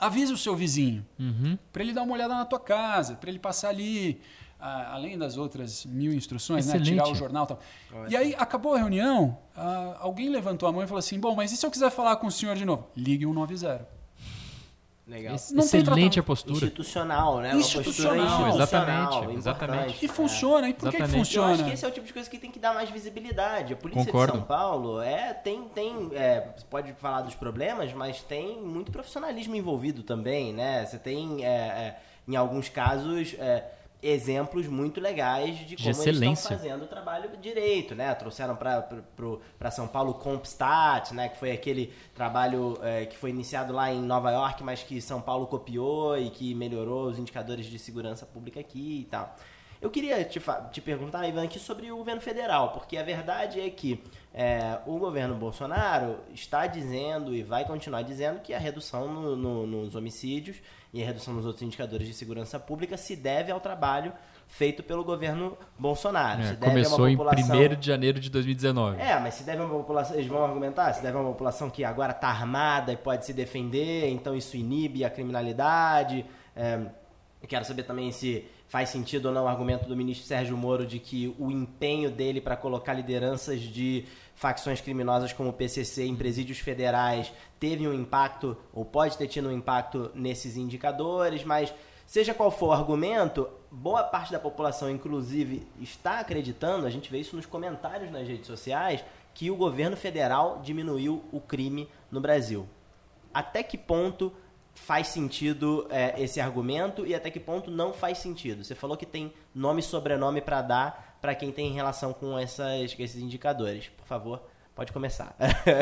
[0.00, 1.58] avisa o seu vizinho Uhum.
[1.72, 4.20] para ele dar uma olhada na tua casa, para ele passar ali,
[4.58, 7.58] ah, além das outras mil instruções, né, tirar o jornal e tal.
[8.08, 11.52] E aí acabou a reunião, ah, alguém levantou a mão e falou assim: Bom, mas
[11.52, 12.88] e se eu quiser falar com o senhor de novo?
[12.96, 13.86] Ligue 190.
[15.06, 15.34] Legal.
[15.34, 16.56] Ex- Não tem Excelente a postura.
[16.56, 17.54] Institucional, né?
[17.54, 18.54] Institucional, Uma postura institucional,
[19.28, 20.04] exatamente, exatamente.
[20.04, 20.68] E funciona.
[20.70, 21.12] E por que, que Exatamente.
[21.18, 21.52] Eu funciona?
[21.52, 23.74] acho que esse é o tipo de coisa que tem que dar mais visibilidade.
[23.74, 24.32] A polícia Concordo.
[24.32, 28.90] de São Paulo é, tem, tem é, você pode falar dos problemas, mas tem muito
[28.90, 30.86] profissionalismo envolvido também, né?
[30.86, 31.96] Você tem, é, é,
[32.26, 33.62] em alguns casos, é,
[34.04, 38.14] exemplos muito legais de como eles estão fazendo o trabalho direito, né?
[38.14, 41.30] Trouxeram para São Paulo o Compstat, né?
[41.30, 45.22] Que foi aquele trabalho é, que foi iniciado lá em Nova York, mas que São
[45.22, 49.34] Paulo copiou e que melhorou os indicadores de segurança pública aqui e tal.
[49.84, 50.40] Eu queria te,
[50.72, 54.98] te perguntar, Ivan, aqui sobre o governo federal, porque a verdade é que é, o
[54.98, 60.56] governo Bolsonaro está dizendo e vai continuar dizendo que a redução no- no- nos homicídios
[60.90, 64.14] e a redução nos outros indicadores de segurança pública se deve ao trabalho
[64.48, 66.40] feito pelo governo Bolsonaro.
[66.42, 68.98] É, começou em população- 1 de janeiro de 2019.
[69.02, 71.68] é, mas se deve a uma população, eles vão argumentar, se deve a uma população
[71.68, 76.24] que agora está armada e pode se defender, então isso inibe a criminalidade.
[76.56, 76.80] É,
[77.46, 80.98] quero saber também se faz sentido ou não o argumento do ministro Sérgio Moro de
[80.98, 84.04] que o empenho dele para colocar lideranças de
[84.34, 89.48] facções criminosas como o PCC em presídios federais teve um impacto, ou pode ter tido
[89.48, 91.72] um impacto nesses indicadores, mas
[92.06, 97.18] seja qual for o argumento, boa parte da população, inclusive, está acreditando, a gente vê
[97.18, 102.68] isso nos comentários nas redes sociais, que o governo federal diminuiu o crime no Brasil.
[103.32, 104.32] Até que ponto
[104.74, 108.64] faz sentido é, esse argumento e até que ponto não faz sentido?
[108.64, 112.94] Você falou que tem nome e sobrenome para dar para quem tem relação com essas,
[112.98, 113.88] esses indicadores.
[113.88, 114.42] Por favor,
[114.74, 115.34] pode começar.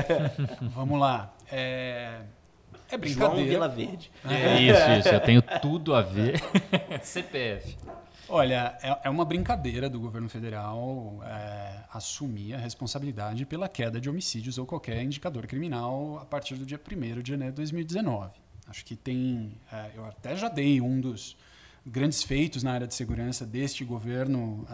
[0.72, 1.34] Vamos lá.
[1.50, 2.20] É,
[2.88, 3.50] é João brincadeira.
[3.50, 4.12] Vila Verde.
[4.24, 5.08] É isso, isso.
[5.08, 6.40] Eu tenho tudo a ver.
[7.02, 7.76] CPF.
[8.28, 14.08] Olha, é, é uma brincadeira do governo federal é, assumir a responsabilidade pela queda de
[14.08, 18.41] homicídios ou qualquer indicador criminal a partir do dia 1 de janeiro de 2019.
[18.72, 19.52] Acho que tem.
[19.70, 21.36] é, eu até já dei um dos
[21.84, 24.66] grandes feitos na área de segurança deste governo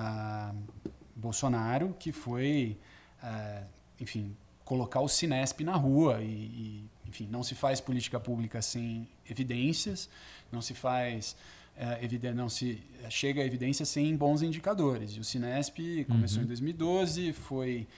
[1.17, 2.79] Bolsonaro, que foi,
[3.21, 3.65] ah,
[4.01, 9.09] enfim, colocar o Cinesp na rua e, e, enfim, não se faz política pública sem
[9.29, 10.09] evidências,
[10.53, 11.35] não se faz
[11.77, 12.81] é, não se
[13.11, 15.17] chega a evidência sem bons indicadores.
[15.17, 17.89] E o Cinesp começou em 2012, foi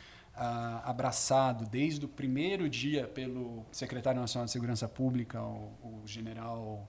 [0.43, 6.89] ah, abraçado desde o primeiro dia pelo secretário nacional de segurança pública, o, o general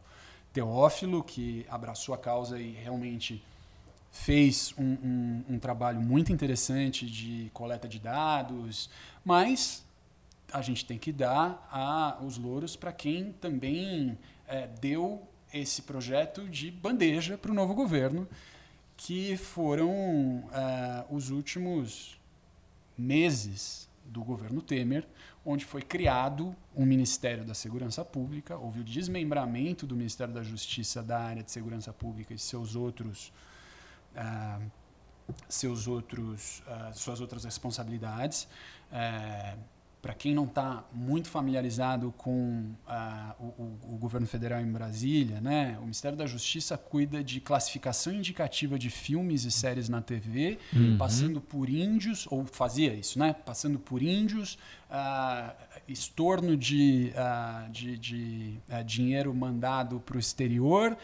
[0.53, 3.43] Teófilo, que abraçou a causa e realmente
[4.11, 8.89] fez um, um- um trabalho muito interessante de coleta de dados,
[9.23, 9.85] mas
[10.51, 15.21] a gente tem que dar a, os louros para quem também eh, deu
[15.53, 18.27] esse projeto de bandeja para o novo governo,
[18.97, 22.19] que foram ah, os últimos
[22.97, 25.07] meses do governo Temer,
[25.45, 31.01] onde foi criado um Ministério da Segurança Pública, houve o desmembramento do Ministério da Justiça
[31.01, 33.31] da área de segurança pública e seus outros
[34.15, 34.59] ah,
[35.47, 38.47] seus outros ah, suas outras responsabilidades.
[40.01, 43.43] Para quem não está muito familiarizado com ah, o,
[43.93, 48.89] o- governo federal em Brasília, né, o Ministério da Justiça cuida de classificação indicativa de
[48.89, 50.57] filmes e séries na TV,
[50.97, 54.57] passando por índios, ou fazia isso, né, passando por índios,
[54.89, 55.53] ah,
[55.87, 60.97] estorno de, ah, de, de, ah, dinheiro mandado para o exterior,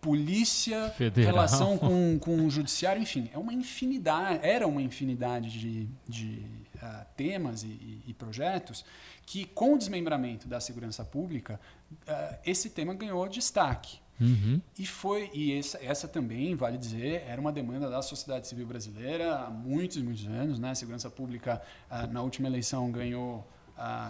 [0.00, 1.34] polícia, Federal.
[1.34, 6.42] relação com, com o judiciário, enfim, é uma infinidade, era uma infinidade de, de
[6.82, 8.84] uh, temas e, e, e, projetos
[9.24, 11.60] que, com o desmembramento da segurança pública,
[11.92, 13.98] uh, esse tema ganhou destaque.
[14.20, 14.60] Uhum.
[14.76, 19.44] E foi e essa, essa também vale dizer era uma demanda da sociedade civil brasileira
[19.44, 20.70] há muitos muitos anos, né?
[20.70, 23.46] A segurança pública uh, na última eleição ganhou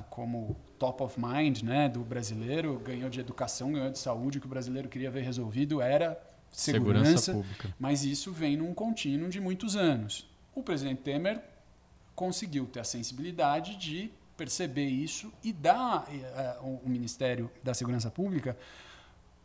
[0.08, 4.46] como top of mind, né, do brasileiro, ganhou de educação, ganhou de saúde, o que
[4.46, 6.18] o brasileiro queria ver resolvido era
[6.50, 7.74] segurança, segurança pública.
[7.78, 10.26] Mas isso vem num contínuo de muitos anos.
[10.54, 11.42] O presidente Temer
[12.18, 16.04] conseguiu ter a sensibilidade de perceber isso e dar
[16.60, 18.58] uh, o Ministério da Segurança Pública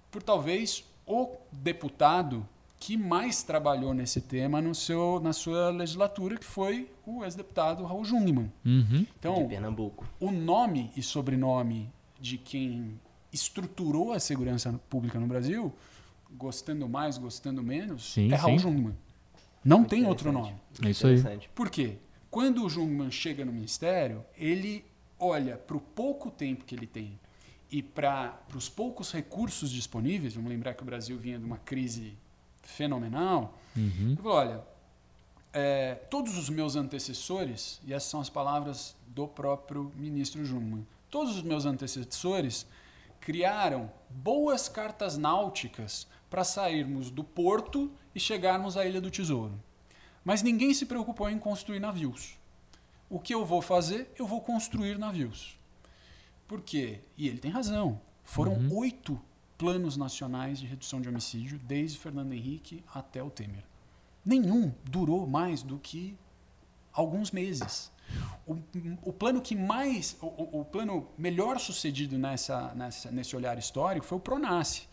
[0.10, 2.44] por talvez o deputado
[2.80, 8.04] que mais trabalhou nesse tema no seu, na sua legislatura, que foi o ex-deputado Raul
[8.04, 8.52] Jungmann.
[8.66, 9.06] Uhum.
[9.20, 10.04] Então, de Pernambuco.
[10.20, 13.00] o nome e sobrenome de quem
[13.32, 15.72] estruturou a segurança pública no Brasil,
[16.32, 18.64] gostando mais, gostando menos, sim, é Raul sim.
[18.64, 18.96] Jungmann.
[19.64, 20.56] Não Muito tem outro nome.
[20.84, 21.22] É isso aí.
[21.54, 22.00] Por quê?
[22.34, 24.84] Quando o Jungmann chega no ministério, ele
[25.20, 27.20] olha para o pouco tempo que ele tem
[27.70, 32.18] e para os poucos recursos disponíveis, vamos lembrar que o Brasil vinha de uma crise
[32.64, 34.08] fenomenal, uhum.
[34.08, 34.64] ele falou, olha,
[35.54, 41.36] é, todos os meus antecessores, e essas são as palavras do próprio ministro Jungmann, todos
[41.36, 42.66] os meus antecessores
[43.20, 49.54] criaram boas cartas náuticas para sairmos do porto e chegarmos à Ilha do Tesouro.
[50.24, 52.40] Mas ninguém se preocupou em construir navios.
[53.10, 54.12] O que eu vou fazer?
[54.18, 55.58] Eu vou construir navios.
[56.48, 57.02] Por quê?
[57.18, 58.00] E ele tem razão.
[58.24, 58.78] Foram Uhum.
[58.78, 59.20] oito
[59.58, 63.64] planos nacionais de redução de homicídio, desde Fernando Henrique até o Temer.
[64.26, 66.18] Nenhum durou mais do que
[66.92, 67.92] alguns meses.
[68.46, 68.58] O,
[69.04, 74.18] o plano que mais, o, o plano melhor sucedido nessa, nessa, nesse olhar histórico foi
[74.18, 74.88] o Pronace,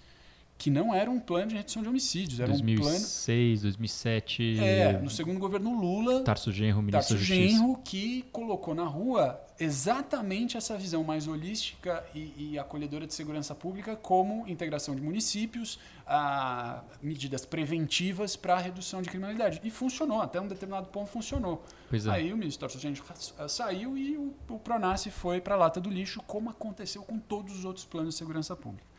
[0.61, 4.57] que não era um plano de redução de homicídios, era 2006, um 2007.
[4.59, 4.69] plano.
[4.69, 7.57] É, no segundo governo Lula, Tarso Genro, ministro Tarso da Justiça.
[7.57, 13.55] Genro, que colocou na rua exatamente essa visão mais holística e, e acolhedora de segurança
[13.55, 19.63] pública, como integração de municípios, a, medidas preventivas para a redução de criminalidade.
[19.65, 21.65] E funcionou, até um determinado ponto funcionou.
[21.89, 22.11] Pois é.
[22.11, 23.03] Aí o ministro Tarso Genro
[23.49, 27.59] saiu e o, o Pronace foi para a lata do lixo, como aconteceu com todos
[27.59, 28.91] os outros planos de segurança pública.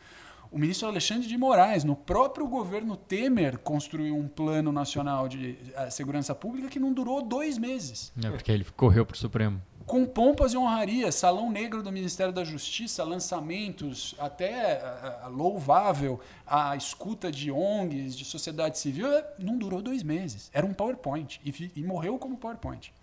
[0.51, 5.89] O ministro Alexandre de Moraes, no próprio governo Temer, construiu um plano nacional de uh,
[5.89, 8.11] segurança pública que não durou dois meses.
[8.21, 9.61] É porque ele correu para o Supremo.
[9.85, 14.81] Com pompas e honrarias, salão negro do Ministério da Justiça, lançamentos até
[15.23, 19.07] uh, uh, louvável, a escuta de ONGs, de sociedade civil,
[19.39, 20.49] não durou dois meses.
[20.53, 22.93] Era um PowerPoint e, e morreu como PowerPoint.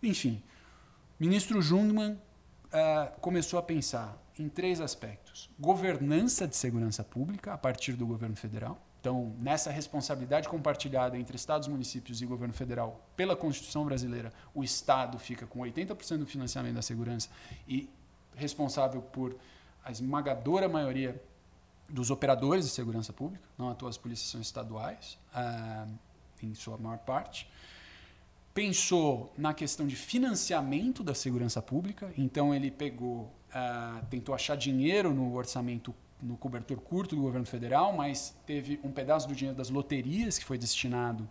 [0.00, 0.40] Enfim,
[1.18, 2.16] ministro Jungmann
[3.20, 8.80] começou a pensar em três aspectos: governança de segurança pública a partir do governo federal.
[9.00, 15.18] Então, nessa responsabilidade compartilhada entre estados, municípios e governo federal, pela Constituição brasileira, o Estado
[15.18, 17.28] fica com 80% do financiamento da segurança
[17.68, 17.88] e
[18.34, 19.36] responsável por
[19.84, 21.22] a esmagadora maioria
[21.86, 25.92] dos operadores de segurança pública, não à toa as polícias são estaduais, uh,
[26.42, 27.46] em sua maior parte
[28.54, 35.14] pensou na questão de financiamento da segurança pública, então ele pegou, uh, tentou achar dinheiro
[35.14, 39.70] no orçamento, no cobertor curto do governo federal, mas teve um pedaço do dinheiro das
[39.70, 41.28] loterias que foi destinado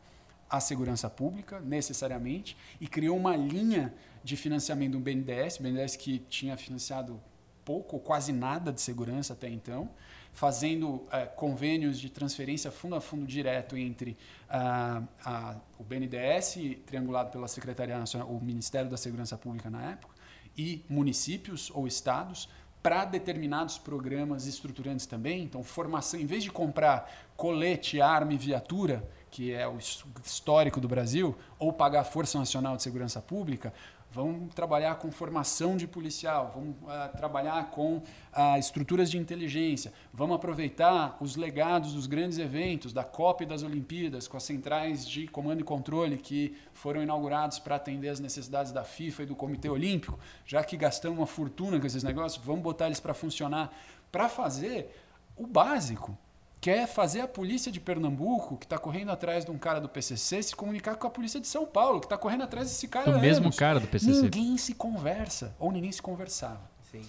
[0.49, 3.93] à segurança pública, necessariamente, e criou uma linha
[4.23, 7.19] de financiamento do BNDES, BNDES que tinha financiado
[7.65, 9.89] pouco ou quase nada de segurança até então,
[10.31, 14.17] fazendo uh, convênios de transferência fundo a fundo direto entre
[14.49, 20.12] uh, uh, o BNDES, triangulado pela Secretaria Nacional, o Ministério da Segurança Pública na época,
[20.57, 22.49] e municípios ou estados
[22.81, 25.43] para determinados programas estruturantes também.
[25.43, 30.87] Então, formação, em vez de comprar colete, arma e viatura, que é o histórico do
[30.87, 33.73] Brasil, ou pagar a Força Nacional de Segurança Pública,
[34.13, 40.35] vamos trabalhar com formação de policial, vamos uh, trabalhar com uh, estruturas de inteligência, vamos
[40.35, 45.27] aproveitar os legados dos grandes eventos, da Copa e das Olimpíadas, com as centrais de
[45.27, 49.67] comando e controle que foram inaugurados para atender as necessidades da FIFA e do Comitê
[49.67, 53.73] Olímpico, já que gastamos uma fortuna com esses negócios, vamos botar eles para funcionar,
[54.11, 54.95] para fazer
[55.35, 56.15] o básico
[56.63, 60.41] quer fazer a polícia de Pernambuco, que está correndo atrás de um cara do PCC,
[60.41, 63.11] se comunicar com a polícia de São Paulo, que está correndo atrás desse cara.
[63.11, 64.21] Do mesmo cara do PCC.
[64.21, 66.61] Ninguém se conversa, ou ninguém se conversava.
[66.89, 67.01] Sim.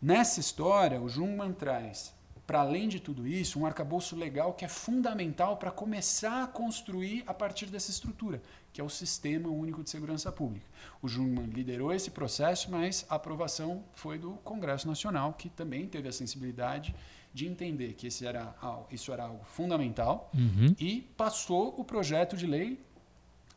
[0.00, 2.14] Nessa história, o Jungmann traz
[2.46, 7.24] para além de tudo isso, um arcabouço legal que é fundamental para começar a construir
[7.26, 8.42] a partir dessa estrutura,
[8.72, 10.66] que é o Sistema Único de Segurança Pública.
[11.00, 16.08] O Jungmann liderou esse processo, mas a aprovação foi do Congresso Nacional, que também teve
[16.08, 16.94] a sensibilidade
[17.34, 18.54] de entender que esse era,
[18.90, 20.74] isso era algo fundamental Uhum.
[20.78, 22.78] e passou o projeto de lei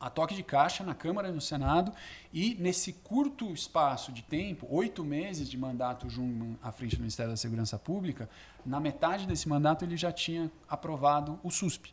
[0.00, 1.92] a toque de caixa na Câmara e no Senado
[2.32, 7.32] e nesse curto espaço de tempo, oito meses de mandato Jungmann à frente do Ministério
[7.32, 8.28] da Segurança Pública,
[8.64, 11.92] na metade desse mandato ele já tinha aprovado o SUSP.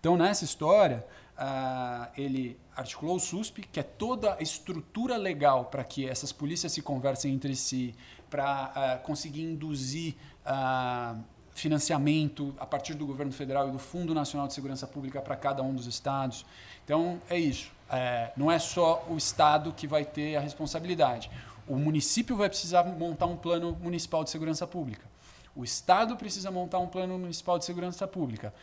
[0.00, 1.04] Então nessa história
[1.36, 6.72] ah, ele articulou o SUSP, que é toda a estrutura legal para que essas polícias
[6.72, 7.94] se conversem entre si,
[8.30, 10.14] para ah, conseguir induzir
[10.48, 11.14] ah,
[11.52, 15.62] financiamento a partir do governo federal e do Fundo Nacional de Segurança Pública para cada
[15.62, 16.46] um dos estados.
[16.84, 17.70] Então, é isso.
[17.90, 21.30] É, não é só o Estado que vai ter a responsabilidade.
[21.66, 25.04] O município vai precisar montar um plano municipal de segurança pública.
[25.54, 28.54] O Estado precisa montar um plano municipal de segurança pública.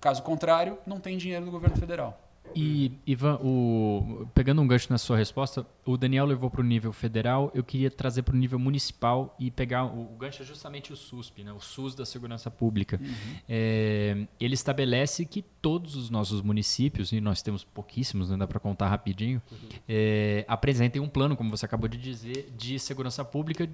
[0.00, 2.18] Caso contrário, não tem dinheiro do governo federal.
[2.54, 6.92] E, Ivan, o, pegando um gancho na sua resposta, o Daniel levou para o nível
[6.92, 9.84] federal, eu queria trazer para o nível municipal e pegar.
[9.84, 11.52] O, o, gancho é justamente o SUSP, né?
[11.52, 13.00] o SUS da Segurança Pública.
[13.00, 13.36] Uhum.
[13.48, 18.60] É, ele estabelece que todos os nossos municípios, e nós temos pouquíssimos, não dá para
[18.60, 19.68] contar rapidinho, uhum.
[19.88, 23.68] é, apresentem um plano, como você acabou de dizer, de segurança pública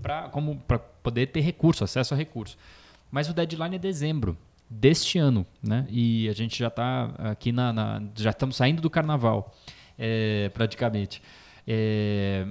[0.00, 2.56] para poder ter recurso, acesso a recurso.
[3.10, 4.36] Mas o deadline é dezembro
[4.68, 5.86] deste ano, né?
[5.88, 9.54] E a gente já está aqui na, na, já estamos saindo do carnaval,
[9.98, 11.22] é, praticamente.
[11.66, 12.46] É,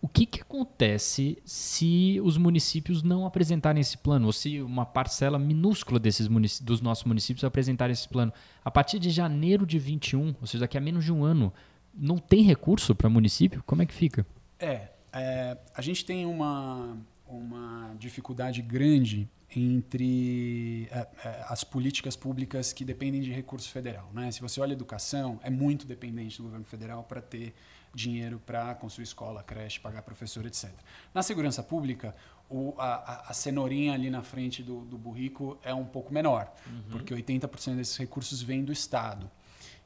[0.00, 5.38] o que, que acontece se os municípios não apresentarem esse plano, ou se uma parcela
[5.38, 6.28] minúscula desses
[6.60, 8.32] dos nossos municípios apresentarem esse plano?
[8.64, 11.52] A partir de janeiro de 21, ou seja, daqui a menos de um ano,
[11.94, 13.62] não tem recurso para município?
[13.64, 14.26] Como é que fica?
[14.58, 22.72] É, é a gente tem uma, uma dificuldade grande entre é, é, as políticas públicas
[22.72, 24.10] que dependem de recurso federal.
[24.12, 24.30] Né?
[24.30, 27.54] Se você olha a educação, é muito dependente do governo federal para ter
[27.94, 30.70] dinheiro para construir escola, creche, pagar professor, etc.
[31.12, 32.14] Na segurança pública,
[32.48, 36.82] o, a, a, cenourinha ali na frente do, do burrico é um pouco menor, uhum.
[36.90, 39.30] porque 80% desses recursos vêm do Estado.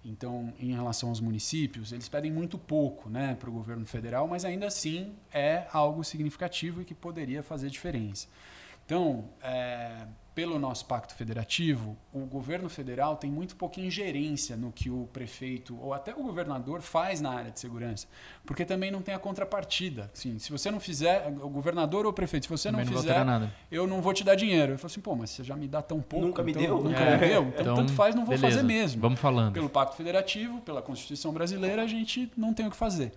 [0.05, 4.45] Então, em relação aos municípios, eles pedem muito pouco né, para o governo federal, mas
[4.45, 8.29] ainda assim é algo significativo e que poderia fazer diferença.
[8.87, 14.91] Então, é, pelo nosso pacto federativo, o governo federal tem muito pouca ingerência no que
[14.91, 18.07] o prefeito ou até o governador faz na área de segurança,
[18.45, 20.11] porque também não tem a contrapartida.
[20.14, 23.26] Assim, se você não fizer, o governador ou o prefeito, se você não, não fizer,
[23.72, 24.74] eu não vou te dar dinheiro.
[24.74, 26.26] Eu falo assim, pô, mas você já me dá tão pouco.
[26.26, 26.82] Nunca me então, deu.
[26.82, 27.12] Nunca é.
[27.12, 27.43] me deu.
[27.43, 28.59] Então, então, tanto faz, não vou beleza.
[28.59, 29.01] fazer mesmo.
[29.01, 29.55] Vamos falando.
[29.55, 33.11] Pelo pacto federativo, pela Constituição brasileira, a gente não tem o que fazer.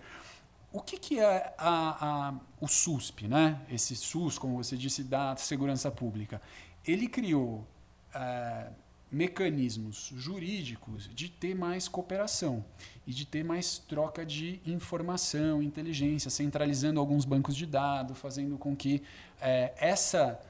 [0.72, 3.60] O que, que é a, a, o SUSP, né?
[3.68, 6.40] esse SUS, como você disse, da segurança pública?
[6.86, 7.66] Ele criou
[8.14, 8.68] é,
[9.10, 12.64] mecanismos jurídicos de ter mais cooperação
[13.04, 18.76] e de ter mais troca de informação, inteligência, centralizando alguns bancos de dados, fazendo com
[18.76, 19.02] que
[19.40, 20.40] é, essa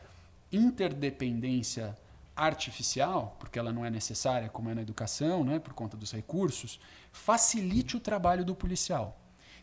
[0.53, 1.97] interdependência
[2.37, 6.79] artificial, porque ela não é necessária como é na educação, né, por conta dos recursos,
[7.13, 9.20] facilite o trabalho do policial.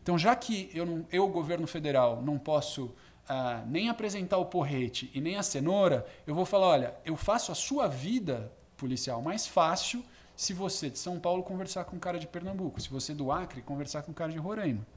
[0.08, 2.96] Então, já que eu, não, eu governo federal, não posso
[3.28, 7.52] ah, nem apresentar o porrete e nem a cenoura, eu vou falar: olha, eu faço
[7.52, 10.02] a sua vida policial mais fácil
[10.34, 13.62] se você de São Paulo conversar com um cara de Pernambuco, se você do Acre
[13.62, 14.88] conversar com um cara de Roraima.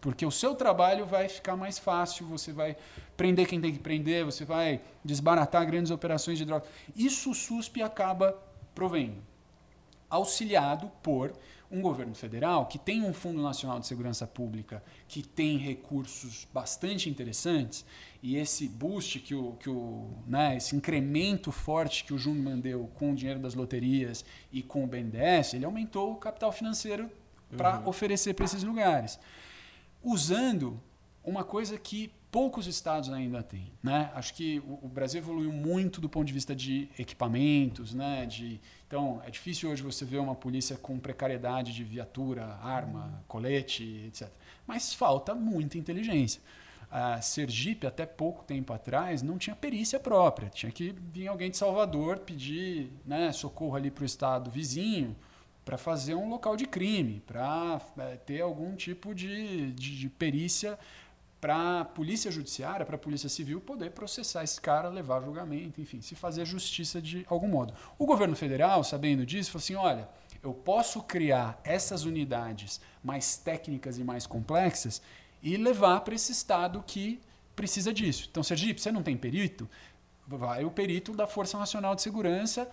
[0.00, 2.76] Porque o seu trabalho vai ficar mais fácil, você vai
[3.16, 6.64] prender quem tem que prender, você vai desbaratar grandes operações de droga.
[6.94, 8.40] Isso o SUSP acaba
[8.72, 9.20] provendo.
[10.08, 11.32] Auxiliado por
[11.74, 17.10] um governo federal que tem um Fundo Nacional de Segurança Pública que tem recursos bastante
[17.10, 17.84] interessantes
[18.22, 22.88] e esse boost que o, que o né, esse incremento forte que o Jungmann deu
[22.94, 27.10] com o dinheiro das loterias e com o BNDES, ele aumentou o capital financeiro
[27.56, 27.88] para uhum.
[27.88, 29.18] oferecer para esses lugares.
[30.02, 30.80] Usando
[31.24, 33.70] uma coisa que poucos estados ainda têm.
[33.80, 34.10] Né?
[34.12, 37.94] Acho que o, Brasil evoluiu muito do ponto de vista de equipamentos.
[37.94, 38.26] Né?
[38.26, 43.84] De, então, é difícil hoje você ver uma polícia com precariedade de viatura, arma, colete,
[44.08, 44.28] etc.
[44.66, 46.42] Mas falta muita inteligência.
[46.90, 50.48] A Sergipe, até pouco tempo atrás, não tinha perícia própria.
[50.48, 55.14] Tinha que vir alguém de Salvador pedir né, socorro ali para o estado vizinho
[55.64, 60.78] para fazer um local de crime, para é, ter algum tipo de, de, de perícia
[61.44, 66.00] para a polícia judiciária, para a polícia civil poder processar esse cara, levar julgamento, enfim,
[66.00, 67.74] se fazer justiça de algum modo.
[67.98, 70.08] O governo federal, sabendo disso, falou assim: olha,
[70.42, 75.02] eu posso criar essas unidades mais técnicas e mais complexas
[75.42, 77.20] e levar para esse estado que
[77.54, 78.26] precisa disso.
[78.30, 79.68] Então, Sergipe, você não tem perito?
[80.26, 82.66] vai o perito da Força Nacional de Segurança,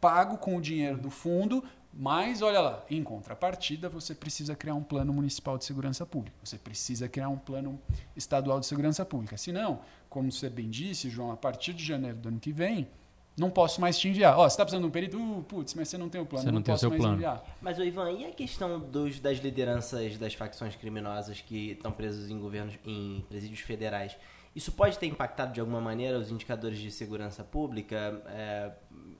[0.00, 4.82] pago com o dinheiro do fundo, mas olha lá, em contrapartida, você precisa criar um
[4.82, 6.36] plano municipal de segurança pública.
[6.42, 7.78] Você precisa criar um plano
[8.16, 9.36] estadual de segurança pública.
[9.36, 12.88] Se não, como você bem disse, João, a partir de janeiro do ano que vem,
[13.36, 14.36] não posso mais te enviar.
[14.36, 15.18] Ó, oh, você está precisando de um perito?
[15.18, 16.44] Uh, putz, mas você não tem o plano.
[16.44, 17.14] Você não, não tem o seu plano.
[17.14, 17.42] Enviar.
[17.60, 22.30] Mas, o Ivan, e a questão dos, das lideranças das facções criminosas que estão presos
[22.30, 24.16] em governos, em presídios federais?
[24.54, 28.70] Isso pode ter impactado de alguma maneira os indicadores de segurança pública é,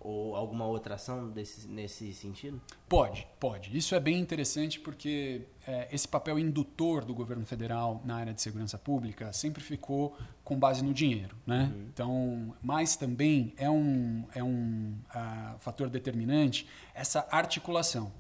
[0.05, 2.61] ou alguma outra ação desse, nesse sentido?
[2.89, 3.77] Pode, pode.
[3.77, 8.43] Isso é bem interessante porque é, esse papel indutor do governo federal na área de
[8.43, 11.37] segurança pública sempre ficou com base no dinheiro.
[11.47, 11.73] Né?
[11.73, 11.87] Uhum.
[11.93, 18.13] Então, mas também é um, é um uh, fator determinante essa articulação.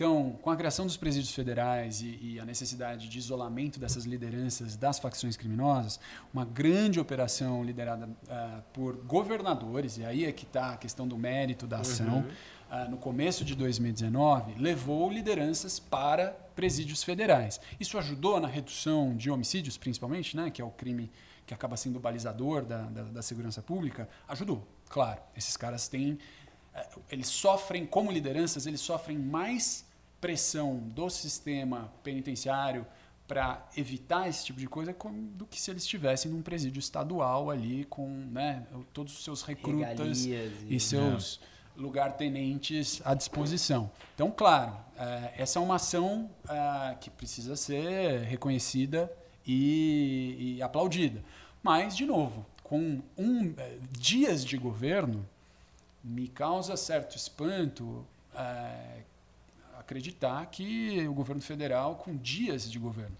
[0.00, 4.74] Então, com a criação dos presídios federais e, e, a necessidade de isolamento dessas lideranças
[4.74, 6.00] das facções criminosas,
[6.32, 11.18] uma grande operação liderada uh, por governadores, e aí é que está a questão do
[11.18, 12.24] mérito da ação,
[12.70, 12.86] uhum.
[12.86, 17.60] uh, no começo de 2019, levou lideranças para presídios federais.
[17.78, 21.12] Isso ajudou na redução de homicídios, principalmente, né, que é o crime
[21.46, 24.08] que acaba sendo o balizador da, da, da segurança pública?
[24.26, 25.20] Ajudou, claro.
[25.36, 26.12] Esses caras têm.
[26.74, 29.89] Uh, eles sofrem, como lideranças, eles sofrem mais
[30.20, 32.86] pressão do sistema penitenciário
[33.26, 34.94] para evitar esse tipo de coisa
[35.34, 40.24] do que se eles estivessem num presídio estadual ali com né, todos os seus recrutas
[40.26, 40.34] e,
[40.68, 41.80] e seus é.
[41.80, 43.88] lugartenentes à disposição.
[44.16, 49.08] Então, claro, é, essa é uma ação é, que precisa ser reconhecida
[49.46, 51.22] e, e aplaudida.
[51.62, 53.54] Mas, de novo, com um,
[53.92, 55.24] dias de governo,
[56.02, 58.04] me causa certo espanto
[59.90, 63.16] acreditar que o governo federal, com dias de governo,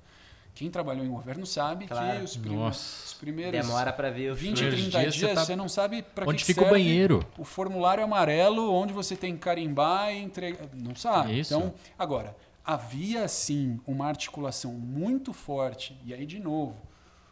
[0.54, 2.18] quem trabalhou em governo sabe claro.
[2.18, 5.44] que os, os, primeiros demora para ver os 20, 30 dias, dias você, tá...
[5.44, 7.26] você, não sabe para que fica serve o banheiro.
[7.38, 11.40] O formulário amarelo onde você tem que carimbar e entregar, não sabe.
[11.40, 11.54] Isso.
[11.54, 16.76] Então, agora, havia sim uma articulação muito forte e aí de novo,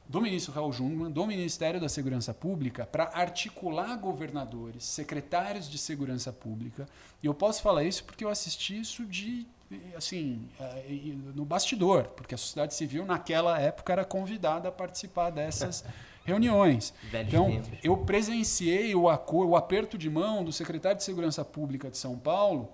[0.09, 6.33] do ministro Raul Jungmann, do Ministério da Segurança Pública, para articular governadores, secretários de segurança
[6.33, 6.89] pública.
[7.23, 9.47] E eu posso falar isso porque eu assisti isso de
[9.95, 15.85] assim eh, no bastidor, porque a sociedade civil naquela época era convidada a participar dessas
[16.25, 16.95] reuniões.
[17.13, 22.19] então, eu presenciei o, o aperto de mão do secretário de Segurança Pública de São
[22.19, 22.73] Paulo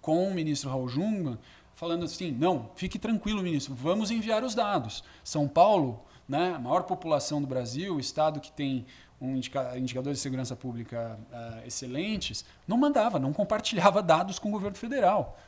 [0.00, 1.38] com o ministro Raul Jungmann,
[1.74, 5.02] falando assim: não, fique tranquilo, ministro, vamos enviar os dados.
[5.24, 8.86] São Paulo né, a maior população do Brasil, o estado que tem
[9.20, 14.76] um indicador de segurança pública uh, excelentes, não mandava, não compartilhava dados com o governo
[14.76, 15.38] federal.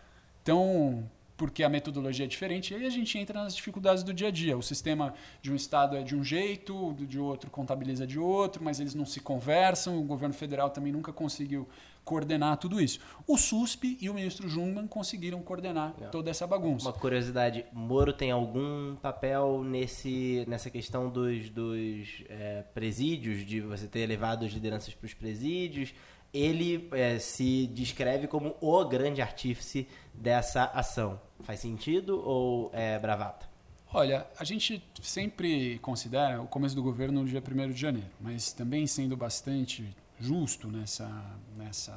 [0.43, 4.28] Então, porque a metodologia é diferente, e aí a gente entra nas dificuldades do dia
[4.28, 4.57] a dia.
[4.57, 8.78] O sistema de um estado é de um jeito, de outro contabiliza de outro, mas
[8.78, 11.68] eles não se conversam, o governo federal também nunca conseguiu
[12.05, 13.01] coordenar tudo isso.
[13.26, 16.07] O SUSP e o ministro Jungmann conseguiram coordenar é.
[16.09, 16.87] toda essa bagunça.
[16.87, 23.87] Uma curiosidade, Moro tem algum papel nesse, nessa questão dos, dos é, presídios, de você
[23.87, 25.95] ter levado as lideranças para os presídios?
[26.35, 31.20] Ele é, se descreve como o grande artífice dessa ação.
[31.41, 33.49] Faz sentido ou é bravata?
[33.93, 38.53] Olha, a gente sempre considera o começo do governo no dia 1 de janeiro, mas
[38.53, 41.09] também sendo bastante justo nessa,
[41.57, 41.97] nessa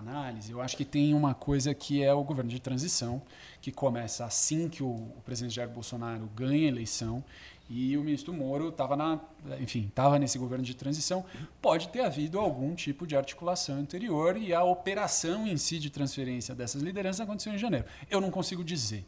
[0.00, 3.22] análise, eu acho que tem uma coisa que é o governo de transição,
[3.60, 7.22] que começa assim que o, o presidente Jair Bolsonaro ganha a eleição
[7.70, 9.20] e o ministro Moro estava na,
[9.60, 11.24] enfim, estava nesse governo de transição.
[11.62, 16.52] Pode ter havido algum tipo de articulação anterior e a operação em si de transferência
[16.52, 17.86] dessas lideranças aconteceu em janeiro.
[18.10, 19.06] Eu não consigo dizer.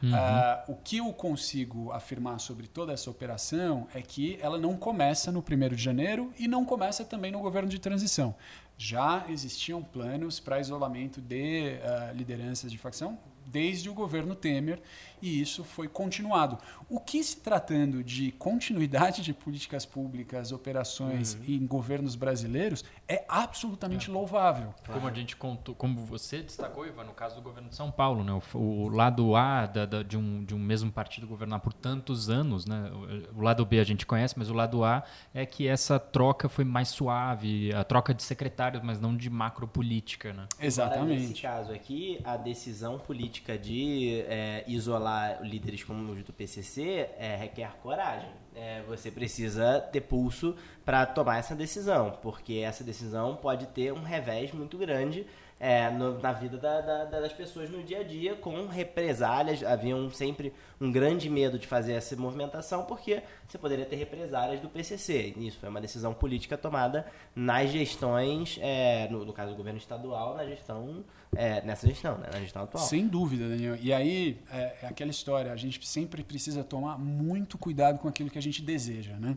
[0.00, 0.12] Uhum.
[0.12, 5.32] Uh, o que eu consigo afirmar sobre toda essa operação é que ela não começa
[5.32, 8.36] no 1 de janeiro e não começa também no governo de transição.
[8.78, 14.80] Já existiam planos para isolamento de uh, lideranças de facção desde o governo Temer
[15.20, 16.58] e isso foi continuado.
[16.88, 21.54] O que se tratando de continuidade de políticas públicas, operações uhum.
[21.54, 24.12] em governos brasileiros é absolutamente é.
[24.12, 24.74] louvável.
[24.86, 28.22] Como a gente contou, como você destacou, Ivan, no caso do governo de São Paulo,
[28.22, 28.32] né?
[28.54, 32.28] o, o lado A da, da, de, um, de um mesmo partido governar por tantos
[32.28, 32.90] anos, né?
[33.34, 35.02] o, o lado B a gente conhece, mas o lado A
[35.34, 40.32] é que essa troca foi mais suave, a troca de secretários, mas não de macropolítica.
[40.32, 40.46] Né?
[40.60, 41.20] Exatamente.
[41.20, 47.36] nesse caso aqui, a decisão política de é, isolar líderes como os do PCC é,
[47.36, 48.30] requer coragem.
[48.54, 54.02] É, você precisa ter pulso para tomar essa decisão, porque essa decisão pode ter um
[54.02, 55.26] revés muito grande
[55.58, 59.62] é, no, na vida da, da, das pessoas no dia a dia, com represálias.
[59.62, 64.60] Havia um, sempre um grande medo de fazer essa movimentação, porque você poderia ter represálias
[64.60, 65.34] do PCC.
[65.38, 70.36] Isso foi uma decisão política tomada nas gestões, é, no, no, caso do governo estadual,
[70.36, 71.04] na gestão,
[71.34, 72.84] é, nessa gestão, né, na gestão atual.
[72.84, 73.76] Sem dúvida, Daniel.
[73.80, 78.28] E aí, é, é aquela história, a gente sempre precisa tomar muito cuidado com aquilo
[78.28, 79.36] que a gente deseja, né?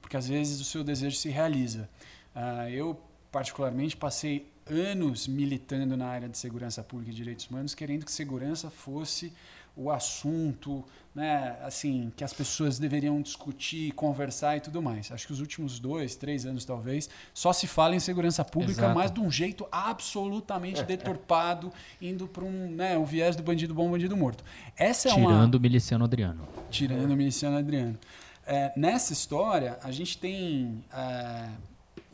[0.00, 1.88] Porque às vezes o seu desejo se realiza.
[2.34, 3.00] Uh, eu,
[3.30, 8.70] particularmente, passei anos militando na área de segurança pública e direitos humanos, querendo que segurança
[8.70, 9.32] fosse
[9.78, 15.12] o assunto, né, assim, que as pessoas deveriam discutir, conversar e tudo mais.
[15.12, 18.94] Acho que os últimos dois, três anos talvez, só se fala em segurança pública, Exato.
[18.94, 23.88] mas de um jeito absolutamente deturpado, indo para um, né, o viés do bandido bom,
[23.88, 24.42] bandido morto.
[24.76, 25.58] Essa é Tirando uma...
[25.58, 26.48] o miliciano Adriano.
[26.70, 27.96] Tirando o miliciano Adriano.
[28.44, 31.50] É, nessa história, a gente tem é,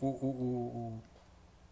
[0.02, 1.02] o, o, o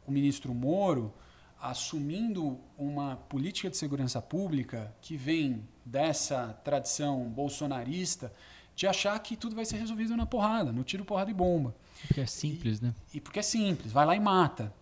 [0.06, 1.12] o ministro Moro
[1.60, 8.32] assumindo uma política de segurança pública que vem dessa tradição bolsonarista
[8.74, 11.74] de achar que tudo vai ser resolvido na porrada, no tiro, porrada e bomba.
[12.06, 12.94] Porque é simples, e, né?
[13.14, 14.72] E porque é simples, vai lá e mata.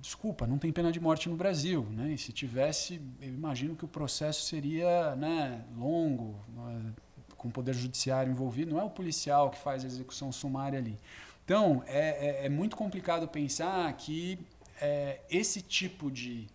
[0.00, 2.12] Desculpa, não tem pena de morte no Brasil, né?
[2.12, 6.92] E se tivesse, eu imagino que o processo seria, né, longo, né,
[7.36, 8.72] com o poder judiciário envolvido.
[8.72, 10.98] Não é o policial que faz a execução sumária ali.
[11.44, 14.38] Então, é, é, é muito complicado pensar que
[14.80, 16.46] é, esse tipo de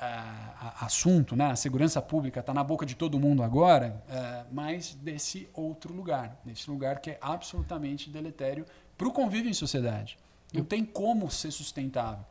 [0.00, 4.94] uh, assunto, né, a segurança pública, está na boca de todo mundo agora, uh, mas
[4.94, 8.64] desse outro lugar, desse lugar que é absolutamente deletério
[8.96, 10.18] para o convívio em sociedade.
[10.52, 12.24] Não tem como ser sustentável.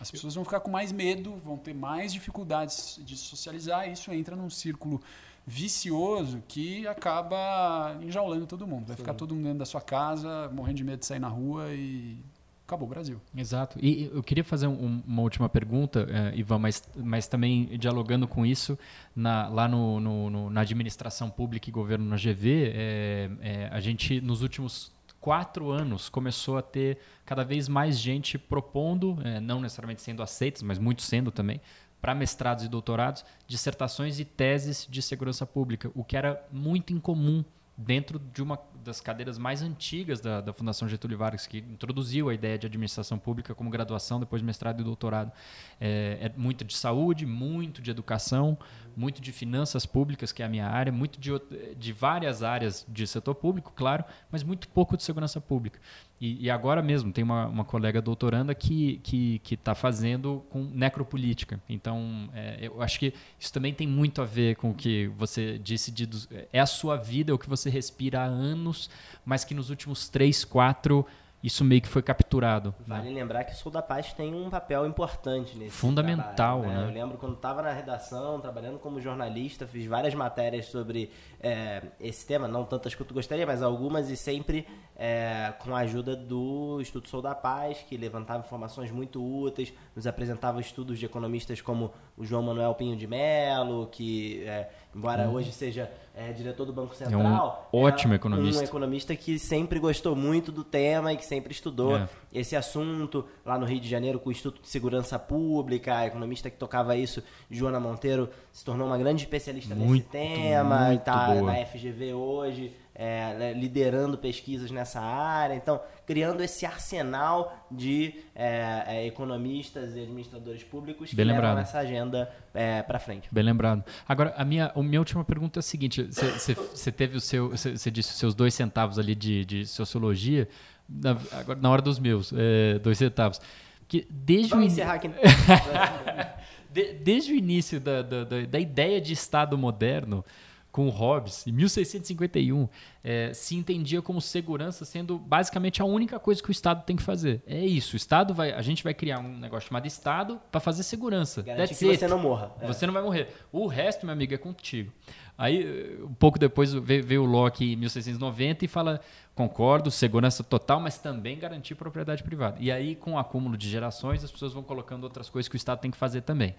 [0.00, 4.12] As pessoas vão ficar com mais medo, vão ter mais dificuldades de socializar, e isso
[4.12, 5.00] entra num círculo
[5.46, 8.86] vicioso que acaba enjaulando todo mundo.
[8.86, 9.02] Vai Sim.
[9.02, 12.18] ficar todo mundo dentro da sua casa, morrendo de medo de sair na rua e
[12.66, 13.20] acabou o Brasil.
[13.36, 13.78] Exato.
[13.82, 18.46] E eu queria fazer um, uma última pergunta, uh, Ivan, mas, mas também dialogando com
[18.46, 18.78] isso,
[19.14, 23.80] na, lá no, no, no, na administração pública e governo na GV, é, é, a
[23.80, 29.60] gente, nos últimos quatro anos, começou a ter cada vez mais gente propondo, é, não
[29.60, 31.60] necessariamente sendo aceitas, mas muito sendo também,
[32.02, 37.44] para mestrados e doutorados, dissertações e teses de segurança pública, o que era muito incomum
[37.76, 42.34] dentro de uma das cadeiras mais antigas da, da, Fundação Getúlio Vargas, que introduziu a
[42.34, 45.32] ideia de administração pública como graduação, depois mestrado e doutorado.
[45.80, 48.58] É, é muito de saúde, muito de educação,
[48.96, 51.30] muito de finanças públicas, que é a minha área, muito de,
[51.76, 55.78] de várias áreas de setor público, claro, mas muito pouco de segurança pública.
[56.20, 60.44] E, e, agora mesmo tem uma, uma colega doutoranda que está que, que tá fazendo
[60.50, 61.60] com necropolítica.
[61.68, 65.58] Então, é, eu acho que isso também tem muito a ver com o que você
[65.58, 65.90] disse.
[65.90, 66.08] De,
[66.52, 68.88] é a sua vida, é o que você respira há anos,
[69.24, 71.04] mas que nos últimos três, quatro
[71.42, 72.72] isso meio que foi capturado.
[72.86, 73.20] Vale né?
[73.20, 76.86] lembrar que o Sul da Paz tem um papel importante nesse Fundamental, trabalho, né?
[76.86, 76.90] né?
[76.90, 82.24] Eu lembro quando estava na redação, trabalhando como jornalista, fiz várias matérias sobre é, esse
[82.24, 86.78] tema, não tantas que eu gostaria, mas algumas e sempre é, com a ajuda do
[86.80, 91.92] Instituto Sul da Paz, que levantava informações muito úteis, nos apresentava estudos de economistas como
[92.16, 95.32] o João Manuel Pinho de Melo, que é, embora hum.
[95.32, 97.68] hoje seja é, diretor do Banco Central.
[97.72, 98.60] É um ótimo economista.
[98.60, 102.08] Um economista que sempre gostou muito do tema e que sempre estudou é.
[102.32, 106.50] esse assunto lá no Rio de Janeiro com o Instituto de Segurança Pública, a economista
[106.50, 111.64] que tocava isso, Joana Monteiro, se tornou uma grande especialista muito, nesse tema, está na
[111.64, 119.06] FGV hoje é, né, liderando pesquisas nessa área, então criando esse arsenal de é, é,
[119.06, 123.28] economistas e administradores públicos que levam essa agenda é, para frente.
[123.32, 123.82] Bem lembrado.
[124.06, 127.90] Agora, a minha, a minha última pergunta é a seguinte: você teve o seu, você
[127.90, 130.48] disse os seus dois centavos ali de, de sociologia,
[130.88, 133.40] na, agora, na hora dos meus, é, dois centavos.
[133.88, 135.08] Que desde Vamos o encerrar aqui.
[136.70, 140.24] de, desde o início da, da, da, da ideia de Estado moderno,
[140.72, 142.66] com Hobbes, em 1651,
[143.04, 147.02] é, se entendia como segurança sendo basicamente a única coisa que o Estado tem que
[147.02, 147.42] fazer.
[147.46, 147.92] É isso.
[147.92, 151.42] O Estado vai, a gente vai criar um negócio chamado Estado para fazer segurança.
[151.42, 152.52] Garantir que você não morra.
[152.58, 152.66] É.
[152.66, 153.28] Você não vai morrer.
[153.52, 154.90] O resto, meu amigo, é contigo.
[155.36, 159.00] Aí, um pouco depois, veio, veio o Locke em 1690 e fala:
[159.34, 162.56] concordo, segurança total, mas também garantir propriedade privada.
[162.60, 165.58] E aí, com o acúmulo de gerações, as pessoas vão colocando outras coisas que o
[165.58, 166.54] Estado tem que fazer também.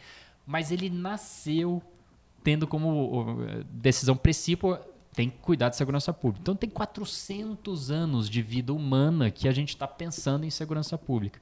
[0.46, 1.82] Mas ele nasceu
[2.44, 3.38] tendo como
[3.72, 4.80] decisão principal
[5.14, 6.42] tem que cuidar de segurança pública.
[6.42, 11.40] Então tem 400 anos de vida humana que a gente está pensando em segurança pública.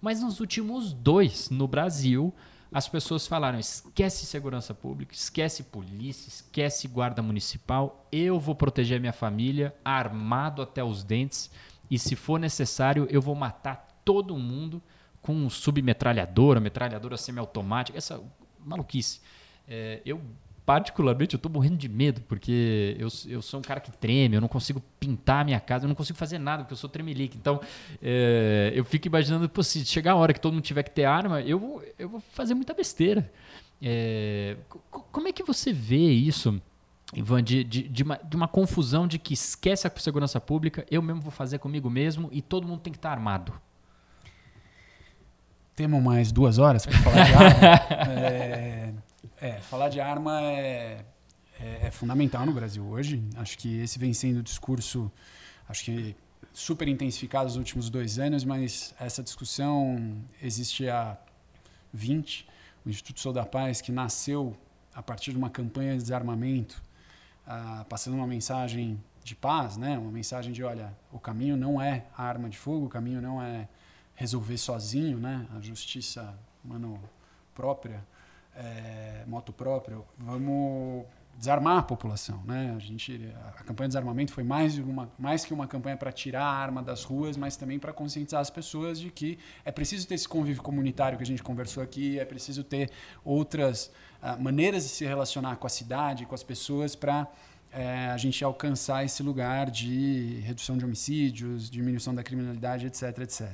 [0.00, 2.34] Mas nos últimos dois, no Brasil,
[2.72, 9.12] as pessoas falaram: esquece segurança pública, esquece polícia, esquece guarda municipal, eu vou proteger minha
[9.12, 11.50] família armado até os dentes
[11.88, 14.82] e, se for necessário, eu vou matar todo mundo
[15.22, 18.20] com submetralhadora, metralhadora semiautomática, essa
[18.58, 19.20] maluquice.
[19.68, 20.20] É, eu
[20.66, 24.40] particularmente, eu tô morrendo de medo, porque eu, eu sou um cara que treme, eu
[24.40, 27.36] não consigo pintar a minha casa, eu não consigo fazer nada, porque eu sou tremelique.
[27.36, 27.60] Então,
[28.00, 31.04] é, eu fico imaginando, pô, se chegar a hora que todo mundo tiver que ter
[31.04, 33.30] arma, eu vou, eu vou fazer muita besteira.
[33.82, 34.56] É,
[34.90, 36.60] como é que você vê isso,
[37.12, 41.02] Ivan, de, de, de, uma, de uma confusão de que esquece a segurança pública, eu
[41.02, 43.52] mesmo vou fazer comigo mesmo e todo mundo tem que estar armado?
[45.76, 48.12] Temos mais duas horas para falar de arma.
[48.12, 48.94] é,
[49.40, 51.04] é, falar de arma é,
[51.60, 53.22] é, é, fundamental no Brasil hoje.
[53.36, 55.10] Acho que esse vem sendo o discurso,
[55.68, 56.16] acho que
[56.52, 61.16] super intensificado nos últimos dois anos, mas essa discussão existe há
[61.92, 62.46] 20.
[62.84, 64.56] O Instituto Sou da Paz, que nasceu
[64.94, 66.82] a partir de uma campanha de desarmamento,
[67.46, 69.98] ah, passando uma mensagem de paz, né?
[69.98, 73.42] uma mensagem de, olha, o caminho não é a arma de fogo, o caminho não
[73.42, 73.66] é
[74.14, 75.46] resolver sozinho, né?
[75.56, 77.02] a justiça mano
[77.54, 78.04] própria
[78.56, 81.06] é, moto próprio, vamos
[81.36, 82.72] desarmar a população, né?
[82.76, 86.44] A gente, a campanha de desarmamento foi mais, uma, mais que uma campanha para tirar
[86.44, 90.14] a arma das ruas, mas também para conscientizar as pessoas de que é preciso ter
[90.14, 92.90] esse convívio comunitário que a gente conversou aqui, é preciso ter
[93.24, 93.90] outras
[94.22, 97.28] uh, maneiras de se relacionar com a cidade, com as pessoas para
[97.72, 103.50] é, a gente alcançar esse lugar de redução de homicídios, diminuição da criminalidade, etc, etc.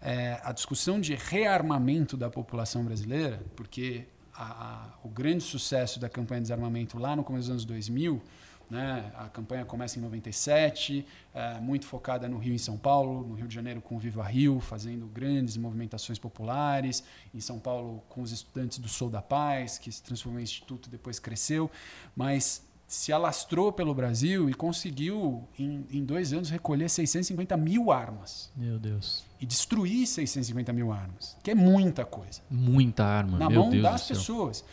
[0.00, 4.06] É, a discussão de rearmamento da população brasileira, porque
[4.40, 8.22] a, a, o grande sucesso da campanha de desarmamento lá no começo dos anos 2000,
[8.70, 9.12] né?
[9.16, 11.04] A campanha começa em 97,
[11.34, 14.22] é, muito focada no Rio e São Paulo, no Rio de Janeiro com o Viva
[14.22, 17.04] Rio, fazendo grandes movimentações populares,
[17.34, 20.88] em São Paulo com os estudantes do Sou da Paz, que se transformou em instituto,
[20.88, 21.70] depois cresceu,
[22.16, 28.50] mas se alastrou pelo Brasil e conseguiu, em, em, dois anos, recolher 650 mil armas.
[28.56, 29.24] Meu Deus.
[29.40, 32.42] E destruir 650 mil armas, que é muita coisa.
[32.50, 34.64] Muita arma, Na meu mão Deus das pessoas.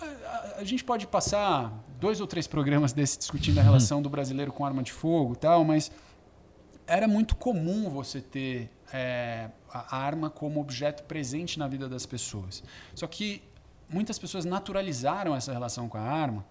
[0.00, 4.08] A, a, a, gente pode passar dois ou três programas desse discutindo a relação do
[4.08, 5.92] brasileiro com arma de fogo e tal, mas
[6.86, 12.62] era muito comum você ter é, a arma como objeto presente na vida das pessoas.
[12.94, 13.42] Só que
[13.86, 16.42] muitas pessoas naturalizaram essa relação com a arma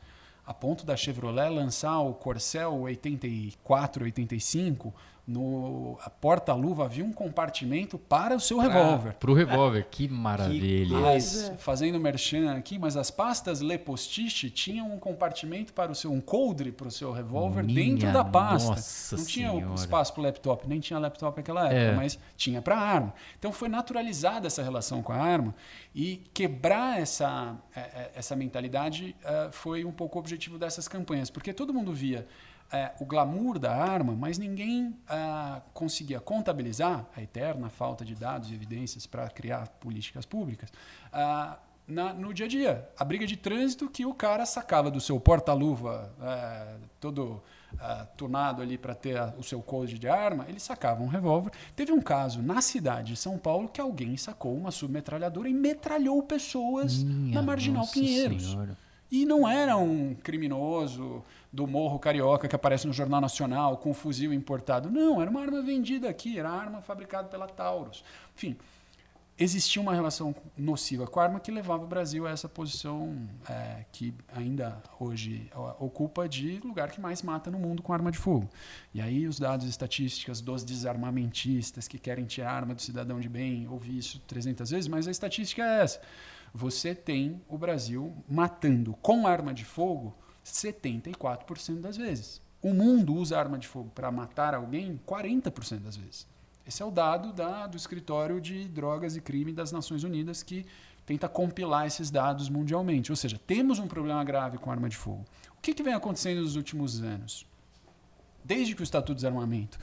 [0.48, 4.96] a ponto da Chevrolet lançar o Corcel 84, 85
[5.28, 9.14] no porta-luva havia um compartimento para o seu revólver.
[9.16, 10.96] Para o revólver, que maravilha.
[10.96, 15.96] Que mas, fazendo merchan aqui, mas as pastas Le Postiche tinham um compartimento para o
[15.96, 18.70] seu, um coldre para o seu revólver dentro da pasta.
[18.70, 19.76] Nossa Não tinha senhora.
[19.76, 21.92] espaço para o laptop, nem tinha laptop naquela época, É.
[21.96, 23.14] mas tinha para arma.
[23.38, 25.54] Então foi naturalizada essa relação com a arma
[25.94, 31.30] e quebrar essa, eh, eh, essa mentalidade eh, foi um pouco o objetivo dessas campanhas,
[31.30, 32.26] porque todo mundo via
[32.72, 38.50] é, o glamour da arma, mas ninguém ah, conseguia contabilizar a eterna falta de dados
[38.52, 40.70] e evidências para criar políticas públicas
[41.14, 41.58] ah,
[41.88, 42.90] na- no dia a dia.
[43.00, 47.42] A briga de trânsito que o cara sacava do seu porta-luva é, todo
[47.80, 51.52] ah, tunado ali para ter a- o seu code de arma, ele sacava um revólver.
[51.76, 56.22] Teve um caso na cidade de São Paulo que alguém sacou uma submetralhadora e metralhou
[56.24, 58.52] pessoas Minha na Marginal Pinheiros.
[58.52, 58.78] Senhora.
[59.10, 61.24] E não era um criminoso
[61.58, 64.92] do Morro Carioca que aparece no Jornal Nacional com um fuzil importado.
[64.92, 68.04] Não, era uma arma vendida aqui, era arma fabricada pela Taurus.
[68.36, 68.56] Enfim,
[69.36, 73.86] existia uma relação nociva com a arma que levava o Brasil a essa posição é,
[73.92, 78.48] que ainda hoje ocupa de lugar que mais mata no mundo com arma de fogo.
[78.94, 83.28] E aí os dados estatísticas dos desarmamentistas que querem tirar a arma do cidadão de
[83.28, 86.00] bem, ouvi isso 300 vezes, mas a estatística é essa.
[86.54, 90.16] Você tem o Brasil matando com arma de fogo
[90.52, 92.42] 74% das vezes.
[92.62, 96.28] O mundo usa arma de fogo para matar alguém 40% das vezes.
[96.66, 100.66] Esse é o dado da, do Escritório de Drogas e Crime das Nações Unidas que
[101.06, 103.12] tenta compilar esses dados mundialmente.
[103.12, 105.24] Ou seja, temos um problema grave com arma de fogo.
[105.58, 107.46] O que, que vem acontecendo nos últimos anos?
[108.44, 109.80] Desde que o Estatuto de Desarmamento,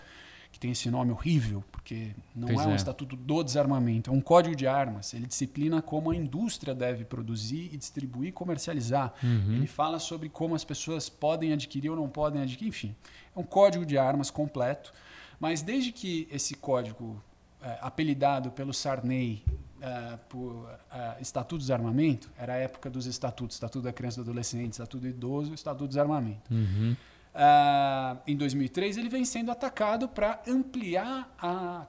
[0.55, 2.77] que tem esse nome horrível, porque não Pois é um é.
[2.77, 5.13] Estatuto do Desarmamento, é um código de armas.
[5.13, 9.13] Ele disciplina como a indústria deve produzir e distribuir e comercializar.
[9.21, 12.95] Ele fala sobre como as pessoas podem adquirir ou não podem adquirir, enfim.
[13.35, 14.93] É um código de armas completo.
[15.41, 17.21] Mas desde que esse código,
[17.61, 19.43] é, apelidado pelo Sarney
[19.81, 24.23] é, por é, Estatuto de Desarmamento, era a época dos estatutos, Estatuto da Criança e
[24.23, 26.55] do Adolescente, Estatuto do Idoso, Estatuto de Desarmamento.
[26.55, 26.97] Uhum.
[27.35, 31.87] Ah, em 2003, ele vem sendo atacado para ampliar a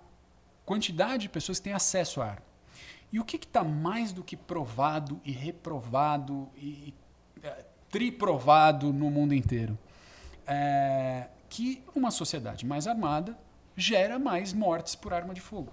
[0.65, 2.45] quantidade de pessoas que têm acesso à arma.
[3.13, 6.93] E o que está mais do que provado e reprovado e
[7.43, 9.77] eh, triprovado no mundo inteiro?
[10.47, 13.37] É que uma sociedade mais armada
[13.77, 15.71] gera mais mortes por arma de fogo.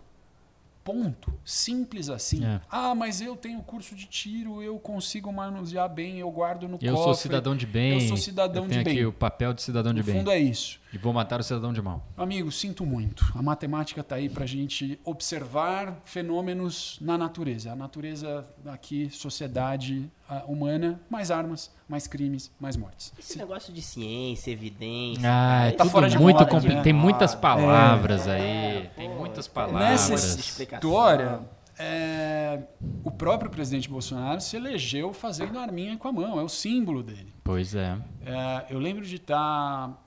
[0.84, 1.32] Ponto.
[1.44, 2.44] Simples assim.
[2.44, 2.60] É.
[2.70, 6.94] Ah, mas eu tenho curso de tiro, eu consigo manusear bem, eu guardo no Eu
[6.94, 7.04] cofre.
[7.04, 7.94] sou cidadão de bem.
[7.94, 9.06] Eu sou cidadão eu tenho de aqui bem.
[9.06, 10.14] o papel de cidadão de No bem.
[10.16, 10.80] fundo é isso.
[10.92, 12.06] E vou matar o cidadão de mal.
[12.18, 13.24] Amigo, sinto muito.
[13.34, 17.72] A matemática está aí para a gente observar fenômenos na natureza.
[17.72, 20.10] A natureza aqui, sociedade
[20.46, 23.12] humana, mais armas, mais crimes, mais mortes.
[23.18, 25.22] Esse negócio de ciência, evidência.
[25.24, 26.76] Ah, é tá tudo fora de muito complicado.
[26.76, 26.82] né?
[26.82, 27.36] Tem muitas É.
[27.38, 28.90] palavras aí.
[28.94, 30.10] Tem muitas Nessa palavras.
[30.38, 30.90] explicação.
[30.90, 31.40] história,
[31.78, 32.62] é,
[33.02, 36.38] o próprio presidente Bolsonaro se elegeu fazendo arminha com a mão.
[36.38, 37.32] É o símbolo dele.
[37.42, 37.96] Pois é.
[38.24, 40.01] É, eu lembro de estar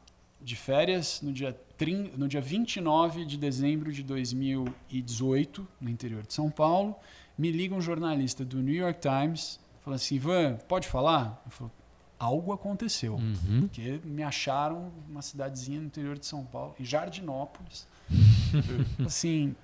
[0.45, 6.33] de férias no dia, trin- no dia 29 de dezembro de 2018, no interior de
[6.33, 6.95] São Paulo.
[7.37, 11.41] Me liga um jornalista do New York Times, fala assim: Ivan, pode falar?
[11.45, 11.71] Eu falo,
[12.19, 13.15] algo aconteceu.
[13.15, 13.61] Uhum.
[13.61, 17.87] Porque me acharam uma cidadezinha no interior de São Paulo, em Jardinópolis.
[19.05, 19.55] assim,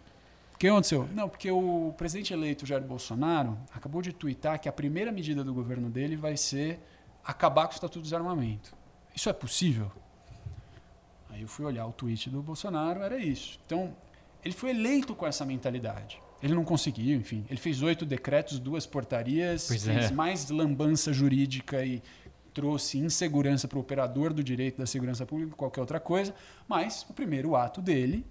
[0.53, 1.07] o que aconteceu?
[1.13, 5.53] Não, porque o presidente eleito Jair Bolsonaro acabou de twittar que a primeira medida do
[5.53, 6.79] governo dele vai ser
[7.23, 8.73] acabar com o Estatuto do Desarmamento.
[9.15, 9.91] Isso é possível?
[11.31, 13.59] Aí eu fui olhar o tweet do Bolsonaro, era isso.
[13.65, 13.95] Então,
[14.43, 16.21] ele foi eleito com essa mentalidade.
[16.43, 17.45] Ele não conseguiu, enfim.
[17.49, 20.13] Ele fez oito decretos, duas portarias, Pois fez é.
[20.13, 22.01] mais lambança jurídica e
[22.53, 26.33] trouxe insegurança para o operador do direito da segurança pública, qualquer outra coisa.
[26.67, 28.25] Mas o primeiro ato dele,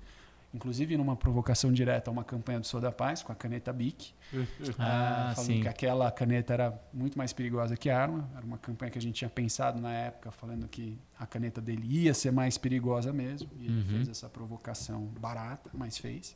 [0.52, 4.12] inclusive numa provocação direta a uma campanha do Sou da Paz, com a caneta BIC,
[4.78, 5.60] Ah, falando sim.
[5.62, 8.28] que aquela caneta era muito mais perigosa que a arma.
[8.36, 11.86] Era uma campanha que a gente tinha pensado na época, falando que a caneta dele
[11.86, 13.48] ia ser mais perigosa mesmo.
[13.59, 13.89] E ele Uhum.
[13.89, 16.35] fez essa provocação barata, mas fez.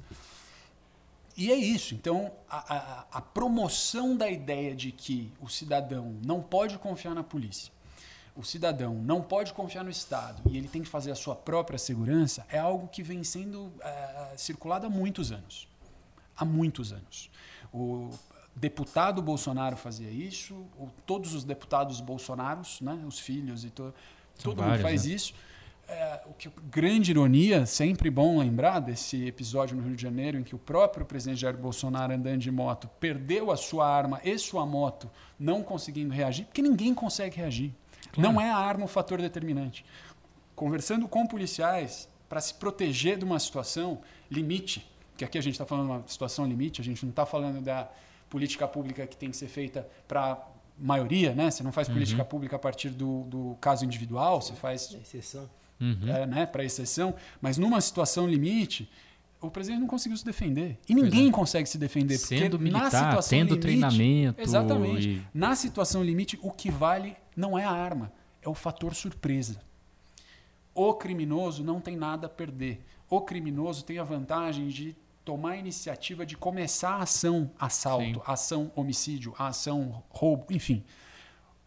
[1.36, 1.94] E é isso.
[1.96, 7.24] Então, a, a- a promoção da ideia de que o cidadão não pode confiar na
[7.24, 7.72] polícia,
[8.34, 11.78] o cidadão não pode confiar no Estado e ele tem que fazer a sua própria
[11.78, 15.68] segurança é algo que vem sendo eh, circulado há muitos anos.
[16.36, 17.30] Há muitos anos.
[17.72, 18.10] O
[18.56, 23.94] deputado Bolsonaro fazia isso, o- todos os deputados Bolsonaros, né, os filhos e to,
[24.42, 25.12] todo mundo vários, faz né?
[25.14, 25.34] isso.
[25.86, 30.42] É, o que grande ironia, sempre bom lembrar desse episódio no Rio de Janeiro em
[30.42, 34.64] que o próprio presidente Jair Bolsonaro andando de moto perdeu a sua arma e sua
[34.64, 37.74] moto, não conseguindo reagir, porque ninguém consegue reagir.
[38.20, 39.84] Não é a arma o fator determinante.
[40.54, 44.00] Conversando com policiais para se proteger de uma situação
[44.30, 47.26] limite, que aqui a gente está falando de uma situação limite, a gente não está
[47.26, 47.88] falando da
[48.28, 50.44] política pública que tem que ser feita para
[50.78, 51.50] maioria, né?
[51.50, 55.48] Você não faz política pública a partir do, do caso individual, você faz exceção.
[55.80, 56.08] Uhum.
[56.08, 58.88] é, né, para exceção, mas numa situação limite,
[59.46, 60.78] o presidente não conseguiu se defender.
[60.88, 62.18] E ninguém consegue se defender.
[62.18, 62.38] porque é.
[62.38, 64.40] Sendo na militar, situação tendo limite, treinamento.
[64.42, 65.08] Exatamente.
[65.08, 68.12] e- Na situação limite, o que vale não é a arma,
[68.42, 69.60] é o fator surpresa.
[70.74, 72.84] O criminoso não tem nada a perder.
[73.08, 78.20] O criminoso tem a vantagem de tomar a iniciativa de começar a ação assalto, Sim.
[78.26, 80.82] ação homicídio, ação roubo, enfim.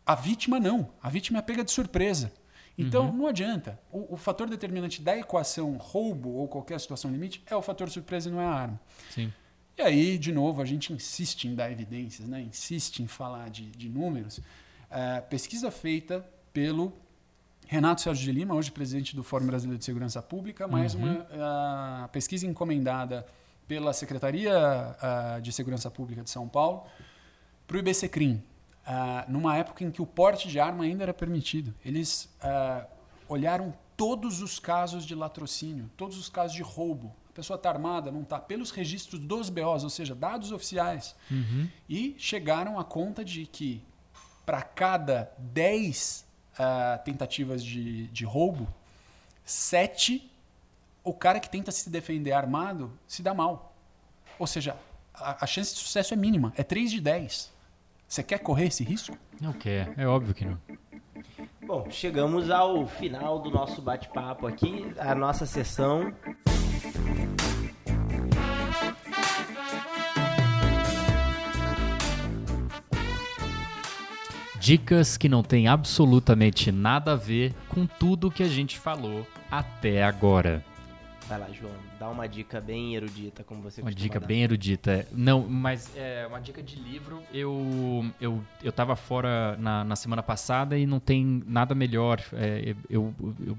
[0.06, 0.90] A vítima não.
[1.02, 2.32] A vítima é pega de surpresa.
[2.78, 3.80] Então, não adianta.
[3.92, 8.30] O, o fator determinante da equação roubo ou qualquer situação limite é o fator surpresa
[8.30, 8.80] e não é a arma.
[9.10, 9.34] Sim.
[9.78, 12.42] E aí, de novo, a gente insiste em dar evidências, né?
[12.42, 14.40] insiste em falar de, de números.
[14.90, 16.94] É, pesquisa feita pelo
[17.68, 22.10] Renato Sérgio de Lima, hoje presidente do Fórum Brasileiro de Segurança Pública, mais uma ah,
[22.14, 23.28] pesquisa encomendada
[23.68, 24.54] pela Secretaria
[25.42, 26.86] de Segurança Pública de São Paulo
[27.68, 28.42] para o IBCCRIM,
[28.90, 31.76] ah, numa época em que o porte de arma ainda era permitido.
[31.84, 32.88] Eles ah,
[33.28, 37.14] olharam todos os casos de latrocínio, todos os casos de roubo.
[37.30, 41.14] A pessoa está armada, não está, pelos registros dos BOs, ou seja, dados oficiais.
[41.30, 41.70] Uhum.
[41.90, 43.84] E chegaram à conta de que
[44.46, 46.26] para cada 10
[46.58, 48.74] ah, tentativas de, de roubo,
[49.44, 50.32] 7
[51.04, 53.76] o cara que tenta se defender armado se dá mal.
[54.40, 54.78] Ou seja,
[55.14, 57.57] a, a chance de sucesso é mínima, é 3 de 10.
[58.08, 59.18] Você quer correr esse risco?
[59.42, 60.58] Não quer, é óbvio que não.
[61.66, 66.14] Bom, chegamos ao final do nosso bate-papo aqui, a nossa sessão.
[74.58, 80.04] Dicas que não têm absolutamente nada a ver com tudo que a gente falou até
[80.04, 80.64] agora.
[81.28, 84.26] Vai lá, João, dá uma dica bem erudita, como você Uma dica dar.
[84.26, 85.06] bem erudita.
[85.12, 87.22] Não, mas é uma dica de livro.
[87.34, 92.74] Eu eu, eu tava fora na, na semana passada e não tem nada melhor é,
[92.90, 93.14] eu,
[93.46, 93.58] eu,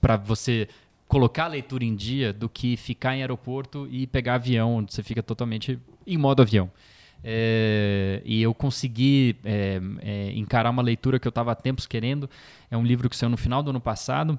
[0.00, 0.68] para você
[1.08, 5.02] colocar a leitura em dia do que ficar em aeroporto e pegar avião, onde você
[5.02, 6.70] fica totalmente em modo avião.
[7.24, 12.30] É, e eu consegui é, é, encarar uma leitura que eu estava há tempos querendo.
[12.70, 14.38] É um livro que saiu no final do ano passado.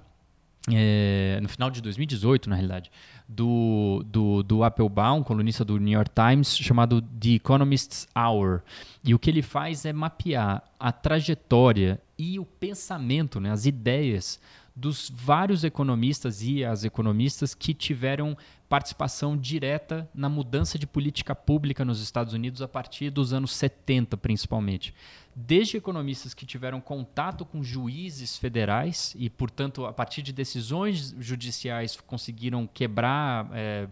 [0.72, 2.92] É, no final de 2018, na realidade,
[3.28, 8.62] do, do, do Applebaum, colunista do New York Times, chamado The Economist's Hour.
[9.04, 14.40] E o que ele faz é mapear a trajetória e o pensamento, né, as ideias
[14.76, 18.38] dos vários economistas e as economistas que tiveram
[18.68, 24.18] participação direta na mudança de política pública nos Estados Unidos a partir dos anos 70,
[24.18, 24.94] principalmente.
[25.36, 32.00] Desde economistas que tiveram contato com juízes federais e, portanto, a partir de decisões judiciais
[32.02, 33.88] conseguiram quebrar é,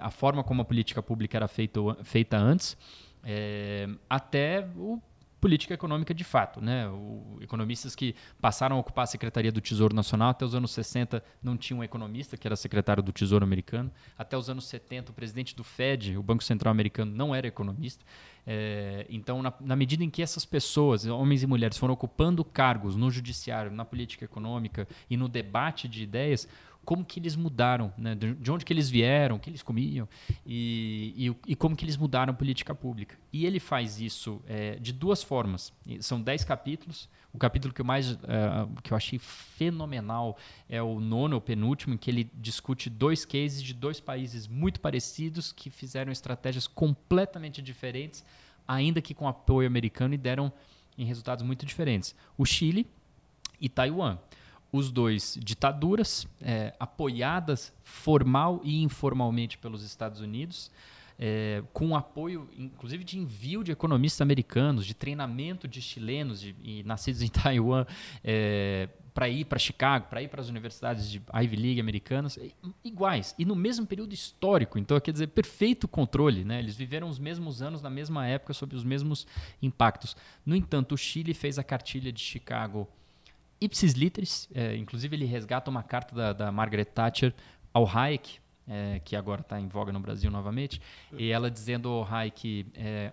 [0.00, 2.76] a forma como a política pública era feita, feita antes,
[3.22, 5.00] é, até o
[5.40, 6.60] política econômica de fato.
[6.60, 6.88] Né?
[6.88, 11.22] O, economistas que passaram a ocupar a Secretaria do Tesouro Nacional, até os anos 60
[11.42, 13.90] não tinha um economista, que era secretário do Tesouro americano.
[14.18, 18.04] Até os anos 70, o presidente do Fed, o Banco Central americano, não era economista.
[18.46, 22.94] É, então, na, na, medida em que essas pessoas, homens e mulheres, foram ocupando cargos
[22.94, 26.48] no judiciário, na política econômica e no debate de ideias,
[26.86, 28.14] como que eles mudaram, né?
[28.14, 30.08] de onde que eles vieram, o que eles comiam
[30.46, 33.18] e, e, e, como que eles mudaram a política pública.
[33.32, 35.72] E ele faz isso é, de duas formas.
[35.98, 37.08] São dez capítulos.
[37.32, 38.16] O capítulo que eu mais uh,
[38.84, 40.38] que eu achei fenomenal
[40.68, 44.80] é o nono, o penúltimo, em que ele discute dois cases de dois países muito
[44.80, 48.24] parecidos que fizeram estratégias completamente diferentes,
[48.66, 50.52] ainda que com apoio americano e deram
[50.96, 52.14] em resultados muito diferentes.
[52.38, 52.86] O Chile
[53.60, 54.18] e Taiwan
[54.76, 60.70] os dois ditaduras, é, apoiadas formal e informalmente pelos Estados Unidos,
[61.18, 66.82] é, com apoio, inclusive, de envio de economistas americanos, de treinamento de chilenos de, e
[66.84, 67.86] nascidos em Taiwan,
[68.22, 72.38] é, para ir para Chicago, para ir para as universidades de Ivy League americanas,
[72.84, 74.78] iguais, e no mesmo período histórico.
[74.78, 76.44] Então, quer dizer, perfeito controle.
[76.44, 76.58] Né?
[76.58, 79.26] Eles viveram os mesmos anos na mesma época, sob os mesmos
[79.62, 80.14] impactos.
[80.44, 82.86] No entanto, o Chile fez a cartilha de Chicago
[83.60, 87.34] ipsis literis, é, inclusive ele resgata uma carta da, da Margaret Thatcher
[87.72, 88.38] ao Hayek,
[88.68, 90.80] é, que agora está em voga no Brasil novamente,
[91.16, 93.12] e ela dizendo ao Hayek, é,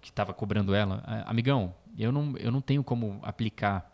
[0.00, 3.90] que estava cobrando ela, amigão, eu não, eu não tenho como aplicar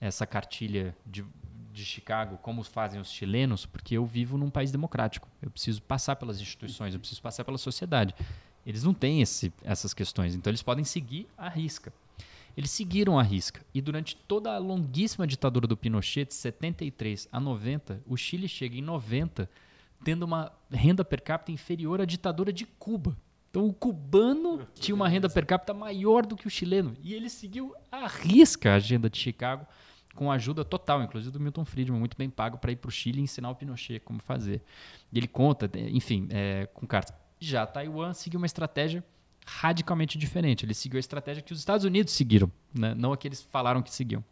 [0.00, 1.24] essa cartilha de,
[1.72, 5.28] de Chicago como fazem os chilenos, porque eu vivo num país democrático.
[5.40, 8.14] Eu preciso passar pelas instituições, eu preciso passar pela sociedade.
[8.64, 11.92] Eles não têm esse, essas questões, então eles podem seguir a risca.
[12.56, 13.64] Eles seguiram a risca.
[13.74, 18.76] E durante toda a longuíssima ditadura do Pinochet, de 73 a 90, o Chile chega
[18.76, 19.48] em 90
[20.02, 23.16] tendo uma renda per capita inferior à ditadura de Cuba.
[23.50, 26.94] Então o cubano tinha uma renda per capita maior do que o chileno.
[27.02, 29.66] E ele seguiu a risca a agenda de Chicago
[30.14, 33.20] com ajuda total, inclusive do Milton Friedman, muito bem pago para ir para o Chile
[33.20, 34.62] e ensinar o Pinochet como fazer.
[35.12, 37.14] E ele conta, enfim, é, com cartas.
[37.38, 39.04] Já Taiwan seguiu uma estratégia
[39.46, 40.66] radicalmente diferente.
[40.66, 42.94] Ele seguiu a estratégia que os Estados Unidos seguiram, né?
[42.94, 44.22] não a que eles falaram que seguiam.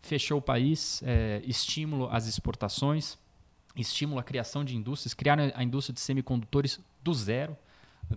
[0.00, 3.18] Fechou o país, é, estímulo às exportações,
[3.74, 7.56] estímulo à criação de indústrias, criaram a indústria de semicondutores do zero.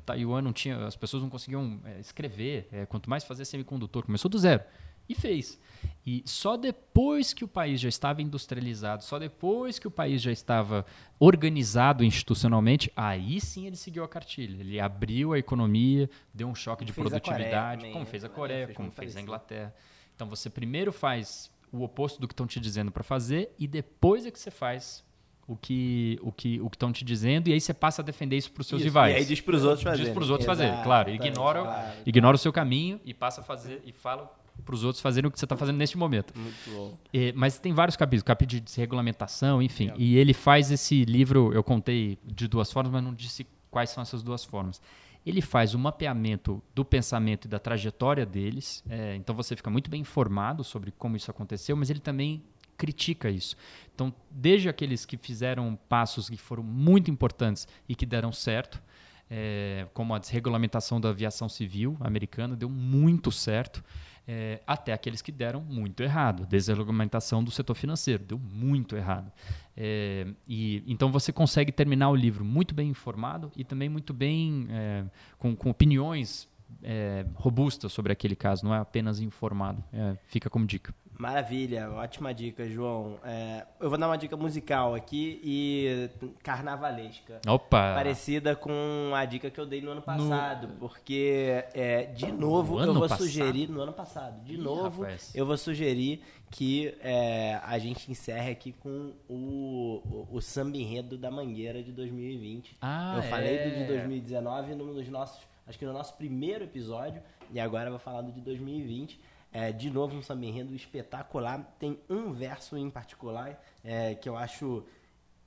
[0.06, 4.30] Taiwan não tinha, as pessoas não conseguiam é, escrever, é, quanto mais fazer semicondutor, começou
[4.30, 4.64] do zero.
[5.10, 5.60] E fez.
[6.06, 10.32] E só depois que o país já estava industrializado, só depois que o país já
[10.32, 10.86] estava
[11.20, 14.62] organizado institucionalmente, aí sim ele seguiu a cartilha.
[14.62, 18.78] Ele abriu a economia, deu um choque de produtividade, também, como fez a Coreia, fez
[18.78, 19.76] como fez a Inglaterra.
[20.16, 24.26] Então você primeiro faz o oposto do que estão te dizendo para fazer e depois
[24.26, 25.06] é que você faz
[25.46, 28.38] o que o que o que estão te dizendo e aí você passa a defender
[28.38, 29.14] isso para os seus isso, rivais.
[29.14, 30.06] E aí diz para os outros fazerem.
[30.06, 31.10] Diz para os outros fazerem, claro.
[31.10, 31.98] Ignora, claro.
[32.06, 34.34] ignora o seu caminho e passa a fazer e fala
[34.66, 36.34] para os outros fazerem o que você está fazendo neste momento.
[36.38, 36.98] Muito bom.
[37.14, 39.90] E, mas tem vários capítulos, capítulo de regulamentação, enfim.
[39.90, 39.94] É.
[39.98, 44.02] E ele faz esse livro, eu contei de duas formas, mas não disse quais são
[44.02, 44.82] essas duas formas.
[45.26, 49.70] Ele faz o um mapeamento do pensamento e da trajetória deles, é, então você fica
[49.70, 52.42] muito bem informado sobre como isso aconteceu, mas ele também
[52.78, 53.56] critica isso.
[53.94, 58.82] Então, desde aqueles que fizeram passos que foram muito importantes e que deram certo,
[59.30, 63.84] é, como a desregulamentação da aviação civil americana, deu muito certo
[64.28, 66.46] é, até aqueles que deram muito errado.
[66.46, 69.32] Desregulamentação do setor financeiro deu muito errado.
[69.76, 74.68] É, e então você consegue terminar o livro muito bem informado e também muito bem
[74.70, 75.06] é,
[75.38, 76.50] com, com, opiniões
[76.84, 79.84] é, robustas sobre aquele caso, não é apenas informado.
[79.92, 80.94] É, fica como dica.
[81.18, 83.18] Maravilha, ótima dica, João.
[83.24, 86.10] É, eu vou dar uma dica musical aqui e
[86.44, 87.42] carnavalesca.
[87.48, 87.96] Opa!
[87.96, 90.74] Parecida com a dica que eu dei no ano passado, no...
[90.76, 93.18] porque é, de novo eu vou passado?
[93.18, 94.44] sugerir no ano passado.
[94.44, 95.34] De Ih, novo rapaz.
[95.34, 96.22] eu vou sugerir
[96.52, 101.92] que é, a gente encerre aqui com o, o, o samba enredo da Mangueira de
[101.92, 102.78] 2020.
[102.80, 107.22] Ah, eu falei do de 2019 nos nossos, acho que no nosso primeiro episódio
[107.52, 109.20] e agora eu vou falar do de 2020.
[109.52, 111.76] É, de novo, um samba enredo espetacular.
[111.80, 114.84] Tem um verso em particular é, que eu acho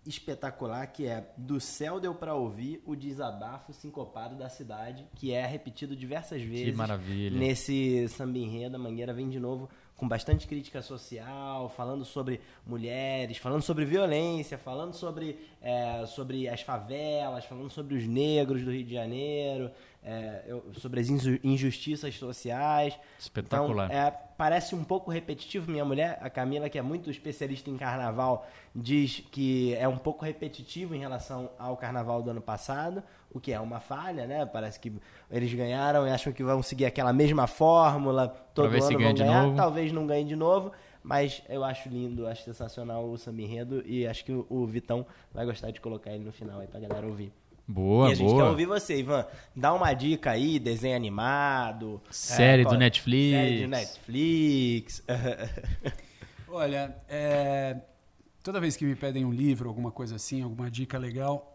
[0.06, 5.44] espetacular, que é Do céu deu para ouvir o desabafo sincopado da cidade, que é
[5.44, 6.70] repetido diversas vezes.
[6.70, 7.38] Que maravilha.
[7.38, 9.68] Nesse samba enredo, a Mangueira vem de novo
[10.00, 16.62] com bastante crítica social, falando sobre mulheres, falando sobre violência, falando sobre, é, sobre as
[16.62, 19.70] favelas, falando sobre os negros do Rio de Janeiro,
[20.02, 22.98] é, eu, sobre as injustiças sociais.
[23.18, 23.88] Espetacular.
[23.88, 25.70] Então, é, parece um pouco repetitivo.
[25.70, 30.24] Minha mulher, a Camila, que é muito especialista em carnaval, diz que é um pouco
[30.24, 34.44] repetitivo em relação ao carnaval do ano passado, o que é uma falha, né?
[34.44, 34.92] Parece que
[35.30, 39.54] eles ganharam e acham que vão seguir aquela mesma fórmula, todo ano vão ganhar.
[39.54, 40.72] Talvez não ganhe de novo.
[41.02, 45.46] Mas eu acho lindo, acho sensacional o Samba Enredo e acho que o Vitão vai
[45.46, 47.32] gostar de colocar ele no final aí pra galera ouvir.
[47.66, 48.42] Boa, e a gente boa.
[48.42, 49.24] quer ouvir você, Ivan.
[49.54, 52.02] Dá uma dica aí, desenho animado.
[52.10, 53.38] Série é, do Netflix.
[53.38, 55.04] Série do Netflix.
[56.48, 57.76] Olha, é,
[58.42, 61.49] toda vez que me pedem um livro, alguma coisa assim, alguma dica legal,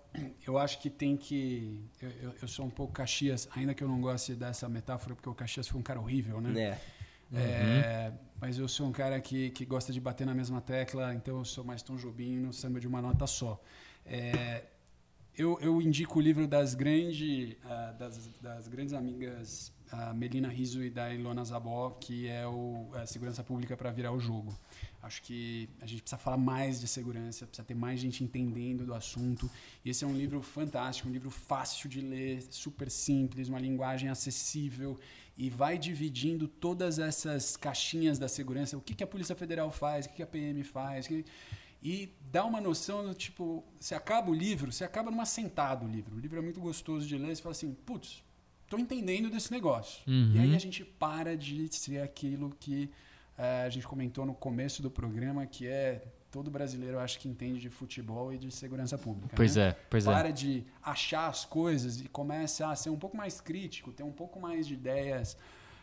[0.45, 1.83] eu acho que tem que.
[2.01, 5.29] Eu, eu, eu, sou um pouco Caxias, ainda que eu não goste dessa metáfora, porque
[5.29, 6.59] o Caxias foi um cara horrível, né?
[6.59, 6.95] É.
[7.33, 8.17] É, uhum.
[8.39, 11.45] mas eu sou um cara que, que gosta de bater na mesma tecla, então eu
[11.45, 13.59] sou mais Tom Jobim no samba de uma nota só.
[14.05, 14.63] É,
[15.37, 20.83] eu, eu indico o livro das, grande, uh, das, das grandes amigas uh, Melina Riso
[20.83, 24.57] e da Ilona Zabó, que é o a Segurança Pública para Virar o Jogo.
[25.05, 28.93] Acho que a gente precisa falar mais de segurança, precisa ter mais gente entendendo do
[28.93, 29.49] assunto.
[29.83, 34.09] E esse é um livro fantástico, um livro fácil de ler, super simples, uma linguagem
[34.09, 34.99] acessível
[35.37, 38.77] e vai dividindo todas essas caixinhas da segurança.
[38.77, 41.07] O que, que a Polícia Federal faz, o que, que a PM faz.
[41.07, 41.23] Que
[41.83, 45.87] e dá uma noção do tipo, você acaba o livro, você acaba numa sentada o
[45.87, 46.15] livro.
[46.15, 48.23] O livro é muito gostoso de ler, você fala assim, putz,
[48.67, 50.01] tô entendendo desse negócio.
[50.07, 50.31] Uhum.
[50.33, 52.89] E aí a gente para de ser aquilo que
[53.37, 57.69] a gente comentou no começo do programa, que é todo brasileiro acho que entende de
[57.69, 59.33] futebol e de segurança pública.
[59.35, 59.69] Pois né?
[59.69, 60.21] é, pois para é.
[60.21, 64.11] Para de achar as coisas e começa a ser um pouco mais crítico, ter um
[64.11, 65.37] pouco mais de ideias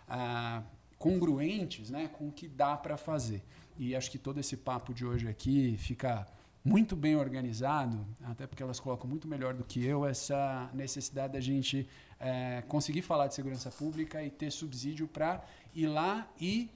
[0.06, 0.62] ah,
[0.98, 3.42] congruentes né, com o que dá para fazer.
[3.78, 6.26] E acho que todo esse papo de hoje aqui fica
[6.64, 11.40] muito bem organizado, até porque elas colocam muito melhor do que eu essa necessidade da
[11.40, 11.88] gente
[12.20, 15.42] é, conseguir falar de segurança pública e ter subsídio para
[15.74, 16.70] ir lá e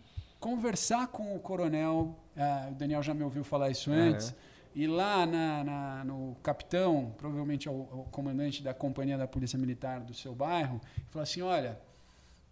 [0.47, 2.16] conversar com o coronel.
[2.36, 4.32] É, o Daniel já me ouviu falar isso antes.
[4.77, 10.01] Ir lá na, na, no capitão, provavelmente ao, ao, comandante da companhia da Polícia Militar
[10.01, 11.81] do seu bairro, e falar assim: olha,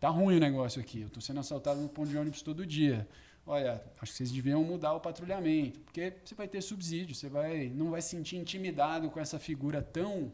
[0.00, 3.06] tá ruim o negócio aqui, eu estou sendo assaltado no ponto de ônibus todo dia
[3.46, 7.68] olha, acho que vocês deviam mudar o patrulhamento, porque você vai ter subsídio, você vai,
[7.68, 10.32] não vai se sentir intimidado com essa figura tão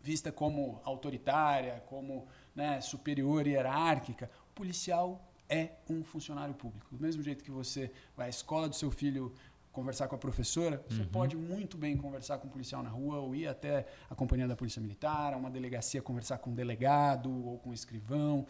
[0.00, 2.26] vista como autoritária, como
[2.56, 4.30] né, superior hierárquica.
[4.50, 6.86] O policial é um funcionário público.
[6.94, 9.32] Do mesmo jeito que você vai à escola do seu filho
[9.72, 11.08] conversar com a professora, você uhum.
[11.08, 14.56] pode muito bem conversar com um policial na rua ou ir até a companhia da
[14.56, 18.46] Polícia Militar, a uma delegacia conversar com um delegado ou com um escrivão.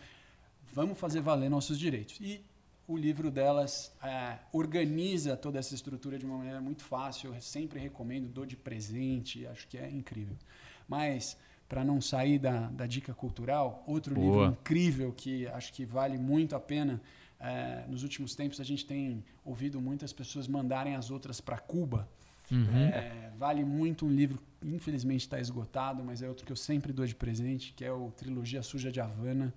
[0.72, 2.18] Vamos fazer valer nossos direitos.
[2.20, 2.42] E
[2.86, 7.34] o livro delas é, organiza toda essa estrutura de uma maneira muito fácil.
[7.34, 10.36] Eu sempre recomendo, dou de presente, acho que é incrível.
[10.88, 11.36] Mas,
[11.68, 14.26] para não sair da, da dica cultural, outro Boa.
[14.26, 17.00] livro incrível que acho que vale muito a pena.
[17.40, 22.08] É, nos últimos tempos, a gente tem ouvido muitas pessoas mandarem as outras para Cuba.
[22.50, 22.88] Uhum.
[22.88, 27.06] É, vale muito um livro, infelizmente está esgotado, mas é outro que eu sempre dou
[27.06, 29.52] de presente, que é o Trilogia Suja de Havana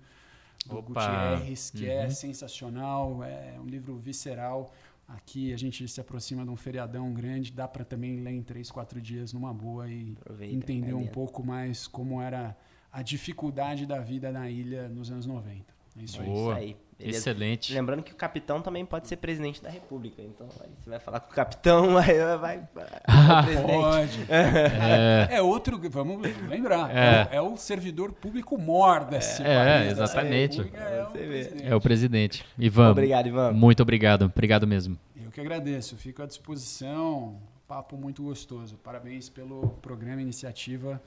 [0.66, 1.32] do Opa.
[1.34, 2.02] Gutierrez, que é uhum.
[2.02, 4.72] é sensacional, é um livro visceral.
[5.14, 8.70] Aqui a gente se aproxima de um feriadão grande, dá para também ler em três,
[8.70, 12.56] quatro dias numa boa e Aproveita, entender um pouco mais como era
[12.90, 15.64] a dificuldade da vida na ilha nos anos 90.
[15.98, 16.56] É isso Boa.
[16.56, 16.76] aí.
[17.02, 17.30] Beleza.
[17.30, 17.72] Excelente.
[17.74, 20.22] Lembrando que o capitão também pode ser presidente da República.
[20.22, 22.62] Então, aí você vai falar com o capitão, aí vai.
[22.74, 24.26] vai pode.
[24.32, 25.36] É.
[25.36, 25.42] é.
[25.42, 25.80] outro.
[25.90, 26.94] Vamos lembrar.
[26.94, 29.88] É, é, é o servidor público mor desse é, país.
[29.88, 30.60] É, exatamente.
[30.60, 31.66] É o, presidente.
[31.66, 32.46] é o presidente.
[32.58, 32.90] Ivan.
[32.90, 33.52] Obrigado, Ivan.
[33.52, 34.24] Muito obrigado.
[34.26, 34.98] Obrigado mesmo.
[35.22, 35.96] Eu que agradeço.
[35.96, 37.36] Fico à disposição.
[37.66, 38.76] Papo muito gostoso.
[38.76, 41.02] Parabéns pelo programa, iniciativa.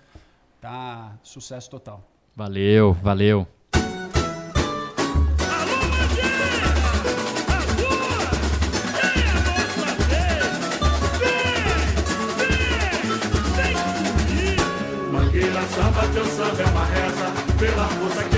[0.60, 2.04] Tá sucesso total.
[2.36, 3.48] Valeu, valeu.
[17.58, 18.35] Pela força que